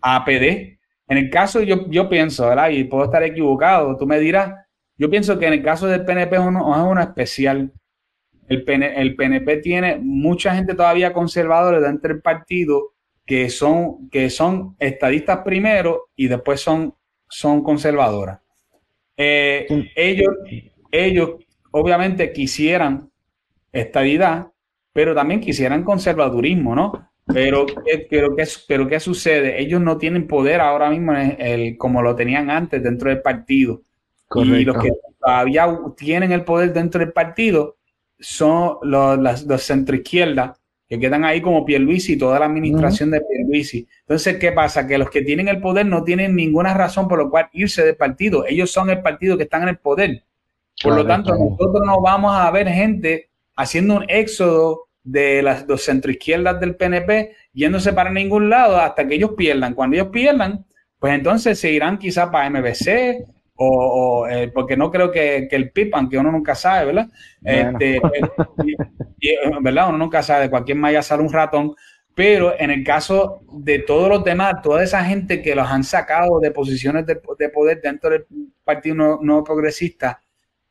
[0.00, 0.73] a PD,
[1.06, 2.70] en el caso, yo, yo pienso, ¿verdad?
[2.70, 4.54] Y puedo estar equivocado, tú me dirás,
[4.96, 7.72] yo pienso que en el caso del PNP es uno, es uno especial.
[8.48, 12.94] El, el PNP tiene mucha gente todavía conservadora dentro del partido
[13.26, 16.94] que son, que son estadistas primero y después son,
[17.28, 18.40] son conservadoras.
[19.16, 20.34] Eh, ellos,
[20.90, 21.30] ellos
[21.70, 23.10] obviamente quisieran
[23.72, 24.48] estadidad,
[24.92, 27.10] pero también quisieran conservadurismo, ¿no?
[27.26, 27.66] Pero,
[28.10, 29.60] pero, ¿qué, pero ¿qué sucede?
[29.60, 33.80] Ellos no tienen poder ahora mismo el, como lo tenían antes dentro del partido.
[34.34, 35.66] Y los que todavía
[35.96, 37.76] tienen el poder dentro del partido
[38.18, 40.58] son los, las, los centroizquierdas
[40.88, 43.88] que quedan ahí como Pierluisi y toda la administración de Pierluisi.
[44.00, 44.86] Entonces, ¿qué pasa?
[44.86, 47.96] Que los que tienen el poder no tienen ninguna razón por lo cual irse del
[47.96, 48.44] partido.
[48.46, 50.22] Ellos son el partido que están en el poder.
[50.82, 55.84] Por lo tanto, nosotros no vamos a ver gente haciendo un éxodo de las dos
[55.84, 59.74] centroizquierdas del PNP yéndose para ningún lado hasta que ellos pierdan.
[59.74, 60.64] Cuando ellos pierdan,
[60.98, 63.26] pues entonces se irán quizás para MBC
[63.56, 67.08] o, eh, porque no creo que, el PIP, aunque uno nunca sabe, ¿verdad?
[67.44, 68.00] Este, eh,
[69.60, 69.90] ¿verdad?
[69.90, 71.74] Uno nunca sabe, de cualquier malla sale un ratón.
[72.16, 76.40] Pero en el caso de todos los demás, toda esa gente que los han sacado
[76.40, 78.24] de posiciones de, poder dentro del
[78.64, 80.20] Partido no, no Progresista,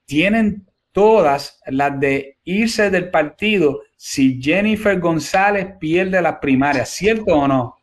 [0.06, 7.48] tienen todas las de irse del partido si Jennifer González pierde las primarias, ¿cierto o
[7.48, 7.78] no?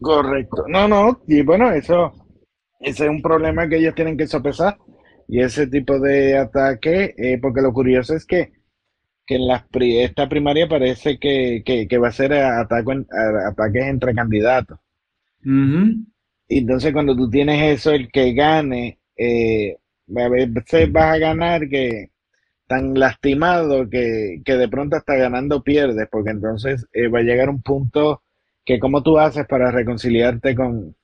[0.00, 0.64] Correcto.
[0.66, 2.12] No, no, y bueno, eso
[2.80, 4.76] ese es un problema que ellos tienen que sopesar
[5.28, 8.50] y ese tipo de ataque, eh, porque lo curioso es que,
[9.24, 11.62] que en la, esta primaria parece que,
[12.02, 13.04] va a ser ataque,
[13.48, 14.80] ataques entre candidatos.
[15.44, 19.76] Y entonces cuando tú tienes eso, el que gane, eh,
[20.16, 22.10] a veces vas a ganar que
[22.70, 27.62] tan lastimado que, de pronto hasta ganando pierdes, porque entonces eh, va a llegar un
[27.62, 28.22] punto
[28.64, 30.94] que cómo tú haces para reconciliarte con,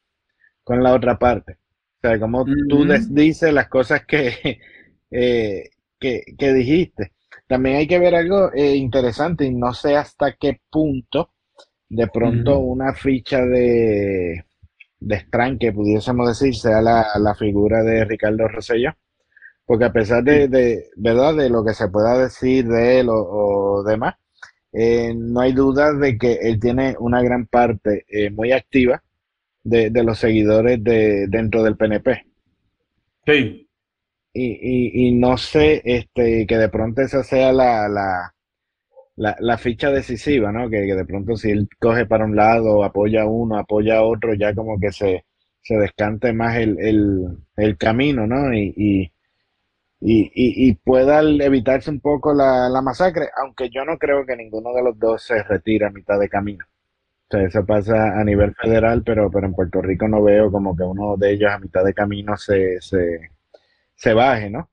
[0.68, 1.54] la otra parte.
[1.54, 4.02] O sea, como tú dices las cosas
[5.10, 7.10] eh, que, que, dijiste.
[7.48, 11.32] También hay que ver algo eh, interesante y no sé hasta qué punto
[11.88, 14.44] de pronto una ficha de,
[15.00, 15.26] de
[15.58, 18.94] que pudiésemos decir, sea la, la figura de Ricardo Rosselló
[19.66, 21.34] porque a pesar de, ¿verdad?
[21.34, 24.14] de lo que se pueda decir de él o, demás,
[24.72, 29.02] eh, no hay duda de que él tiene una gran parte eh, muy activa
[29.64, 32.24] de, los seguidores de, dentro del PNP.
[33.26, 33.68] Sí.
[34.32, 40.52] Y, y, no sé este, que de pronto esa sea la, la, la, ficha decisiva,
[40.52, 40.68] ¿no?
[40.68, 44.34] Que, de pronto si él coge para un lado, apoya a uno, apoya a otro,
[44.34, 45.24] ya como que se,
[45.62, 48.52] se descante más el, el, el camino, ¿no?
[48.52, 49.12] Y, y,
[50.00, 54.98] y, pueda evitarse un poco la, masacre, aunque yo no creo que ninguno de los
[54.98, 56.64] dos se retire a mitad de camino.
[57.28, 60.76] O sea, eso pasa a nivel federal, pero, pero en Puerto Rico no veo como
[60.76, 63.30] que uno de ellos a mitad de camino se, se,
[63.94, 64.70] se baje, ¿no?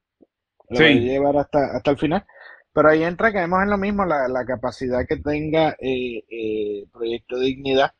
[0.69, 0.99] Lo sí.
[0.99, 2.25] llevar hasta, hasta el final.
[2.73, 7.39] Pero ahí entra, caemos en lo mismo, la, la capacidad que tenga eh, eh, Proyecto
[7.39, 7.91] Dignidad.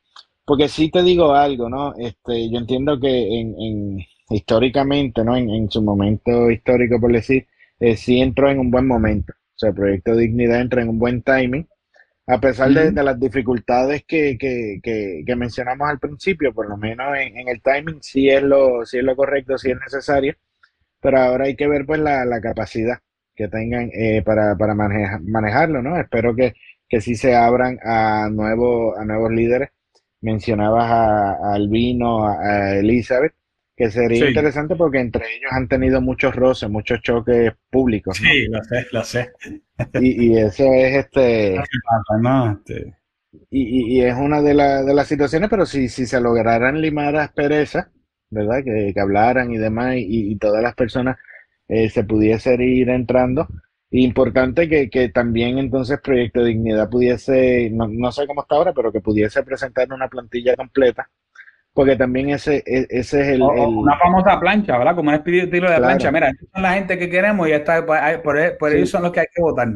[0.45, 1.93] Porque sí te digo algo, ¿no?
[1.97, 3.99] Este, yo entiendo que en, en
[4.29, 5.35] históricamente, ¿no?
[5.35, 7.47] En, en, su momento histórico, por decir,
[7.79, 9.33] eh, sí entró en un buen momento.
[9.33, 11.67] O sea, el Proyecto Dignidad entra en un buen timing.
[12.25, 17.17] A pesar de, las dificultades que, que, que, que, mencionamos al principio, por lo menos
[17.17, 20.33] en, en, el timing sí es lo, sí es lo correcto, sí es necesario,
[21.01, 22.99] pero ahora hay que ver pues la, la capacidad
[23.35, 25.99] que tengan eh, para, para manejarlo, ¿no?
[25.99, 26.53] Espero que,
[26.87, 29.69] que sí se abran a nuevos, a nuevos líderes.
[30.21, 33.33] Mencionabas a, Albino, a, Elizabeth,
[33.75, 38.17] que sería interesante porque entre ellos han tenido muchos roces, muchos choques públicos.
[38.17, 39.31] Sí, lo sé, lo sé.
[39.99, 41.55] Y, y eso es este...
[41.55, 42.95] este.
[43.49, 47.87] Y, y, es una de, de las situaciones, pero si, si se lograran limar asperezas,
[48.29, 48.63] ¿verdad?
[48.63, 51.17] Que, que hablaran y demás, y, y todas las personas
[51.67, 53.47] eh, se pudiese ir entrando.
[53.89, 58.91] Importante que, que, también entonces Proyecto Dignidad pudiese, no, no, sé cómo está ahora, pero
[58.91, 61.09] que pudiese presentar una plantilla completa,
[61.73, 64.95] porque también ese, e, ese es el, Una famosa plancha, ¿verdad?
[64.95, 66.11] Como un estilo de plancha.
[66.11, 69.21] Mira, son la gente que queremos y está, pues, por, por ellos son los que
[69.21, 69.67] hay que votar.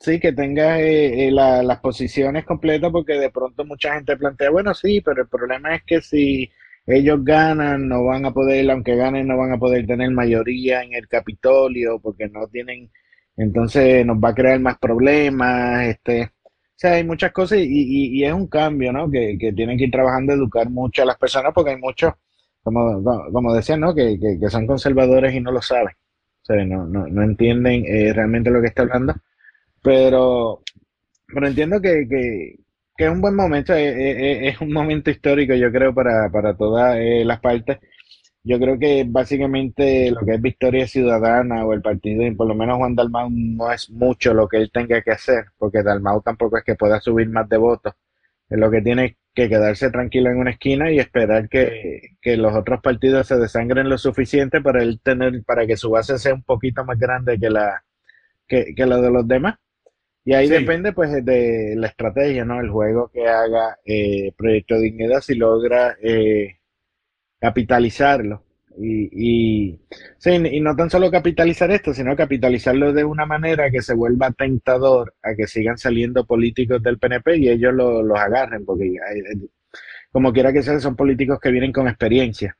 [0.00, 4.72] Sí, que tenga eh, eh, las posiciones completas, porque de pronto mucha gente plantea, bueno,
[4.72, 6.50] sí, pero el problema es que si
[6.86, 10.94] ellos ganan, no van a poder, aunque ganen, no van a poder tener mayoría en
[10.94, 12.90] el Capitolio porque no tienen,
[13.36, 16.30] entonces nos va a crear más problemas, este,
[16.80, 19.10] sea, hay muchas cosas y, y, es un cambio, ¿no?
[19.10, 22.14] Que, que, tienen que ir trabajando, educar mucho a las personas porque hay muchos,
[22.62, 23.02] como,
[23.32, 23.94] como decían, ¿no?
[23.94, 25.94] Que, que, son conservadores y no lo saben,
[26.42, 29.14] o sea, no, no, no entienden eh, realmente lo que está hablando,
[29.82, 30.62] pero,
[31.26, 32.56] pero entiendo que, que,
[32.96, 36.56] que es un buen momento, eh, eh, es, un momento histórico, yo creo, para, para
[36.56, 37.78] todas las partes.
[38.42, 42.54] Yo creo que básicamente lo que es Victoria Ciudadana o el partido, y por lo
[42.54, 46.56] menos Juan Dalmau no es mucho lo que él tenga que hacer, porque Dalmau tampoco
[46.56, 47.94] es que pueda subir más de votos.
[48.48, 52.54] Es lo que tiene que quedarse tranquilo en una esquina y esperar que, que los
[52.54, 56.42] otros partidos se desangren lo suficiente para él tener, para que su base sea un
[56.42, 57.84] poquito más grande que la
[58.48, 59.56] que, que la de los demás
[60.24, 62.60] y ahí depende pues de la estrategia, ¿no?
[62.60, 66.59] El juego que haga eh, Proyecto Dignidad si logra eh,
[67.40, 68.44] capitalizarlo.
[68.78, 69.10] Y,
[69.72, 69.80] y,
[70.18, 74.30] sí, y no tan solo capitalizar esto, sino capitalizarlo de una manera que se vuelva
[74.30, 78.92] tentador a que sigan saliendo políticos del PNP y ellos lo, los agarren, porque
[80.12, 82.56] como quiera que sea, son políticos que vienen con experiencia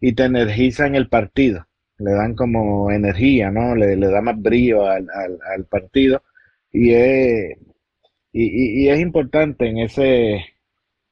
[0.00, 1.66] y te energizan el partido,
[1.98, 3.74] le dan como energía, ¿no?
[3.76, 6.22] Le, le da más brillo al, al, al partido
[6.72, 7.58] y es,
[8.32, 10.34] y, y, es importante en ese,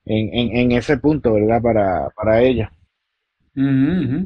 [0.04, 1.62] en, en, ese punto, ¿verdad?
[1.62, 2.42] Para, para
[3.54, 4.24] ella.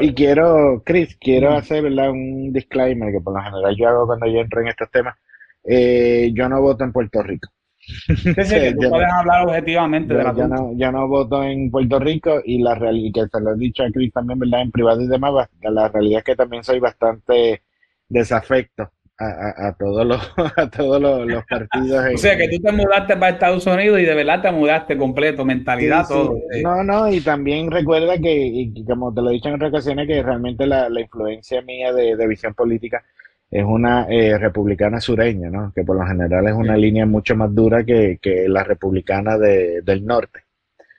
[0.00, 2.10] y, quiero, Chris, quiero hacer ¿verdad?
[2.10, 5.16] un disclaimer que por lo general yo hago cuando yo entro en estos temas.
[5.64, 7.48] Eh, yo no voto en Puerto Rico.
[8.06, 11.98] Sí, sí, tú puedes hablar objetivamente de la yo no, yo no voto en Puerto
[11.98, 14.62] Rico y la realidad, que se lo he dicho a Chris también, ¿verdad?
[14.62, 17.62] En privado y demás, la realidad es que también soy bastante
[18.08, 22.14] desafecto a, a, todos los a todos los, partidos.
[22.14, 25.44] o sea que tú te mudaste para Estados Unidos y de verdad te mudaste completo,
[25.44, 26.36] mentalidad, todo.
[26.62, 30.06] No, no, y también recuerda que, y como te lo he dicho en otras ocasiones,
[30.06, 33.02] que realmente la, la influencia mía de, de, visión política
[33.50, 35.72] es una eh, republicana sureña, ¿no?
[35.74, 39.82] Que por lo general es una línea mucho más dura que, que la republicana de,
[39.82, 40.40] del norte.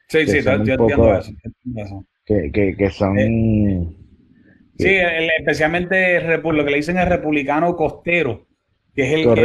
[0.08, 1.32] Sí, sí, yo entiendo eso.
[2.26, 3.18] Que, que, que son...
[3.18, 3.88] Eh,
[4.80, 4.96] Sí,
[5.40, 8.48] especialmente lo que le dicen el republicano costero,
[8.96, 9.36] que es el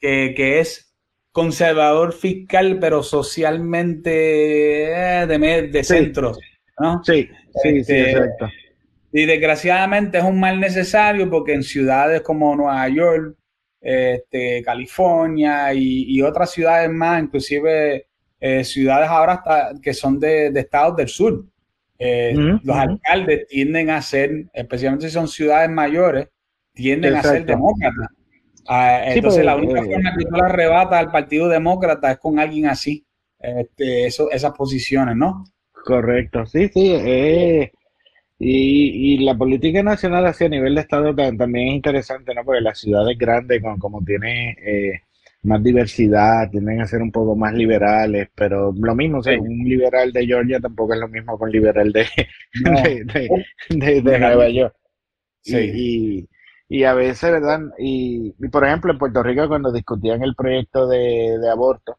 [0.00, 0.94] que, que, es
[1.32, 6.32] conservador fiscal, pero socialmente eh, de, de centro.
[6.78, 7.02] ¿no?
[7.02, 7.28] Sí,
[7.60, 8.48] sí, sí, este, exacto.
[9.12, 13.36] Y desgraciadamente es un mal necesario porque en ciudades como Nueva York,
[13.80, 18.06] este, California y, otras ciudades más, inclusive
[18.38, 19.42] eh, ciudades ahora
[19.82, 21.44] que son de, de estados del sur,
[21.98, 26.28] eh, los alcaldes tienden a ser, especialmente si son ciudades mayores,
[26.72, 28.08] tienden a ser demócratas.
[28.68, 32.38] Ah, entonces, la única eh, forma que tú la arrebatas al Partido Demócrata es con
[32.38, 33.06] alguien así,
[33.38, 35.44] este, eso, esas posiciones, ¿no?
[35.84, 36.92] Correcto, sí, sí.
[36.94, 37.70] Eh,
[38.38, 42.44] y, y, la política nacional hacia nivel de Estado también es interesante, ¿no?
[42.44, 44.56] Porque las ciudades grandes, como, como tiene
[45.46, 50.26] más diversidad, tienden a ser un poco más liberales, pero lo mismo, un liberal de
[50.26, 52.06] Georgia tampoco es lo mismo con liberal de,
[53.70, 54.74] de, Nueva York.
[55.44, 56.28] Y,
[56.68, 57.60] y, a veces, ¿verdad?
[57.78, 61.98] Y, por ejemplo, en Puerto Rico cuando discutían el proyecto de, aborto,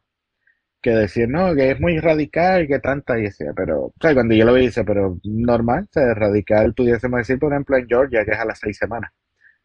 [0.82, 4.34] que decían, no, que es muy radical, que tanta, y decía, pero, o sea, cuando
[4.34, 8.32] yo lo vi, pero normal, o sea, radical, pudiésemos decir, por ejemplo, en Georgia, que
[8.32, 9.10] es a las seis semanas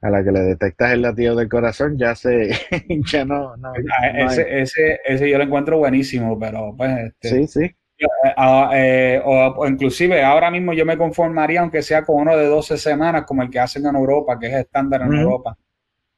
[0.04, 2.52] a la que le detectas el latido del corazón, ya se,
[3.12, 7.48] ya no, no, ah, ese, ese, ese, yo lo encuentro buenísimo, pero pues este, sí,
[7.48, 7.76] sí.
[7.98, 12.48] Eh, ah, eh, o, inclusive ahora mismo yo me conformaría aunque sea con uno de
[12.48, 15.58] 12 semanas como el que hacen en Europa, que es estándar en Europa.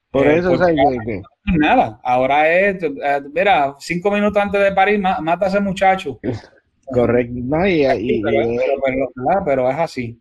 [0.09, 1.21] Por eh, eso, o sea, que,
[1.55, 2.77] nada, ahora es,
[3.31, 6.19] mira, cinco minutos antes de París, mata a ese muchacho.
[6.87, 8.21] Correcto, no, y, y,
[9.45, 10.19] pero es así.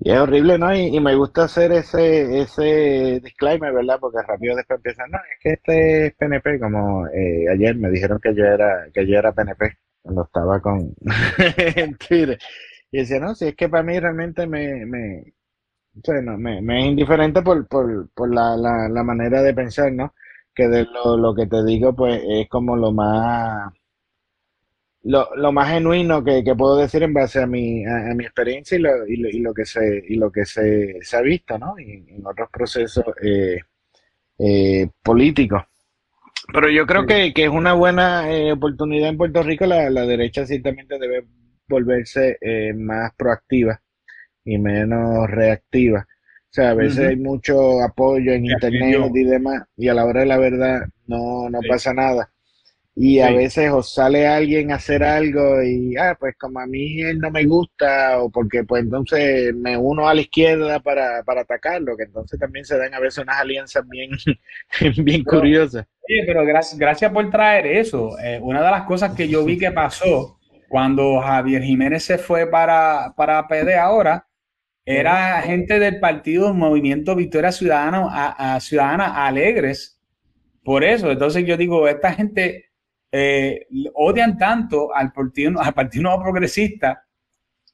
[0.00, 0.74] Y es horrible, ¿no?
[0.74, 3.98] Y, me gusta hacer ese, ese disclaimer, ¿verdad?
[4.00, 8.20] Porque rápido después empiezan, no, es que este es PNP, como eh, ayer me dijeron
[8.22, 10.94] que yo era, que yo era PNP, cuando estaba con
[11.76, 12.38] en Twitter.
[12.92, 15.24] Y decía, no, si es que para mí realmente me, me,
[16.22, 20.14] me, me, es indiferente por, por, por la, la, la manera de pensar, ¿no?
[20.54, 23.72] Que de lo, lo que te digo, pues es como lo más
[25.08, 28.80] lo, lo más genuino que, puedo decir en base a mi, a, mi experiencia y
[28.82, 31.78] lo, y, lo, y lo, que se y lo que se, se ha visto ¿no?
[31.78, 33.58] y, en otros procesos eh,
[34.38, 35.62] eh, políticos.
[36.52, 39.64] Pero yo creo que, que es una buena eh, oportunidad en Puerto Rico.
[39.64, 41.26] La, la derecha ciertamente debe
[41.66, 42.38] volverse
[42.74, 43.80] más proactiva
[44.44, 46.06] y menos reactiva.
[46.06, 50.20] O sea, a veces hay mucho apoyo en internet y demás, y a la hora
[50.20, 52.30] de la verdad no, no pasa nada.
[53.00, 57.00] Y a veces os sale alguien a hacer algo y, ah, pues como a mí
[57.00, 61.42] él no me gusta, o porque pues entonces me uno a la izquierda para, para
[61.42, 64.10] atacarlo, que entonces también se dan a veces unas alianzas bien,
[65.04, 65.86] bien curiosas.
[66.08, 68.18] Sí, pero gracias, gracias por traer eso.
[68.18, 72.50] Eh, una de las cosas que yo vi que pasó cuando Javier Jiménez se fue
[72.50, 74.26] para, para PD ahora,
[74.84, 80.00] era gente del partido Movimiento Victoria Ciudadana, a Ciudadana Alegres.
[80.64, 82.67] Por eso, entonces yo digo, esta gente
[83.10, 87.04] eh, odian tanto al partido, al partido nuevo progresista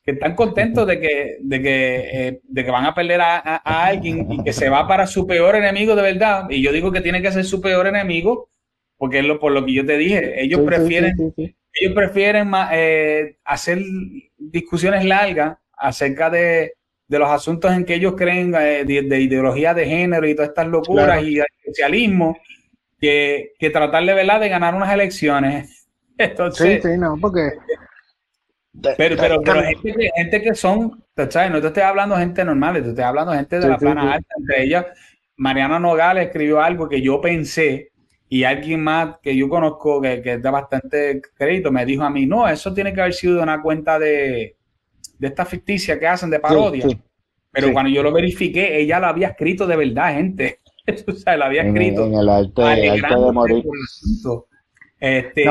[0.05, 4.31] que están contentos de que, de que, eh, de que van a perder a, alguien
[4.31, 6.45] y que se va para su peor enemigo de verdad.
[6.51, 8.51] Y yo digo que tiene que ser su peor enemigo,
[8.99, 10.43] porque es lo, por lo que yo te dije.
[10.43, 13.83] Ellos prefieren, ellos prefieren eh, hacer
[14.37, 16.75] discusiones largas acerca de,
[17.09, 21.23] de, los asuntos en que ellos creen de, ideología de género y todas estas locuras
[21.23, 22.37] y de socialismo
[23.05, 24.41] que, tratar de, ¿verdad?
[24.41, 25.89] de ganar unas elecciones.
[26.19, 27.53] Entonces, sí, sí, no, porque...
[28.97, 31.51] Pero, pero, pero gente, que, gente que son, ¿sabes?
[31.51, 34.15] No te estoy hablando de gente normal, te estoy hablando de gente de la plana
[34.15, 34.35] alta.
[34.37, 34.87] Entre ellas,
[35.37, 37.93] Mariana Nogales escribió algo que yo pensé
[38.29, 42.27] y alguien más que yo conozco que, que da bastante crédito me dijo a mí,
[42.27, 44.57] no, eso tiene que haber sido de una cuenta de,
[45.19, 46.87] de esta ficticia que hacen de parodia.
[47.51, 50.61] Pero cuando yo lo verifiqué, ella lo había escrito de verdad, gente.
[51.07, 52.07] o sea, lo había escrito.
[52.07, 53.65] En, el arte, de morir.
[55.01, 55.45] Este,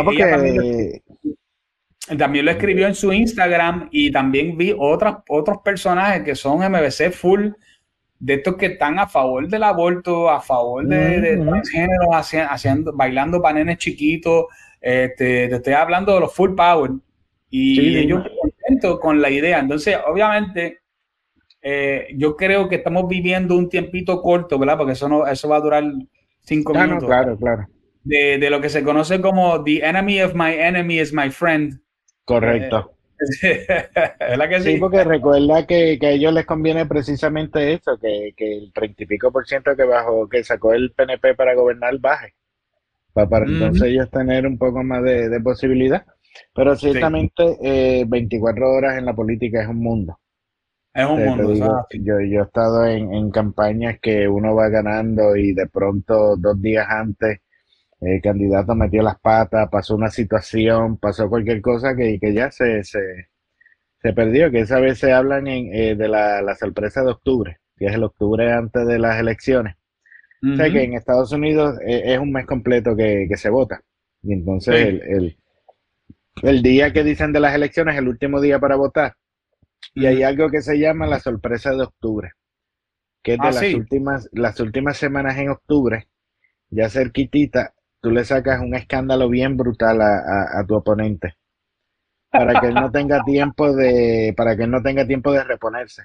[2.18, 7.12] también, lo escribió en su Instagram y también vi otras, otros personajes que son MBC
[7.12, 7.50] full
[8.20, 13.42] de estos que están a favor del aborto, a favor de, de transgénero, haciendo, bailando
[13.42, 14.46] panenes chiquitos.
[14.80, 16.92] Este, te estoy hablando de los full power.
[17.50, 19.60] Y ellos contentos con la idea.
[19.60, 20.83] Entonces, obviamente,
[21.64, 24.78] eh, yo creo que estamos viviendo un tiempito corto, ¿verdad?
[24.78, 25.84] Porque eso, no, eso va a durar
[26.42, 27.06] cinco minutos.
[27.06, 27.68] claro, claro.
[28.04, 31.80] De, de, lo que se conoce como The enemy of my enemy is my friend.
[32.26, 32.92] Correcto.
[33.44, 33.66] Eh,
[34.20, 34.74] ¿verdad que sí?
[34.74, 34.78] sí?
[34.78, 39.06] porque recuerda que, que, a ellos les conviene precisamente eso, que, que el treinta y
[39.06, 42.34] pico por ciento que bajó, que sacó el PNP para gobernar baje.
[43.14, 46.06] Para, para entonces ellos tener un poco más de, de posibilidad.
[46.54, 50.20] Pero ciertamente eh, 24 horas en la política es un mundo.
[50.94, 55.54] Es un mundo, yo, yo he estado en, en, campañas que uno va ganando y
[55.54, 57.40] de pronto dos días antes
[58.00, 62.84] el candidato metió las patas, pasó una situación, pasó cualquier cosa que, que ya se,
[62.84, 63.00] se,
[64.02, 67.58] se, perdió, que esa vez se hablan en, eh, de la, la, sorpresa de octubre,
[67.76, 69.76] que es el octubre antes de las elecciones.
[70.46, 73.82] O sea que en Estados Unidos eh, es un mes completo que, que se vota.
[74.22, 75.38] Y entonces el, el,
[76.42, 79.16] el día que dicen de las elecciones, el último día para votar,
[79.94, 82.32] y hay algo que se llama la sorpresa de octubre,
[83.22, 86.08] que es de ah, las, últimas, las últimas semanas en octubre,
[86.70, 91.36] ya cerquitita, tú le sacas un escándalo bien brutal a, tu oponente
[92.32, 96.04] para que él no tenga tiempo de para que no tenga tiempo de reponerse.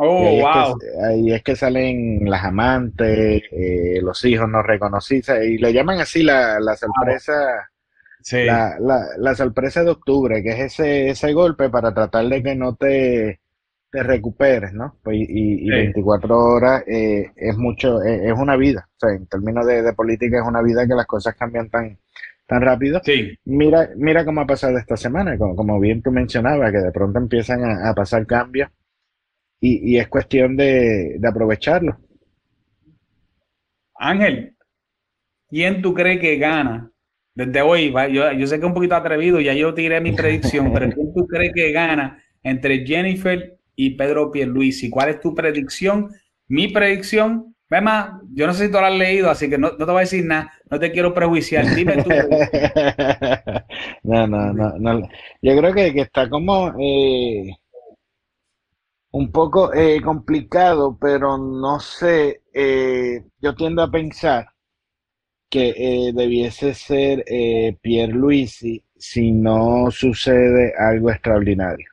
[0.00, 0.50] Oh, ahí wow.
[0.50, 5.72] Es que, ahí es que salen las amantes, eh, los hijos no reconocidos y le
[5.72, 7.68] llaman así la, la sorpresa
[8.32, 12.54] la, la, la, sorpresa de octubre, que es ese, ese golpe para tratar de que
[12.54, 13.40] no te
[13.90, 14.98] te recuperes, ¿no?
[15.02, 18.88] Pues, y, 24 horas eh, es mucho, es, una vida.
[18.96, 21.98] O sea, en términos de, política es una vida que las cosas cambian tan,
[22.46, 23.00] tan rápido.
[23.04, 23.38] Sí.
[23.44, 27.18] Mira, mira cómo ha pasado esta semana, como, como bien tú mencionabas, que de pronto
[27.18, 28.70] empiezan a, pasar cambios
[29.60, 31.98] y, y, es cuestión de, de aprovecharlo.
[33.94, 34.54] Ángel,
[35.48, 36.90] ¿quién tú crees que gana
[37.38, 40.72] desde hoy, yo, yo, sé que es un poquito atrevido, ya yo tiré mi predicción,
[40.72, 44.90] pero ¿quién tú crees que gana entre Jennifer y Pedro Pierluisi?
[44.90, 46.10] ¿Cuál es tu predicción?
[46.48, 49.84] Mi predicción, Mema, yo no sé si tú lo has leído, así que no, te
[49.84, 52.10] voy a decir nada, no te quiero prejuiciar, dime tú.
[54.02, 55.08] no, no, no,
[55.40, 57.56] yo creo que, está como eh,
[59.12, 64.48] un poco eh, complicado, pero no sé, eh, yo tiendo a pensar
[65.50, 71.88] que eh, debiese ser eh, Pierluisi si no sucede algo extraordinario.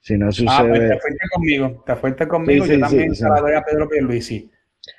[0.00, 0.50] Si no sucede...
[0.50, 3.88] Ah, pues te fuiste conmigo, te fuiste conmigo, yo también se la doy a Pedro
[3.88, 4.50] Pierluisi.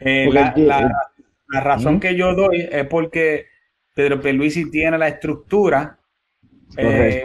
[0.02, 3.48] Eh, la, la, razón que yo doy es porque
[3.96, 5.98] Pedro Pierluisi tiene la estructura,
[6.78, 7.24] eh,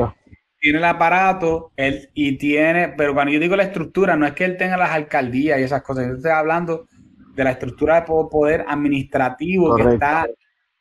[0.59, 4.45] tiene el aparato él, y tiene, pero cuando yo digo la estructura, no es que
[4.45, 6.87] él tenga las alcaldías y esas cosas, yo estoy hablando
[7.35, 10.27] de la estructura de poder administrativo que está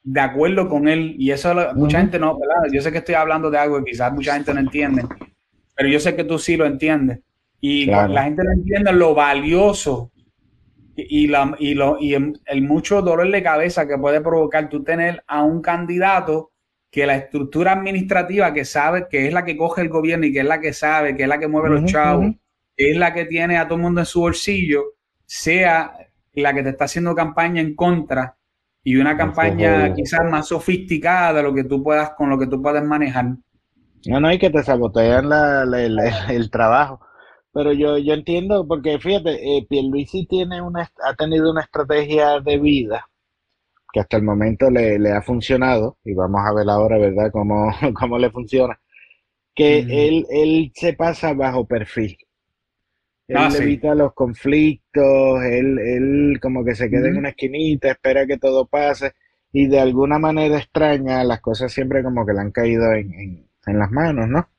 [0.03, 2.37] de acuerdo con él y eso mucha gente no,
[2.71, 5.05] yo sé que estoy hablando de algo que quizás mucha gente no entiende,
[5.75, 7.19] pero yo sé que tú sí lo entiendes
[7.61, 10.11] y la gente no entiende lo valioso
[10.95, 15.23] y, la, y, lo, y el, mucho dolor de cabeza que puede provocar tú tener
[15.27, 16.51] a un candidato
[16.91, 20.41] que la estructura administrativa que sabe que es la que coge el gobierno y que
[20.41, 22.35] es la que sabe, que es la que mueve los chavos,
[22.75, 24.83] que es la que tiene a todo el mundo en su bolsillo,
[25.25, 25.95] sea
[26.33, 28.35] la que te está haciendo campaña en contra
[28.83, 32.61] y una campaña quizás más sofisticada de lo que tú puedas, con lo que tú
[32.61, 33.25] puedes manejar.
[34.05, 35.63] No, no, hay que te sabotean la,
[36.29, 36.99] el trabajo.
[37.53, 42.57] Pero yo, yo entiendo, porque fíjate, eh, Pierluisi tiene una, ha tenido una estrategia de
[42.59, 43.07] vida
[43.93, 47.71] que hasta el momento le, le ha funcionado, y vamos a ver ahora, ¿verdad?, cómo,
[47.93, 48.79] cómo le funciona,
[49.55, 52.17] que él, él se pasa bajo perfil.
[53.27, 58.25] Él ah, evita los conflictos, él, él como que se queda en una esquinita, espera
[58.25, 59.13] que todo pase
[59.53, 63.79] y de alguna manera extraña las cosas siempre como que le han caído en, en,
[63.79, 64.49] las manos, ¿no?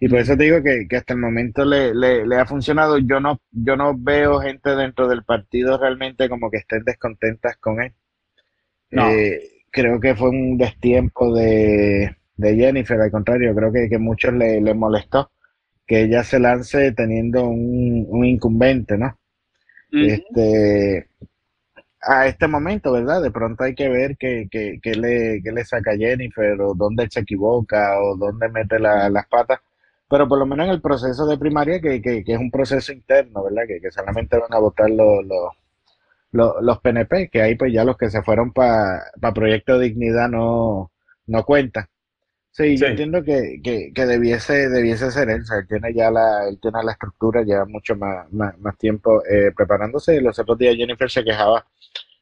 [0.00, 2.98] Y por eso te digo que, hasta el momento le, le, ha funcionado.
[2.98, 7.80] Yo no, yo no veo gente dentro del partido realmente como que estén descontentas con
[7.80, 7.92] él.
[8.90, 14.34] Eh, creo que fue un destiempo de, de Jennifer, al contrario, creo que, que muchos
[14.34, 15.30] le, le molestó
[15.92, 19.14] que ella se lance teniendo un, incumbente, ¿no?
[19.92, 21.06] Este,
[22.00, 23.20] a este momento, ¿verdad?
[23.20, 24.48] De pronto hay que ver qué,
[24.82, 29.60] le, le saca Jennifer o dónde se equivoca o dónde mete las patas.
[30.08, 33.64] Pero por lo menos en el proceso de primaria, que, es un proceso interno, ¿verdad?
[33.66, 35.26] Que, solamente van a votar los,
[36.32, 40.90] los, los, PNP, que ahí pues ya los que se fueron para Proyecto Dignidad no,
[41.26, 41.84] no cuentan.
[42.52, 46.46] Sí, yo entiendo que, que, debiese, debiese ser él, o sea, él tiene ya la,
[46.46, 50.20] él tiene la estructura, lleva mucho más, más, tiempo eh, preparándose.
[50.20, 51.66] Los otros días Jennifer se quejaba.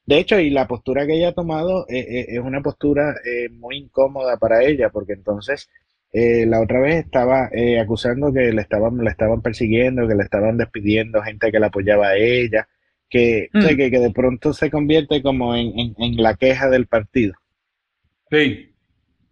[0.06, 3.16] De hecho, y la postura que ella ha tomado eh, eh, es una postura
[3.50, 5.68] muy incómoda para ella, porque entonces
[6.12, 7.50] la otra vez estaba
[7.80, 12.08] acusando que le estaban, le estaban persiguiendo, que le estaban despidiendo gente que la apoyaba
[12.08, 12.68] a ella,
[13.08, 13.66] que, mm.
[13.66, 17.34] que, que, de pronto se convierte como en, en, en la queja del partido.
[18.30, 18.69] Sí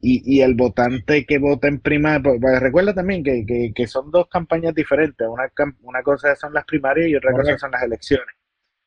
[0.00, 4.10] y, y el votante que vota en primaria, pues, pues, recuerda también que, que, son
[4.10, 5.50] dos campañas diferentes, una,
[5.82, 8.34] una cosa son las primarias y otra cosa son las elecciones.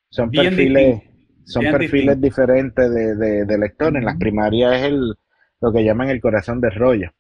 [0.10, 1.02] Son perfiles,
[1.46, 3.96] son perfiles diferentes de, de, electores.
[3.96, 5.16] En las primarias es el,
[5.62, 7.12] lo que llaman el corazón de rollo.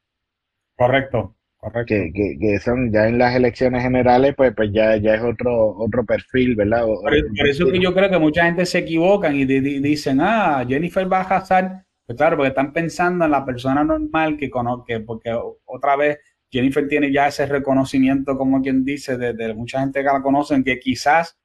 [0.77, 1.35] Correcto.
[1.57, 1.85] Correcto.
[1.85, 5.77] Que, que, que, son ya en las elecciones generales, pues, pues ya, ya es otro,
[5.77, 6.85] otro perfil, ¿verdad?
[6.85, 11.21] por, eso que yo creo que mucha gente se equivocan y dicen, ah, Jennifer va
[11.21, 15.33] a casar pues claro, porque están pensando en la persona normal que conoce, porque
[15.65, 16.19] otra vez
[16.49, 20.77] Jennifer tiene ya ese reconocimiento, como quien dice, de, mucha gente que la conocen, que
[20.77, 21.39] quizás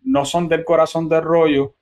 [0.00, 1.76] no son del corazón del rollo,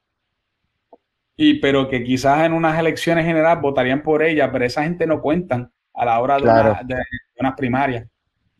[1.36, 5.20] y pero que quizás en unas elecciones generales votarían por ella, pero esa gente no
[5.20, 6.96] cuentan a la hora de,
[7.38, 8.08] unas primarias.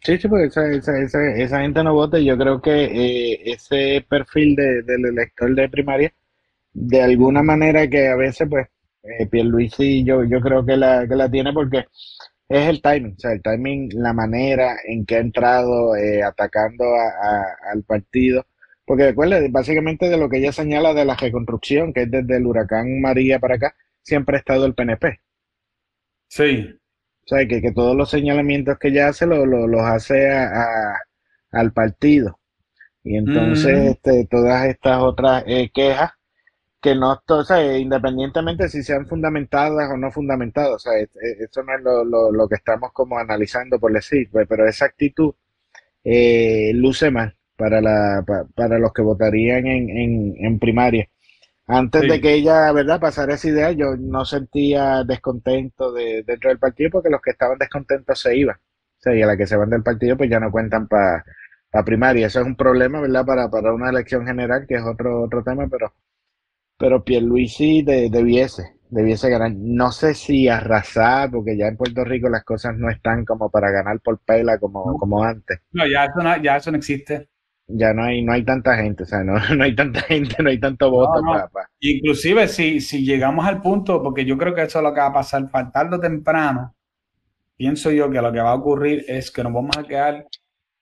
[0.03, 5.07] Sí, sí, porque esa, gente no vota y yo creo que eh, ese perfil del
[5.07, 6.15] elector de primaria,
[6.73, 8.69] de alguna manera que a veces pues
[9.05, 11.85] eh, Pierluisi yo, yo creo que la, que la tiene porque
[12.49, 16.85] es el timing, o sea, el timing, la manera en que ha entrado eh, atacando
[17.73, 18.47] al partido.
[18.87, 22.47] Porque recuerde, básicamente de lo que ella señala de la reconstrucción, que es desde el
[22.47, 25.21] huracán María para acá, siempre ha estado el PNP.
[26.29, 26.69] Sí.
[27.25, 30.99] O sea, que, que todos los señalamientos que ella hace los hace a,
[31.53, 32.39] al partido.
[33.03, 36.13] Y entonces este, todas estas otras eh, quejas
[36.85, 41.75] que no, o sea, independientemente si sean fundamentadas o no fundamentadas, o sea, eso no
[41.75, 45.35] es lo, que estamos como analizando por decir, pues, pero esa actitud
[46.05, 48.23] eh, luce mal para, la,
[48.55, 51.09] para los que votarían en, en, primaria.
[51.67, 56.59] Antes de que ella, ¿verdad?, pasara esa idea, yo no sentía descontento de, dentro del
[56.59, 58.57] partido porque los que estaban descontentos se iban.
[58.57, 61.25] O sea, y a la que se van del partido, pues ya no cuentan para
[61.71, 62.27] pa primaria.
[62.27, 65.67] Eso es un problema, ¿verdad?, para, para una elección general, que es otro, otro tema,
[65.71, 65.95] pero,
[66.77, 69.53] pero Pierluisi de, debiese, debiese ganar.
[69.55, 73.71] No sé si arrasar, porque ya en Puerto Rico las cosas no están como para
[73.71, 75.61] ganar por pela como, como antes.
[75.73, 77.29] No, ya eso no, ya eso no existe
[77.67, 80.51] ya no hay, no hay tanta gente, o sea, no, no hay tanta gente, no
[80.51, 81.23] hay tanto voto.
[81.81, 85.07] Inclusive si, si llegamos al punto, porque yo creo que eso es lo que va
[85.07, 86.75] a pasar, tarde o temprano,
[87.57, 90.27] pienso yo que lo que va a ocurrir es que nos vamos a quedar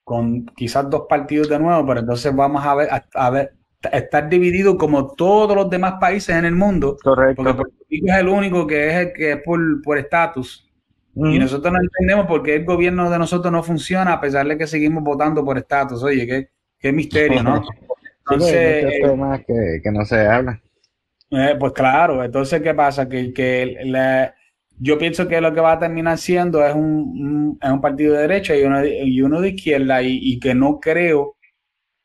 [0.03, 3.53] con quizás dos partidos de nuevo, pero entonces vamos a ver, a, ver
[3.91, 6.97] estar dividido como todos los demás países en el mundo.
[7.03, 7.43] Correcto.
[7.43, 10.69] Porque Puerto Rico es el único que es el que es por estatus.
[11.15, 14.57] Y nosotros no entendemos por qué el gobierno de nosotros no funciona a pesar de
[14.57, 16.01] que seguimos votando por estatus.
[16.03, 16.49] Oye, que
[16.79, 17.63] qué misterio, ¿no?
[18.29, 20.61] Entonces, temas que, que, no se hablan.
[21.29, 23.09] Eh, pues claro, entonces, ¿qué pasa?
[23.09, 23.75] Que, que
[24.79, 28.21] yo pienso que lo que va a terminar siendo es un, es un partido de
[28.21, 31.35] derecha y uno, y uno de izquierda y, y, que no creo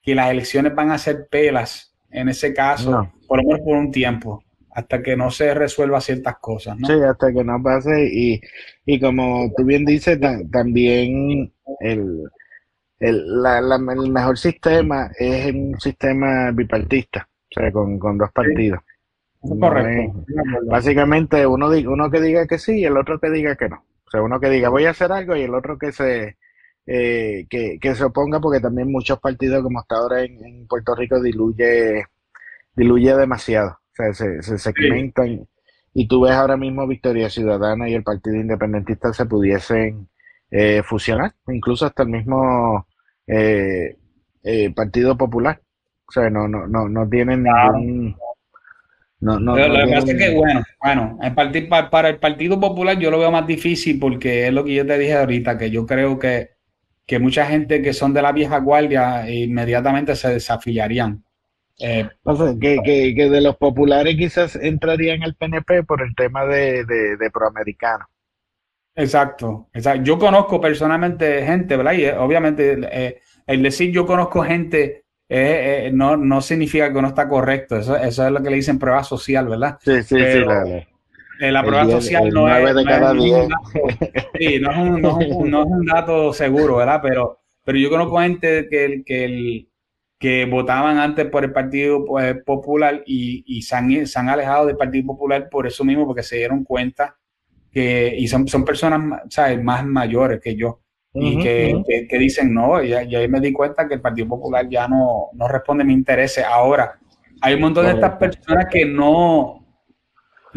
[0.08, 3.90] que las elecciones van a ser pelas en ese caso, por lo menos por un
[3.90, 6.78] tiempo, hasta que no se resuelva ciertas cosas.
[6.78, 6.88] ¿no?
[6.88, 8.40] Sí, hasta que no pase y,
[8.86, 10.18] y como tú bien dices,
[10.50, 12.22] también el,
[12.98, 18.80] el, la, el mejor sistema es un sistema bipartista, o sea, con, dos partidos.
[19.40, 20.24] Correcto.
[20.70, 23.84] básicamente, uno, uno que diga que sí y el otro que diga que no.
[24.06, 26.38] O sea, uno que diga voy a hacer algo y el otro que se
[26.90, 32.04] eh, que, se oponga, porque también muchos partidos, como hasta ahora en, Puerto Rico, diluye,
[32.74, 33.72] diluye demasiado.
[33.72, 35.46] O sea, se, se segmentan.
[35.92, 40.08] Y tú ves ahora mismo Victoria Ciudadana y el Partido Independentista se pudiesen
[40.50, 42.86] eh, fusionar, incluso hasta el mismo
[43.26, 43.96] eh,
[44.42, 45.60] eh, Partido Popular.
[46.08, 48.16] O sea, no, no, no, no tienen ningún...
[49.20, 53.10] No, no, lo que pasa es que, bueno, bueno, el para, el Partido Popular yo
[53.10, 56.18] lo veo más difícil porque es lo que yo te dije ahorita, que yo creo
[56.20, 56.57] que,
[57.08, 61.24] que mucha gente que son de la vieja guardia inmediatamente se desafiliarían.
[61.80, 62.06] Eh,
[62.60, 67.16] que, que, que, de los populares quizás entrarían al PNP por el tema de, de,
[67.16, 68.04] de proamericano.
[68.94, 70.02] Exacto, exacto.
[70.02, 71.92] Yo conozco personalmente gente, ¿verdad?
[71.92, 77.08] Y eh, obviamente eh, el decir yo conozco gente eh, no, no significa que no
[77.08, 77.76] está correcto.
[77.76, 79.78] Eso, eso es lo que le dicen prueba social, ¿verdad?
[79.80, 80.44] Sí, sí, sí.
[81.38, 83.50] La, prueba social no, es, no, es un
[84.38, 87.00] sí, no, es un, no, es un, no es un dato seguro, ¿verdad?
[87.02, 89.68] Pero, pero yo conozco gente que, que, el,
[90.18, 94.66] que votaban antes por el Partido pues, Popular y, y se, han, se han alejado
[94.66, 97.16] del Partido Popular por eso mismo, porque se dieron cuenta
[97.70, 99.62] que, y son, son personas ¿sabes?
[99.62, 100.80] más mayores que yo,
[101.14, 104.86] y que, que, dicen, no, y, ahí me di cuenta que el Partido Popular ya
[104.86, 106.44] no, no responde a mis intereses.
[106.44, 106.98] Ahora,
[107.40, 109.57] hay un montón de estas personas que no,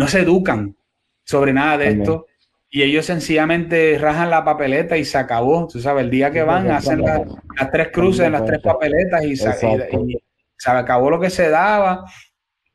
[0.01, 0.75] no se educan
[1.23, 2.25] sobre nada de esto
[2.71, 5.67] y ellos sencillamente rajan la papeleta y se acabó.
[5.67, 9.35] Tú sabes, el día que van, hacen las tres cruces en las tres papeletas y
[9.35, 9.49] se,
[9.91, 10.17] y
[10.57, 12.03] se acabó lo que se daba.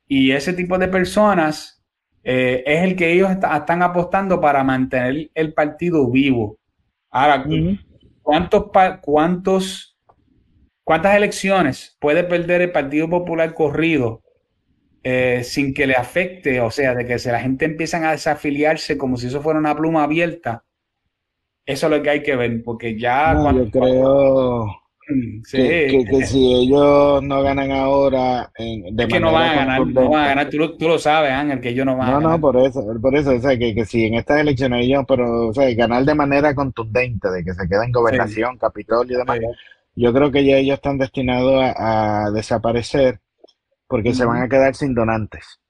[0.06, 1.82] Y ese tipo de personas
[2.22, 6.58] eh, es el que ellos están apostando para mantener el partido vivo.
[7.10, 7.44] Ahora,
[8.22, 8.66] ¿cuántos,
[9.00, 9.98] cuántos,
[10.84, 14.22] ¿cuántas elecciones puede perder el Partido Popular corrido
[15.08, 16.60] eh, sin que le afecte?
[16.60, 19.76] O sea, de que si la gente empiezan a desafiliarse como si eso fuera una
[19.76, 20.64] pluma abierta.
[21.64, 23.34] Eso es lo que hay que ver, porque ya...
[23.54, 24.66] yo creo
[25.52, 28.50] que, si ellos no ganan ahora.
[28.56, 30.50] En, es que no van a ganar, no van a ganar.
[30.50, 32.32] Tú lo, tú lo, sabes, Ángel, que ellos no van no, a ganar.
[32.32, 35.48] No, por eso, por eso, o sea, que, que si en estas elecciones ellos, pero,
[35.48, 39.38] o sea, ganar de manera contundente, de que se queda en gobernación, Capitolio y demás,
[39.94, 43.20] yo creo que ya ellos están destinados a, desaparecer
[43.86, 45.60] porque se van a quedar sin donantes.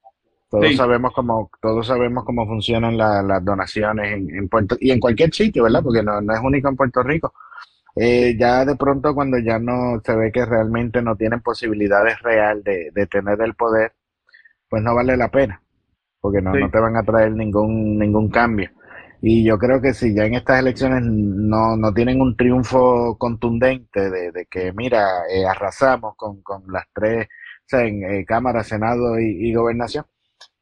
[0.49, 5.35] Todos sabemos cómo, todos sabemos cómo funcionan las donaciones en, en Puerto, y en cualquier
[5.35, 5.83] sitio, ¿verdad?
[5.83, 7.33] Porque no, no es único en Puerto Rico
[7.99, 12.63] eh, ya de pronto cuando ya no se ve que realmente no tienen posibilidades real
[12.63, 13.95] de, tener el poder,
[14.69, 15.63] pues no vale la pena,
[16.21, 18.71] porque no, no te van a traer ningún, ningún cambio.
[19.23, 24.11] Y yo creo que si ya en estas elecciones no, no tienen un triunfo contundente
[24.11, 27.27] de, de que, mira, eh, arrasamos con, con las tres,
[27.69, 30.05] sea, en eh, Cámara, Senado y Gobernación,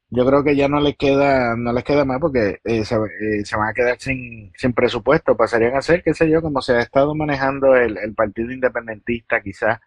[0.09, 3.43] yo creo que ya no les queda, no les queda más porque eh, se, eh,
[3.45, 5.35] se, van a quedar sin, sin presupuesto.
[5.35, 9.41] Pasarían a ser, qué sé yo, como se ha estado manejando el, el Partido Independentista
[9.41, 9.79] quizás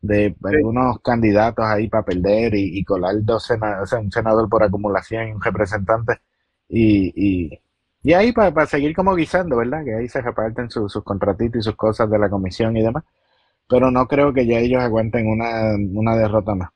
[0.00, 5.32] de algunos candidatos ahí para perder y, colar dos senadores, un senador por acumulación y
[5.32, 6.20] un representante.
[6.68, 7.60] Y,
[8.04, 9.84] y, ahí para, seguir como guisando, ¿verdad?
[9.84, 13.04] Que ahí se reparten sus contratitos y sus cosas de la comisión y demás.
[13.70, 16.70] Pero no creo que ya ellos aguanten una, una derrota más.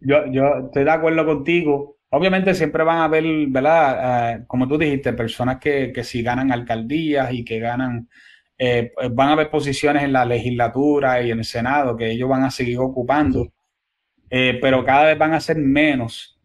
[0.00, 1.96] Yo, yo estoy de acuerdo contigo.
[2.10, 4.36] Obviamente siempre van a haber, ¿verdad?
[4.36, 8.08] Eh, como tú dijiste, personas que, que si ganan alcaldías y que ganan
[8.58, 12.28] eh, pues, van a haber posiciones en la legislatura y en el Senado que ellos
[12.28, 13.52] van a seguir ocupando,
[14.30, 16.38] eh, pero cada vez van a ser menos.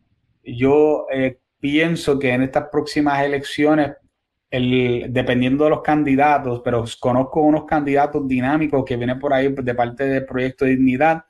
[0.44, 3.94] Yo eh, pienso que en estas próximas elecciones,
[4.54, 9.76] el, dependiendo de los candidatos, pero conozco unos candidatos dinámicos que vienen por ahí de
[9.76, 11.26] parte del Proyecto de Dignidad.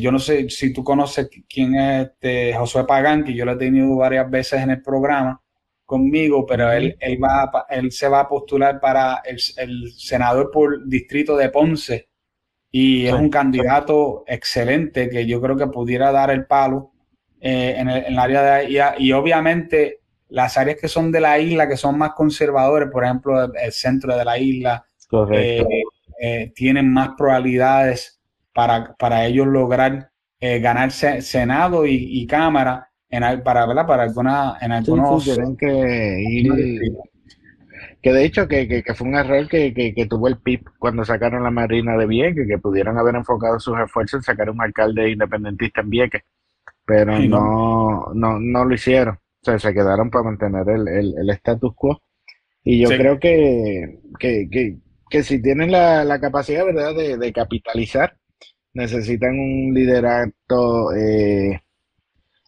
[0.00, 3.56] yo no sé si tú conoces quién es este Josué Pagán, que yo lo he
[3.56, 5.40] tenido varias veces en el programa
[5.86, 9.38] conmigo, pero él, él, va, él se va a postular para el,
[9.92, 12.08] senador por distrito de Ponce
[12.70, 16.90] y es un candidato excelente que yo creo que pudiera dar el palo
[17.40, 18.78] eh, en, el, área de ahí.
[18.98, 23.42] Y obviamente las áreas que son de la isla, que son más conservadores, por ejemplo,
[23.54, 24.84] el, centro de la isla,
[25.32, 25.64] eh,
[26.20, 28.20] eh, tienen más probabilidades
[28.52, 30.10] para, para ellos lograr
[30.40, 33.86] ganarse Senado y, y Cámara en, para, ¿verdad?
[33.86, 35.24] para alguna, en algunos...
[35.58, 36.52] que ir...
[38.00, 41.42] Que de hecho que, que, fue un error que, que, tuvo el PIB cuando sacaron
[41.42, 45.80] la Marina de Vieques, que pudieron haber enfocado sus esfuerzos en sacar un alcalde independentista
[45.80, 46.22] en Vieques,
[46.84, 49.18] pero no, no, no lo hicieron.
[49.42, 52.02] O sea, se quedaron para mantener el, el, status quo.
[52.64, 54.76] Y yo creo que, que, que,
[55.08, 58.16] que, si tienen la, la capacidad, ¿verdad?, de, de capitalizar,
[58.74, 61.62] necesitan un liderato eh,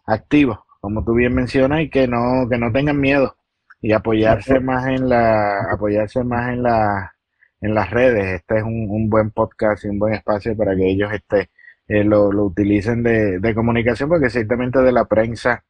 [0.07, 3.37] activos, como tú bien mencionas, y que no, que no tengan miedo
[3.83, 7.15] y apoyarse más en la, apoyarse más en la,
[7.61, 8.41] en las redes.
[8.41, 11.51] Este es un, buen podcast y un buen espacio para que ellos este,
[11.89, 15.65] eh, lo, utilicen de, comunicación, porque ciertamente de la prensa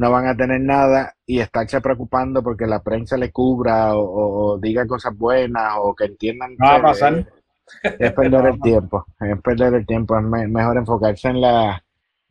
[0.00, 4.86] no van a tener nada y estarse preocupando porque la prensa le cubra o, diga
[4.86, 6.56] cosas buenas o que entiendan.
[6.56, 7.26] va a pasar.
[7.82, 11.84] Es, perder el tiempo, es perder el tiempo, es mejor enfocarse en la,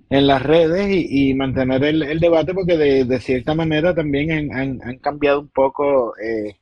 [0.10, 5.50] en las redes y, mantener el, debate porque de, cierta manera también han, cambiado un
[5.50, 6.58] poco eh,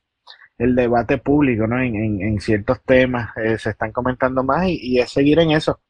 [0.58, 1.80] el debate público, ¿no?
[1.80, 5.80] En, ciertos temas eh, se están comentando más y, es seguir en eso.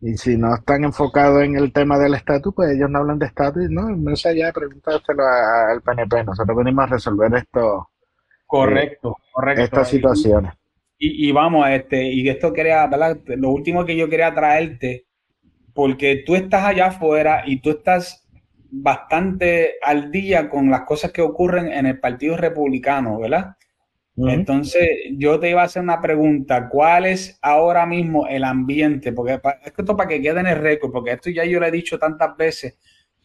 [0.00, 3.26] Y si no están enfocados en el tema del estatus, pues ellos no hablan de
[3.26, 7.90] estatus, no, no sé, ya pregúntaselo al PNP, nosotros venimos a resolver esto.
[8.46, 9.62] Correcto, eh, correcto.
[9.62, 10.52] Estas situaciones.
[10.98, 13.18] Y, y, vamos, este, y esto quería, ¿verdad?
[13.26, 15.06] Lo último que yo quería traerte
[15.74, 18.26] porque tú estás allá afuera y tú estás
[18.70, 23.56] bastante al día con las cosas que ocurren en el Partido Republicano, ¿verdad?
[24.16, 29.12] Entonces, yo te iba a hacer una pregunta, ¿cuál es ahora mismo el ambiente?
[29.12, 31.98] Porque esto para que quede en el récord, porque esto ya yo lo he dicho
[31.98, 32.78] tantas veces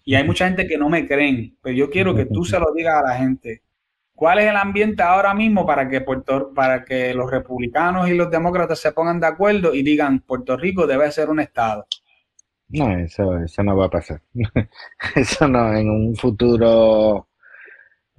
[0.04, 2.74] y hay mucha gente que no me creen, pero yo quiero que tú se lo
[2.74, 3.62] digas a la gente.
[4.16, 8.32] ¿Cuál es el ambiente ahora mismo para que Puerto, para que los republicanos y los
[8.32, 11.86] demócratas se pongan de acuerdo y digan Puerto Rico debe ser un estado?
[12.70, 14.22] No, eso, eso no va a pasar.
[15.16, 17.29] eso no, en un futuro.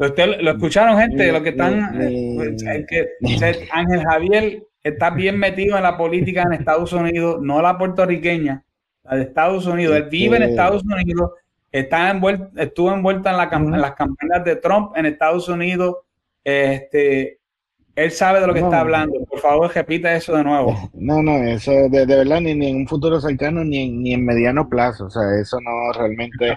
[0.00, 1.30] ¿Usted lo escucharon, gente?
[1.30, 2.00] Lo que están.
[2.00, 3.08] Eh, que
[3.70, 8.64] Ángel Javier está bien metido en la política en Estados Unidos, no la puertorriqueña,
[9.04, 9.96] la de Estados Unidos.
[9.96, 11.32] Él vive en Estados Unidos,
[11.70, 15.96] está envuelto, estuvo envuelto en, la, en las campañas de Trump en Estados Unidos.
[16.42, 17.38] Este,
[17.94, 19.22] él sabe de lo que está hablando.
[19.28, 20.74] Por favor, repita eso de nuevo.
[20.94, 24.66] No, no, eso de, verdad ni, en un futuro cercano ni en, ni en mediano
[24.66, 25.04] plazo.
[25.06, 26.56] O sea, eso no realmente.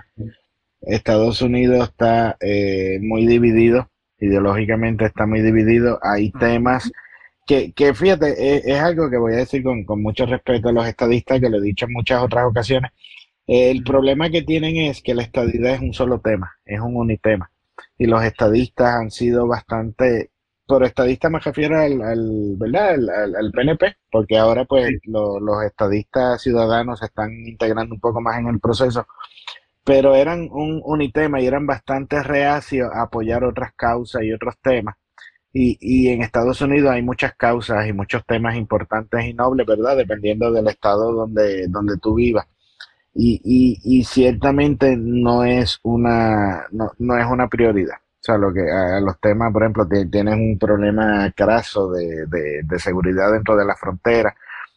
[0.86, 3.90] Estados Unidos está eh, muy dividido,
[4.20, 6.00] ideológicamente está muy dividido.
[6.02, 6.92] Hay temas
[7.46, 10.88] que, que fíjate, es, algo que voy a decir con, con, mucho respeto a los
[10.88, 12.92] estadistas, que lo he dicho en muchas otras ocasiones.
[13.48, 17.52] el problema que tienen es que la estadidad es un solo tema, es un unitema.
[17.98, 20.32] Y los estadistas han sido bastante
[20.66, 22.96] por estadista me refiero al, al ¿verdad?
[23.38, 28.48] Al, PNP, porque ahora pues los estadistas ciudadanos se están integrando un poco más en
[28.48, 29.06] el proceso,
[29.84, 34.96] pero eran un unitema y eran bastante reacios a apoyar otras causas y otros temas.
[35.54, 39.98] Y, y en Estados Unidos hay muchas causas y muchos temas importantes y nobles, ¿verdad?
[39.98, 42.48] Dependiendo del estado donde, donde tú vivas.
[43.14, 47.98] Y, y, y ciertamente no es una, no, no es una prioridad.
[48.24, 52.80] O sea, lo que a los temas, por ejemplo, tienes un problema craso de, de,
[52.80, 54.34] seguridad dentro de la frontera.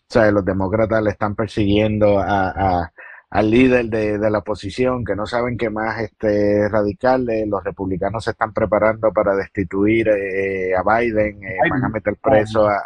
[0.09, 2.93] O sea, los demócratas le están persiguiendo a,
[3.31, 7.27] al líder de, la oposición, que no saben qué más este radical.
[7.47, 12.69] Los republicanos se están preparando para destituir eh, a Biden, eh, van a meter preso
[12.69, 12.81] a,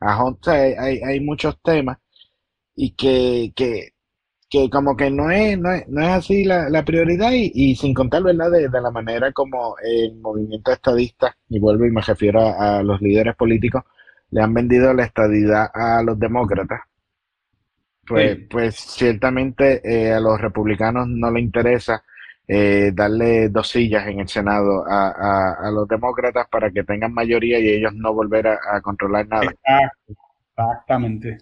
[0.00, 0.38] a, Hunt.
[0.40, 1.98] O sea, hay, hay muchos temas
[2.74, 3.90] y que, que,
[4.48, 7.76] que como que no es, no es, no es así la, la prioridad y, y,
[7.76, 12.00] sin contar, ¿verdad?, de, de, la manera como el movimiento estadista, y vuelvo y me
[12.02, 13.82] refiero a, a, los líderes políticos,
[14.30, 16.80] le han vendido la estadidad a los demócratas.
[18.08, 18.46] Pues, sí.
[18.50, 22.02] pues ciertamente eh, a los republicanos no le interesa
[22.46, 27.12] eh, darle dos sillas en el Senado a, a, a, los demócratas para que tengan
[27.12, 29.52] mayoría y ellos no volver a, a controlar nada.
[30.56, 31.38] Exactamente.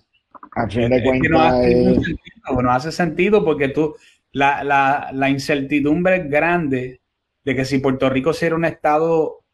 [0.57, 3.95] A fin de es cuentas, que no hace, eh, sentido, no hace sentido porque tú,
[4.33, 7.01] la, la, la incertidumbre es grande
[7.45, 9.45] de que si Puerto Rico fuera un estado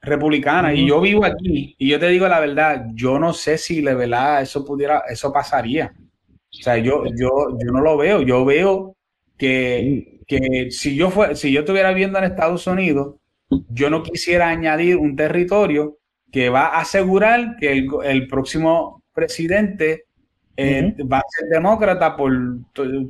[0.00, 3.82] republicana y yo vivo aquí y yo te digo la verdad, yo no sé si
[3.82, 5.92] de verdad eso pudiera, eso pasaría.
[6.60, 8.96] O sea, yo, yo, yo no lo veo, yo veo
[9.38, 13.16] que, que si yo fue, si yo estuviera viviendo en Estados Unidos,
[13.68, 15.98] yo no quisiera añadir un territorio
[16.32, 20.04] que va a asegurar que el, el próximo presidente
[20.56, 21.12] eh, uh -huh.
[21.12, 22.32] va a ser demócrata por,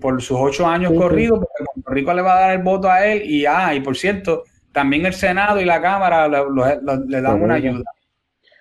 [0.00, 0.98] por sus ocho años uh -huh.
[1.00, 3.80] corridos, porque Puerto Rico le va a dar el voto a él y, ah, y
[3.80, 7.84] por cierto, también el Senado y la Cámara lo, lo, lo, le dan una ayuda.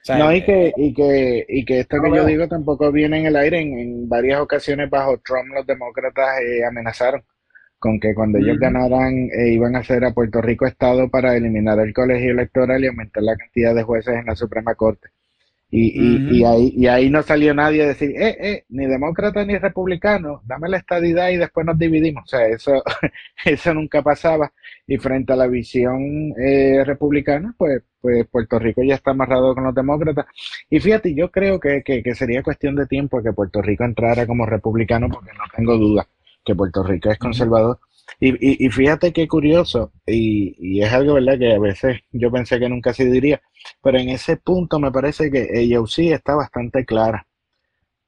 [0.05, 3.21] Sea, no, y que, y que, y que esto no que yo digo tampoco viene
[3.21, 3.59] en el aire.
[3.59, 7.23] En, en varias ocasiones bajo Trump los demócratas eh, amenazaron
[7.79, 8.61] con que cuando ellos uh -huh.
[8.61, 12.87] ganaran eh, iban a hacer a Puerto Rico Estado para eliminar el colegio electoral y
[12.87, 15.09] aumentar la cantidad de jueces en la Suprema Corte.
[15.71, 16.35] Y, y, uh -huh.
[16.35, 20.41] y, ahí, y ahí no salió nadie a decir, eh, eh, ni demócrata ni republicano,
[20.45, 22.23] dame la estadidad y después nos dividimos.
[22.25, 22.83] O sea, eso,
[23.45, 24.51] eso nunca pasaba.
[24.87, 29.63] Y frente a la visión eh, republicana, pues, pues Puerto Rico ya está amarrado con
[29.63, 30.27] los demócratas.
[30.69, 34.27] Y fíjate, yo creo que, que, que sería cuestión de tiempo que Puerto Rico entrara
[34.27, 36.07] como republicano, porque no tengo duda
[36.45, 37.79] que Puerto Rico es conservador.
[38.19, 42.31] Y, y, y, fíjate qué curioso, y, y, es algo, ¿verdad?, que a veces yo
[42.31, 43.41] pensé que nunca se diría,
[43.81, 47.25] pero en ese punto me parece que ella sí está bastante clara.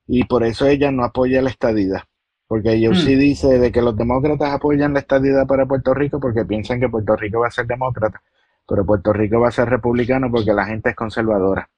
[0.06, 2.04] Y por eso ella no apoya la estadidad.
[2.48, 3.20] Porque ella sí hmm.
[3.20, 7.16] dice de que los demócratas apoyan la estadidad para Puerto Rico porque piensan que Puerto
[7.16, 8.22] Rico va a ser demócrata,
[8.68, 11.70] pero Puerto Rico va a ser republicano porque la gente es conservadora.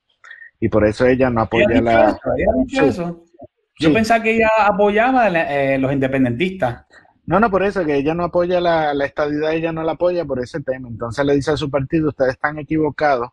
[0.60, 2.20] Y por eso ella no apoya la...
[2.68, 3.26] Eso, eso.
[3.80, 3.94] Yo sí.
[3.94, 6.86] pensaba que ella apoyaba a eh, los independentistas.
[7.26, 10.26] No, no, por eso, que ella no apoya la, la estadidad, ella no la apoya
[10.26, 10.90] por ese tema.
[10.90, 13.30] Entonces le dice a su partido, ustedes están equivocados,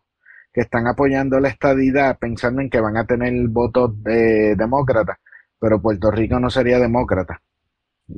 [0.53, 5.19] que están apoyando la estadidad pensando en que van a tener votos de demócratas,
[5.59, 7.41] pero Puerto Rico no sería demócrata.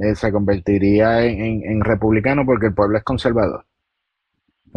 [0.02, 3.64] Eh, se convertiría en, en, en, republicano porque el pueblo es conservador.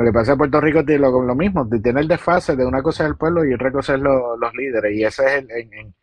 [0.02, 3.04] Lo que pasa en Puerto Rico tiene lo, mismo, tiene el desfase de una cosa
[3.04, 5.94] es el pueblo y otra cosa es lo, los líderes, y ese es el, en,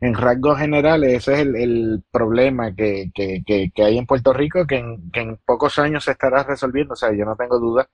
[0.00, 4.66] en rasgos generales, ese es el, problema que, que, que, que, hay en Puerto Rico,
[4.66, 6.94] que en, en, pocos años se estará resolviendo.
[6.94, 7.88] O sea, yo no tengo duda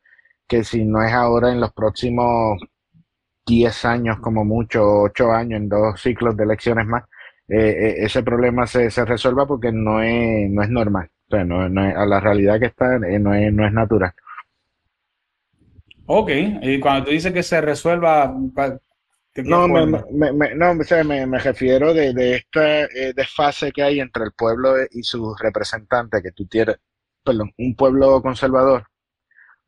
[0.49, 2.59] que si no es ahora, en los próximos
[3.47, 7.05] 10 años, como mucho, 8 años, en dos ciclos de elecciones más,
[7.49, 11.11] eh, ese problema se, se, resuelva porque no es, no es normal.
[11.29, 13.73] O sea, no, no es, a la realidad que está eh, no, es, no es
[13.73, 14.15] natural.
[16.13, 16.29] Ok,
[16.63, 18.35] y cuando tú dices que se resuelva,
[19.45, 23.85] no, me, me, me, no o sea, me, refiero de, de esta eh, desfase que
[23.85, 26.79] hay entre el pueblo y sus representantes, que tú tienes,
[27.23, 28.83] perdón, un pueblo conservador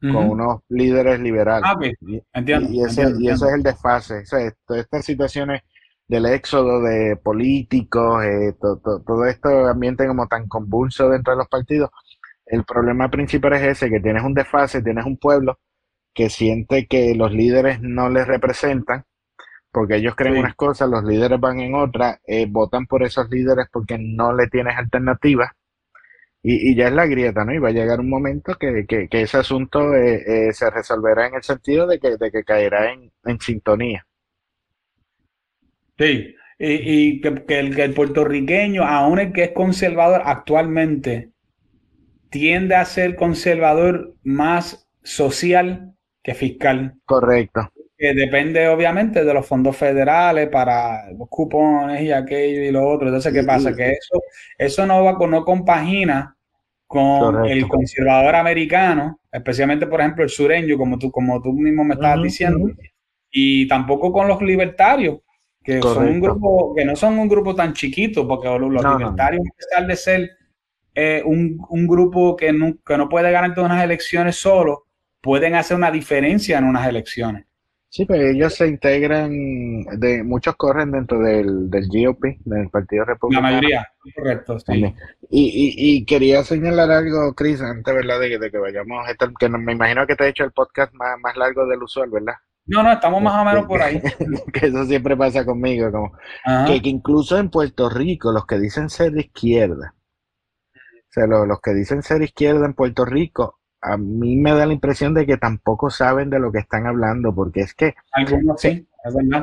[0.02, 0.12] uh -huh.
[0.12, 1.62] con unos líderes liberales.
[1.64, 1.94] Ah, okay.
[2.32, 4.18] entiendo, y, ese, entiendo, y ese es el desfase.
[4.22, 5.62] O sea, todas estas situaciones
[6.08, 11.38] del éxodo de políticos, eh, to, to, todo este ambiente como tan convulso dentro de
[11.38, 11.90] los partidos,
[12.46, 15.60] el problema principal es ese, que tienes un desfase, tienes un pueblo
[16.14, 19.04] que siente que los líderes no les representan
[19.72, 20.40] porque ellos creen sí.
[20.40, 24.46] unas cosas, los líderes van en otras, eh, votan por esos líderes porque no le
[24.48, 25.56] tienes alternativa
[26.42, 27.54] y, y, ya es la grieta, ¿no?
[27.54, 31.28] Y va a llegar un momento que, que, que ese asunto eh, eh, se resolverá
[31.28, 34.04] en el sentido de que, de que caerá en, en sintonía.
[35.96, 41.30] Sí, y, y que, que, el, que el puertorriqueño, aún el que es conservador actualmente,
[42.28, 46.94] tiende a ser conservador más social que fiscal.
[47.04, 47.70] Correcto
[48.02, 53.06] que depende obviamente de los fondos federales para los cupones y aquello y lo otro.
[53.06, 53.76] Entonces, ¿qué pasa?
[53.76, 54.20] Que eso,
[54.58, 56.36] eso no va con, no compagina
[56.84, 57.52] con Correcto.
[57.52, 62.18] el conservador americano, especialmente, por ejemplo, el sureño, como tú, como tú mismo me estabas
[62.18, 62.24] uh -huh.
[62.24, 62.70] diciendo,
[63.30, 65.20] y tampoco con los libertarios,
[65.62, 66.00] que Correcto.
[66.00, 69.48] son un grupo, que no son un grupo tan chiquito, porque los, no, libertarios, no.
[69.48, 70.30] a pesar de ser
[70.96, 74.86] eh, un, un, grupo que no, que no puede ganar todas unas elecciones solo,
[75.22, 77.46] pueden hacer una diferencia en unas elecciones.
[77.88, 79.30] Sí, pero ellos se integran,
[79.98, 83.46] de muchos corren dentro del, del GOP, del Partido Republicano.
[83.46, 84.94] La mayoría, correcto, sí.
[85.28, 88.18] Y, y, y quería señalar algo, Cris, antes, ¿verdad?
[88.18, 90.94] De, de, que vayamos, a estar, que me imagino que te he hecho el podcast
[90.94, 92.36] más, más largo del usual, ¿verdad?
[92.64, 94.00] No, no, estamos más o menos por ahí.
[94.52, 96.12] que eso siempre pasa conmigo, como
[96.66, 99.94] que, incluso en Puerto Rico, los que dicen ser de izquierda,
[100.74, 104.72] o sea, los, que dicen ser izquierda en Puerto Rico, a mí me da la
[104.72, 107.94] impresión de que tampoco saben de lo que están hablando, porque es que...
[108.12, 108.86] Algunos sí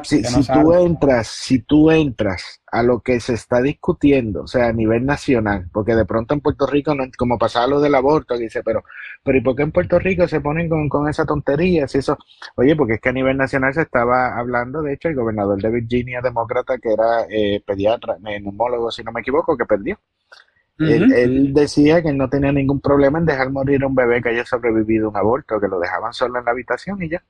[0.03, 4.73] si, tú entras, si tú entras a lo que se está discutiendo, o sea, a
[4.73, 8.63] nivel nacional, porque de pronto en Puerto Rico, no, como pasaba lo del aborto, dice,
[8.63, 8.83] pero,
[9.23, 11.87] pero ¿y por qué en Puerto Rico se ponen con, esa tontería?
[11.87, 12.17] Si eso,
[12.55, 15.69] oye, porque es que a nivel nacional se estaba hablando, de hecho, el gobernador de
[15.69, 19.99] Virginia, demócrata, que era eh, pediatra, neumólogo, si no me equivoco, que perdió.
[20.79, 24.29] Él, él, decía que no tenía ningún problema en dejar morir a un bebé que
[24.29, 27.23] haya sobrevivido a un aborto, que lo dejaban solo en la habitación y ya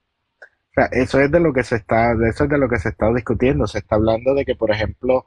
[0.92, 3.12] eso es de lo que se está, de eso es de lo que se está
[3.14, 3.68] discutiendo.
[3.68, 5.26] Se está hablando de que, por ejemplo,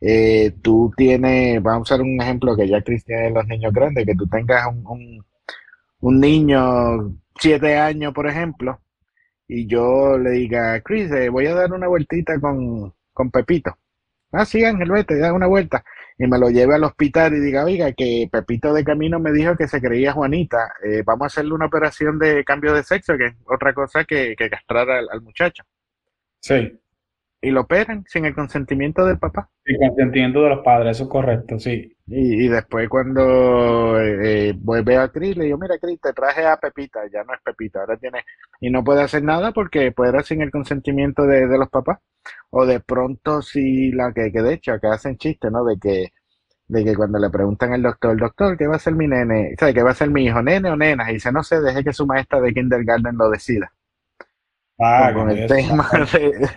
[0.00, 4.06] eh, tú tienes, vamos a usar un ejemplo que ya Cristian de los niños grandes,
[4.06, 5.24] que tú tengas un,
[6.00, 8.80] un, niño siete años, por ejemplo,
[9.48, 13.76] y yo le diga, Chris, eh, voy a dar una vueltita con, con Pepito.
[14.32, 15.84] Ah, sí, Ángel, vete, da una vuelta
[16.18, 19.56] y me lo lleve al hospital y diga, oiga, que Pepito de camino me dijo
[19.56, 23.26] que se creía Juanita, eh, vamos a hacerle una operación de cambio de sexo, que
[23.26, 25.62] es otra cosa que, que castrar al, muchacho.
[26.40, 26.78] Sí.
[27.44, 29.50] Y lo operan sin el consentimiento del papá.
[29.64, 31.92] Sin consentimiento de los padres, eso es correcto, sí.
[32.06, 36.56] Y, después cuando eh, eh, vuelve a Cris, le digo, mira Cris, te traje a
[36.56, 38.24] Pepita, ya no es Pepita, ahora tiene...
[38.60, 41.98] Y no puede hacer nada porque puede sin el consentimiento de, de los papás.
[42.50, 45.64] O de pronto si la que, que de hecho acá hacen chiste, ¿no?
[45.64, 46.12] De que,
[46.68, 49.54] de que cuando le preguntan al doctor, doctor, ¿qué va a ser mi nene?
[49.58, 51.10] ¿Sabe qué va a ser mi hijo, nene o nena?
[51.10, 53.72] Y dice, no sé, deje que su maestra de kindergarten lo decida.
[54.82, 56.48] Ah, con el tema de...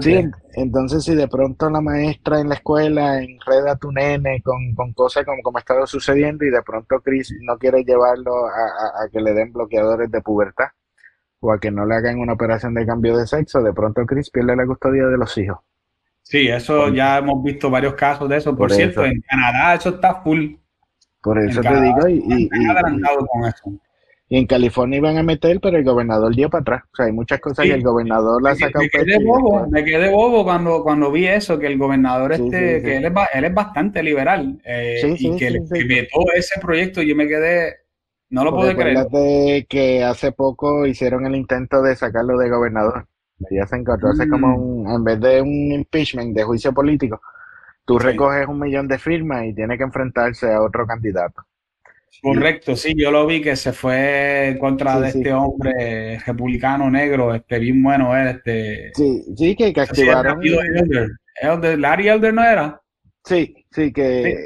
[0.00, 4.74] Sí, entonces si de pronto la maestra en la escuela enreda a tu nene con,
[4.74, 9.04] con cosas como, como ha estado sucediendo y de pronto Chris no quiere llevarlo a,
[9.04, 10.68] a que le den bloqueadores de pubertad,
[11.40, 14.30] o a que no le hagan una operación de cambio de sexo, de pronto Chris
[14.30, 15.58] pierde la custodia de los hijos.
[16.22, 18.56] Sí, eso ya hemos visto varios casos de eso.
[18.56, 20.54] Por, cierto, en Canadá eso está full.
[21.20, 23.72] Por eso te digo, y, y, adelantado con eso.
[24.32, 26.84] Y en California iban a meter, pero el gobernador dio para atrás.
[26.90, 30.08] O sea, hay muchas cosas que el gobernador la saca me, quedé bobo, me quedé
[30.08, 34.02] bobo cuando, cuando vi eso, que el gobernador este, que él es, él es bastante
[34.02, 37.74] liberal, eh, y que, que vetó ese proyecto, yo me quedé,
[38.30, 39.66] no lo puedo creer.
[39.68, 43.06] que hace poco hicieron el intento de sacarlo de gobernador.
[43.50, 44.86] Ya se encontró hace como mm.
[44.86, 47.20] un, en vez de un impeachment de juicio político,
[47.84, 51.44] tú recoges un millón de firmas y tiene que enfrentarse a otro candidato.
[52.20, 57.34] Correcto, sí, yo lo vi que se fue en contra de este hombre republicano negro,
[57.34, 58.90] este bien bueno él, este.
[58.94, 60.40] Sí, sí, que, activaron.
[61.40, 61.78] Elder.
[61.78, 62.80] Larry Elder no era.
[63.24, 64.44] Sí, sí, que,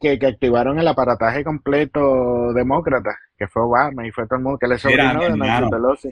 [0.00, 4.58] que, que, activaron el aparataje completo demócrata, que fue Obama y fue todo el mundo
[4.58, 6.10] que le sobrino de Nancy Pelosi.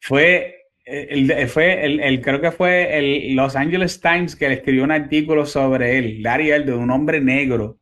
[0.00, 0.54] Fue,
[0.84, 5.46] el, fue el, creo que fue el Los Angeles Times que le escribió un artículo
[5.46, 7.77] sobre él, Larry Elder, un hombre negro.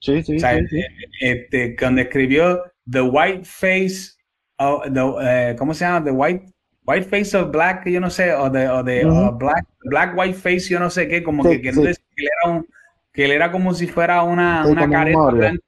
[0.00, 0.82] Sí, sí, sí,
[1.20, 4.12] Este, cuando escribió The White Face,
[4.58, 6.04] the, eh, ¿cómo se llama?
[6.04, 6.46] The White
[6.84, 10.68] White Face of Black, yo no sé, o de, o de Black, Black White Face,
[10.68, 12.66] yo no sé qué, como que, que, no que él era un
[13.12, 15.64] que él era como si fuera una, una careta blanca,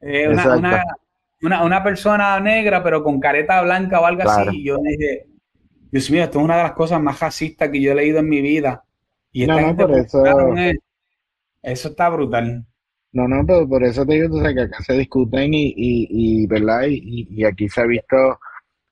[0.00, 0.28] eh,
[1.40, 4.58] una, una, persona negra, pero con careta blanca o algo así.
[4.58, 5.26] Y yo dije,
[5.90, 8.28] Dios mío, esto es una de las cosas más racistas que yo he leído en
[8.28, 8.84] mi vida.
[9.30, 10.24] Y esta no, por eso...
[11.62, 12.66] eso está brutal.
[13.14, 16.42] No, no, pero por eso te digo, tú sabes que acá se discuten y, y,
[16.42, 16.82] y ¿verdad?
[16.88, 18.16] Y, y, aquí se ha visto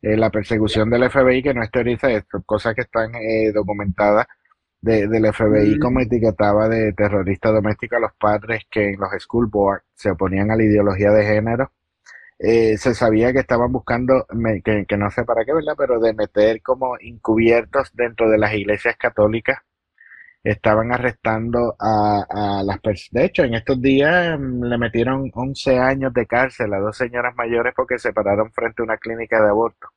[0.00, 1.70] eh, la persecución del FBI, que no es
[2.04, 4.26] esto, cosas que están eh, documentadas
[4.80, 9.82] del FBI como etiquetaba de terrorista doméstico a los padres que en los school board
[9.94, 11.72] se oponían a la ideología de género.
[12.38, 14.26] Eh, se sabía que estaban buscando,
[14.64, 15.74] que, que, no sé para qué, ¿verdad?
[15.78, 19.58] Pero de meter como encubiertos dentro de las iglesias católicas.
[20.44, 23.10] Estaban arrestando a, a las personas.
[23.12, 27.34] De hecho, en estos días mm, le metieron 11 años de cárcel a dos señoras
[27.36, 29.88] mayores porque se pararon frente a una clínica de aborto.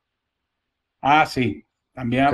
[1.02, 1.64] Ah, sí.
[1.92, 2.28] También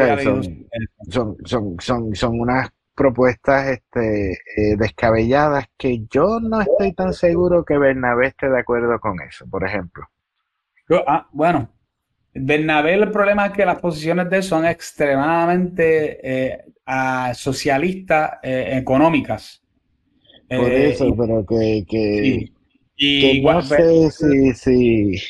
[1.09, 7.65] son, son, son, son, unas propuestas este, eh, descabelladas que yo no estoy tan seguro
[7.65, 10.09] que Bernabé esté de acuerdo con eso, por ejemplo.
[11.07, 11.69] ah, bueno,
[12.35, 16.65] Bernabé el problema es que las posiciones de él son extremadamente eh,
[17.35, 19.63] socialistas eh, económicas.
[20.49, 22.51] Por eso, pero que, que,
[22.97, 25.23] y, no sé si, si,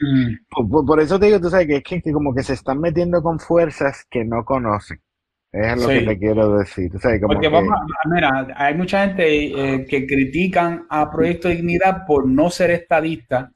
[0.00, 0.86] Mm.
[0.86, 3.38] Por, eso te digo, tú sabes que es que, como que se están metiendo con
[3.38, 5.00] fuerzas que no conocen.
[5.52, 6.90] Es lo que te quiero decir.
[7.22, 7.72] Porque vamos
[8.10, 9.24] mira, hay mucha gente
[9.74, 13.52] eh, que critican a Proyecto Dignidad por no ser estadista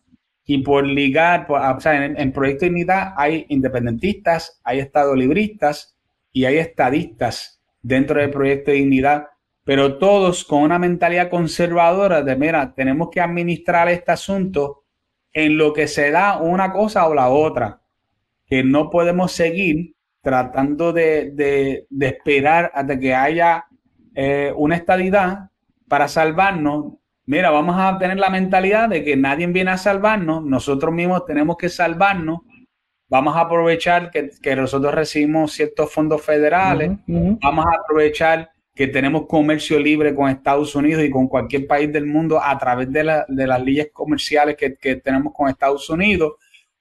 [0.53, 5.97] y por ligar, o sea, en, en Proyecto Dignidad hay independentistas, hay estadolibristas
[6.33, 9.29] y hay estadistas dentro del Proyecto de Dignidad,
[9.63, 14.83] pero todos con una mentalidad conservadora de, mira, tenemos que administrar este asunto
[15.33, 17.81] en lo que se da una cosa o la otra,
[18.45, 23.67] que no podemos seguir tratando de, esperar hasta que haya
[24.17, 25.51] eh, una estadidad
[25.87, 26.95] para salvarnos.
[27.31, 31.57] Mira, vamos a tener la mentalidad de que nadie viene a salvarnos, nosotros mismos tenemos
[31.57, 32.41] que salvarnos.
[33.09, 39.79] Vamos a aprovechar que, nosotros recibimos ciertos fondos federales, vamos a aprovechar que tenemos comercio
[39.79, 43.91] libre con Estados Unidos y con cualquier país del mundo a través de, las leyes
[43.93, 46.33] comerciales que, tenemos con Estados Unidos.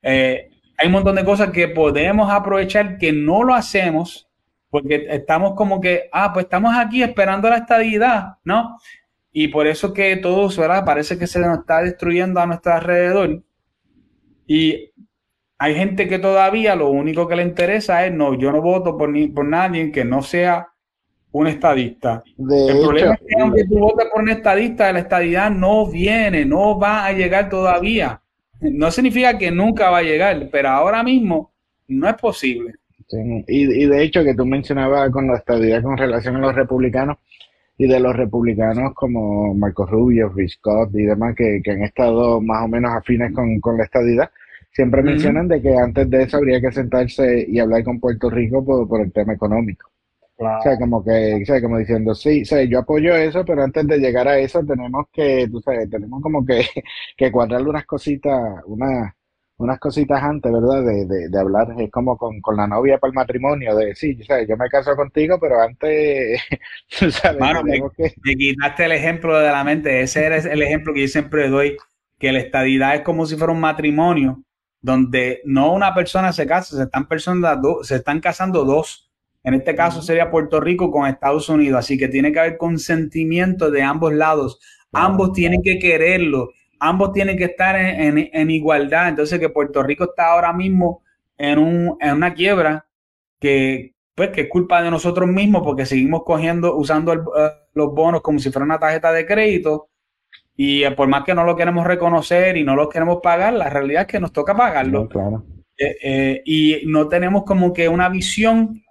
[0.02, 4.28] Eh, hay un montón de cosas que podemos aprovechar que no lo hacemos
[4.70, 8.78] porque estamos como que, ah, pues estamos aquí esperando la estabilidad, ¿no?
[9.32, 10.86] Y por eso que todo, ¿verdad?
[10.86, 13.44] Parece que se nos está destruyendo a nuestro alrededor.
[14.48, 14.92] Y
[15.58, 19.10] hay gente que todavía lo único que le interesa es, no, yo no voto por,
[19.10, 20.70] ni, por nadie que no sea
[21.32, 22.24] un estadista.
[22.38, 26.80] el problema es que aunque tú votes por un estadista, la estadidad no viene, no
[26.80, 28.22] va a llegar todavía.
[28.62, 31.52] No significa que nunca va a llegar, pero ahora mismo
[31.88, 32.74] no es posible.
[33.48, 37.18] Y, de hecho que tú mencionabas con la estadidad con relación a los republicanos
[37.80, 42.66] y de los republicanos como Marco Rubio, Rich Scott y demás que, han estado más
[42.66, 44.30] o menos afines con, la estadidad,
[44.70, 48.66] siempre mencionan de que antes de eso habría que sentarse y hablar con Puerto Rico
[48.86, 49.90] por el tema económico.
[50.38, 53.88] O sea, como que, o sea, como diciendo, sí, o yo apoyo eso, pero antes
[53.88, 56.66] de llegar a eso tenemos que, tú sabes, tenemos como que,
[57.18, 59.14] que cuadrarle unas cositas, unas,
[59.60, 60.84] unas cositas antes, ¿verdad?
[60.84, 64.18] De, de, de hablar, es como con, con, la novia para el matrimonio, de sí,
[64.24, 64.48] ¿sabes?
[64.48, 66.42] yo me caso contigo, pero antes,
[66.90, 68.14] sabes, me, que...
[68.24, 71.78] me, quitaste el ejemplo de la mente, ese era el ejemplo que yo siempre doy,
[72.18, 74.44] que la estadidad es como si fuera un matrimonio,
[74.82, 79.10] donde no una persona se casa, se están, personas, se están casando dos
[79.44, 83.72] en este caso sería Puerto Rico con Estados Unidos, así que tiene que haber consentimiento
[83.72, 84.60] de ambos lados.
[84.92, 89.10] Ambos tienen que quererlo, ambos tienen que estar en, igualdad.
[89.10, 91.04] Entonces que Puerto Rico está ahora mismo
[91.38, 92.86] en, un, en una quiebra
[93.40, 98.22] que, pues, que es culpa de nosotros mismos porque seguimos cogiendo, usando eh, los bonos
[98.22, 99.90] como si fuera una tarjeta de crédito.
[100.56, 103.70] Y eh, por más que no lo queremos reconocer y no lo queremos pagar, la
[103.70, 105.08] realidad es que nos toca pagarlo.
[105.08, 105.44] claro.
[105.82, 108.84] Eh, y no tenemos como que una visión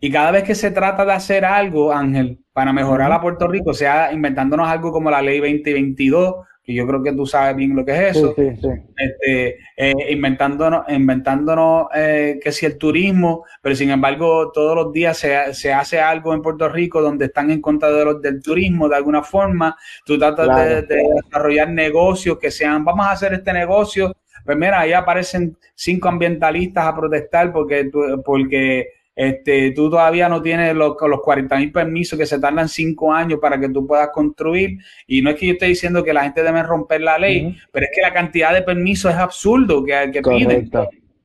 [0.00, 3.72] y cada vez que se trata de hacer algo, Ángel, para mejorar a Puerto Rico,
[3.72, 6.34] sea inventándonos algo como la ley 2022,
[6.66, 11.86] que yo creo que tú sabes bien lo que es eso, Este, eh, inventándonos, inventándonos
[11.94, 16.34] eh, que si el turismo, pero sin embargo todos los días se, se, hace algo
[16.34, 20.18] en Puerto Rico donde están en contra de los, del turismo de alguna forma, tú
[20.18, 25.56] tratas de, desarrollar negocios que sean, vamos a hacer este negocio, pues mira, ahí aparecen
[25.76, 27.88] cinco ambientalistas a protestar porque,
[28.24, 33.14] porque este, tú todavía no tienes los, los 40 mil permisos que se tardan cinco
[33.14, 34.78] años para que tú puedas construir.
[35.06, 37.86] Y no es que yo esté diciendo que la gente debe romper la ley, pero
[37.86, 40.70] es que la cantidad de permisos es absurdo que, que piden.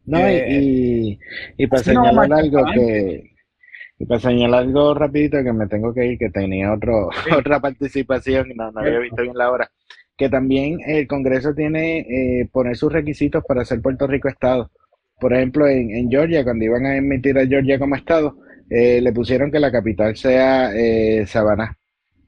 [0.06, 1.20] No, y,
[1.58, 3.32] y, para señalar algo que,
[4.00, 8.52] y para señalar algo rapidito que me tengo que ir, que tenía otro, otra participación
[8.52, 9.70] y no, había visto bien la hora,
[10.18, 14.72] que también el Congreso tiene eh, poner sus requisitos para ser Puerto Rico Estado
[15.22, 18.38] por ejemplo, en, Georgia, cuando iban a emitir a Georgia como estado,
[18.72, 21.78] eh, le pusieron que la capital sea eh, Savannah,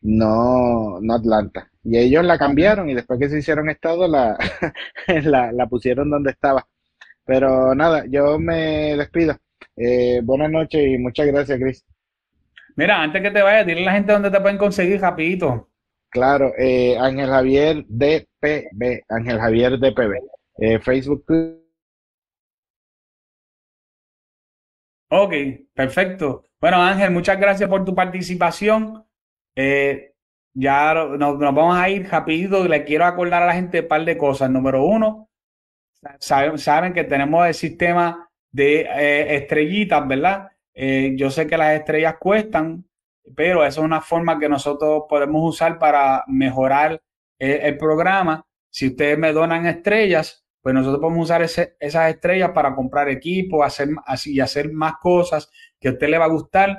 [0.04, 1.72] no, no Atlanta.
[1.84, 4.38] Y ellos la cambiaron y después que se hicieron estado la,
[5.08, 6.68] la, pusieron donde estaba.
[7.26, 9.38] Pero nada, yo me despido.
[9.76, 11.84] Eh, buenas noches y muchas gracias, Chris.
[12.76, 15.68] Mira, antes que te vayas, dile a la gente dónde te pueden conseguir rapidito.
[16.10, 20.14] Claro, eh, Ángel Javier DPB, Ángel Javier DPB.
[20.60, 21.26] Eh, Facebook,
[25.16, 25.32] Ok,
[25.76, 26.44] perfecto.
[26.60, 29.06] Bueno, Ángel, muchas gracias por tu participación.
[29.56, 30.16] Eh,
[30.56, 32.68] ya nos, vamos a ir rapidito.
[32.68, 34.50] Le quiero acordar a la gente un par de cosas.
[34.50, 35.30] Número uno,
[36.20, 40.50] saben, que tenemos el sistema de eh, estrellitas, ¿verdad?
[40.74, 42.84] Eh, yo sé que las estrellas cuestan,
[43.36, 47.00] pero eso es una forma que nosotros podemos usar para mejorar
[47.38, 48.44] el programa.
[48.72, 53.90] Si ustedes me donan estrellas, pues nosotros podemos usar esas estrellas para comprar equipo, hacer
[54.26, 56.78] y hacer más cosas que a usted le va a gustar.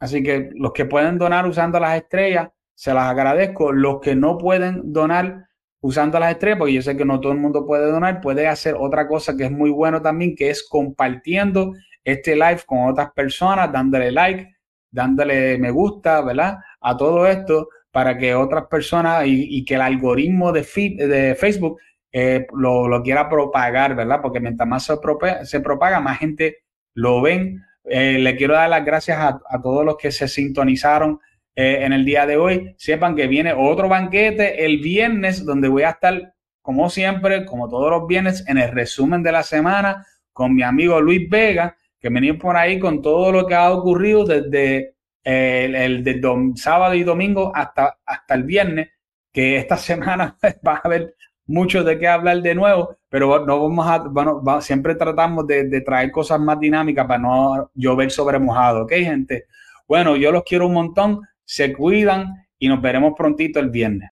[0.00, 3.70] Así que los que pueden donar usando las estrellas, se las agradezco.
[3.70, 5.46] Los que no pueden donar
[5.80, 8.74] usando las estrellas, porque yo sé que no todo el mundo puede donar, puede hacer
[8.76, 13.70] otra cosa que es muy bueno también, que es compartiendo este live con otras personas,
[13.72, 14.56] dándole like,
[14.90, 16.58] dándole me gusta, ¿verdad?
[16.80, 21.78] A todo esto para que otras personas y, que el algoritmo de Facebook
[22.12, 24.20] eh, lo, quiera propagar, ¿verdad?
[24.22, 26.58] Porque mientras más se, propaga, más gente
[26.94, 27.62] lo ven.
[27.84, 31.20] Eh, le quiero dar las gracias a, todos los que se sintonizaron
[31.54, 32.74] eh, en el día de hoy.
[32.76, 37.90] Sepan que viene otro banquete el viernes donde voy a estar, como siempre, como todos
[37.90, 42.38] los viernes, en el resumen de la semana con mi amigo Luis Vega, que venía
[42.38, 44.94] por ahí con todo lo que ha ocurrido desde
[45.24, 48.88] el, el sábado y domingo hasta, hasta el viernes,
[49.32, 51.14] que esta semana va a haber
[51.48, 56.12] mucho de qué hablar de nuevo, pero no vamos a, bueno, siempre tratamos de, traer
[56.12, 59.46] cosas más dinámicas para no llover sobre mojado, ¿ok, gente?
[59.88, 64.10] Bueno, yo los quiero un montón, se cuidan y nos veremos prontito el viernes.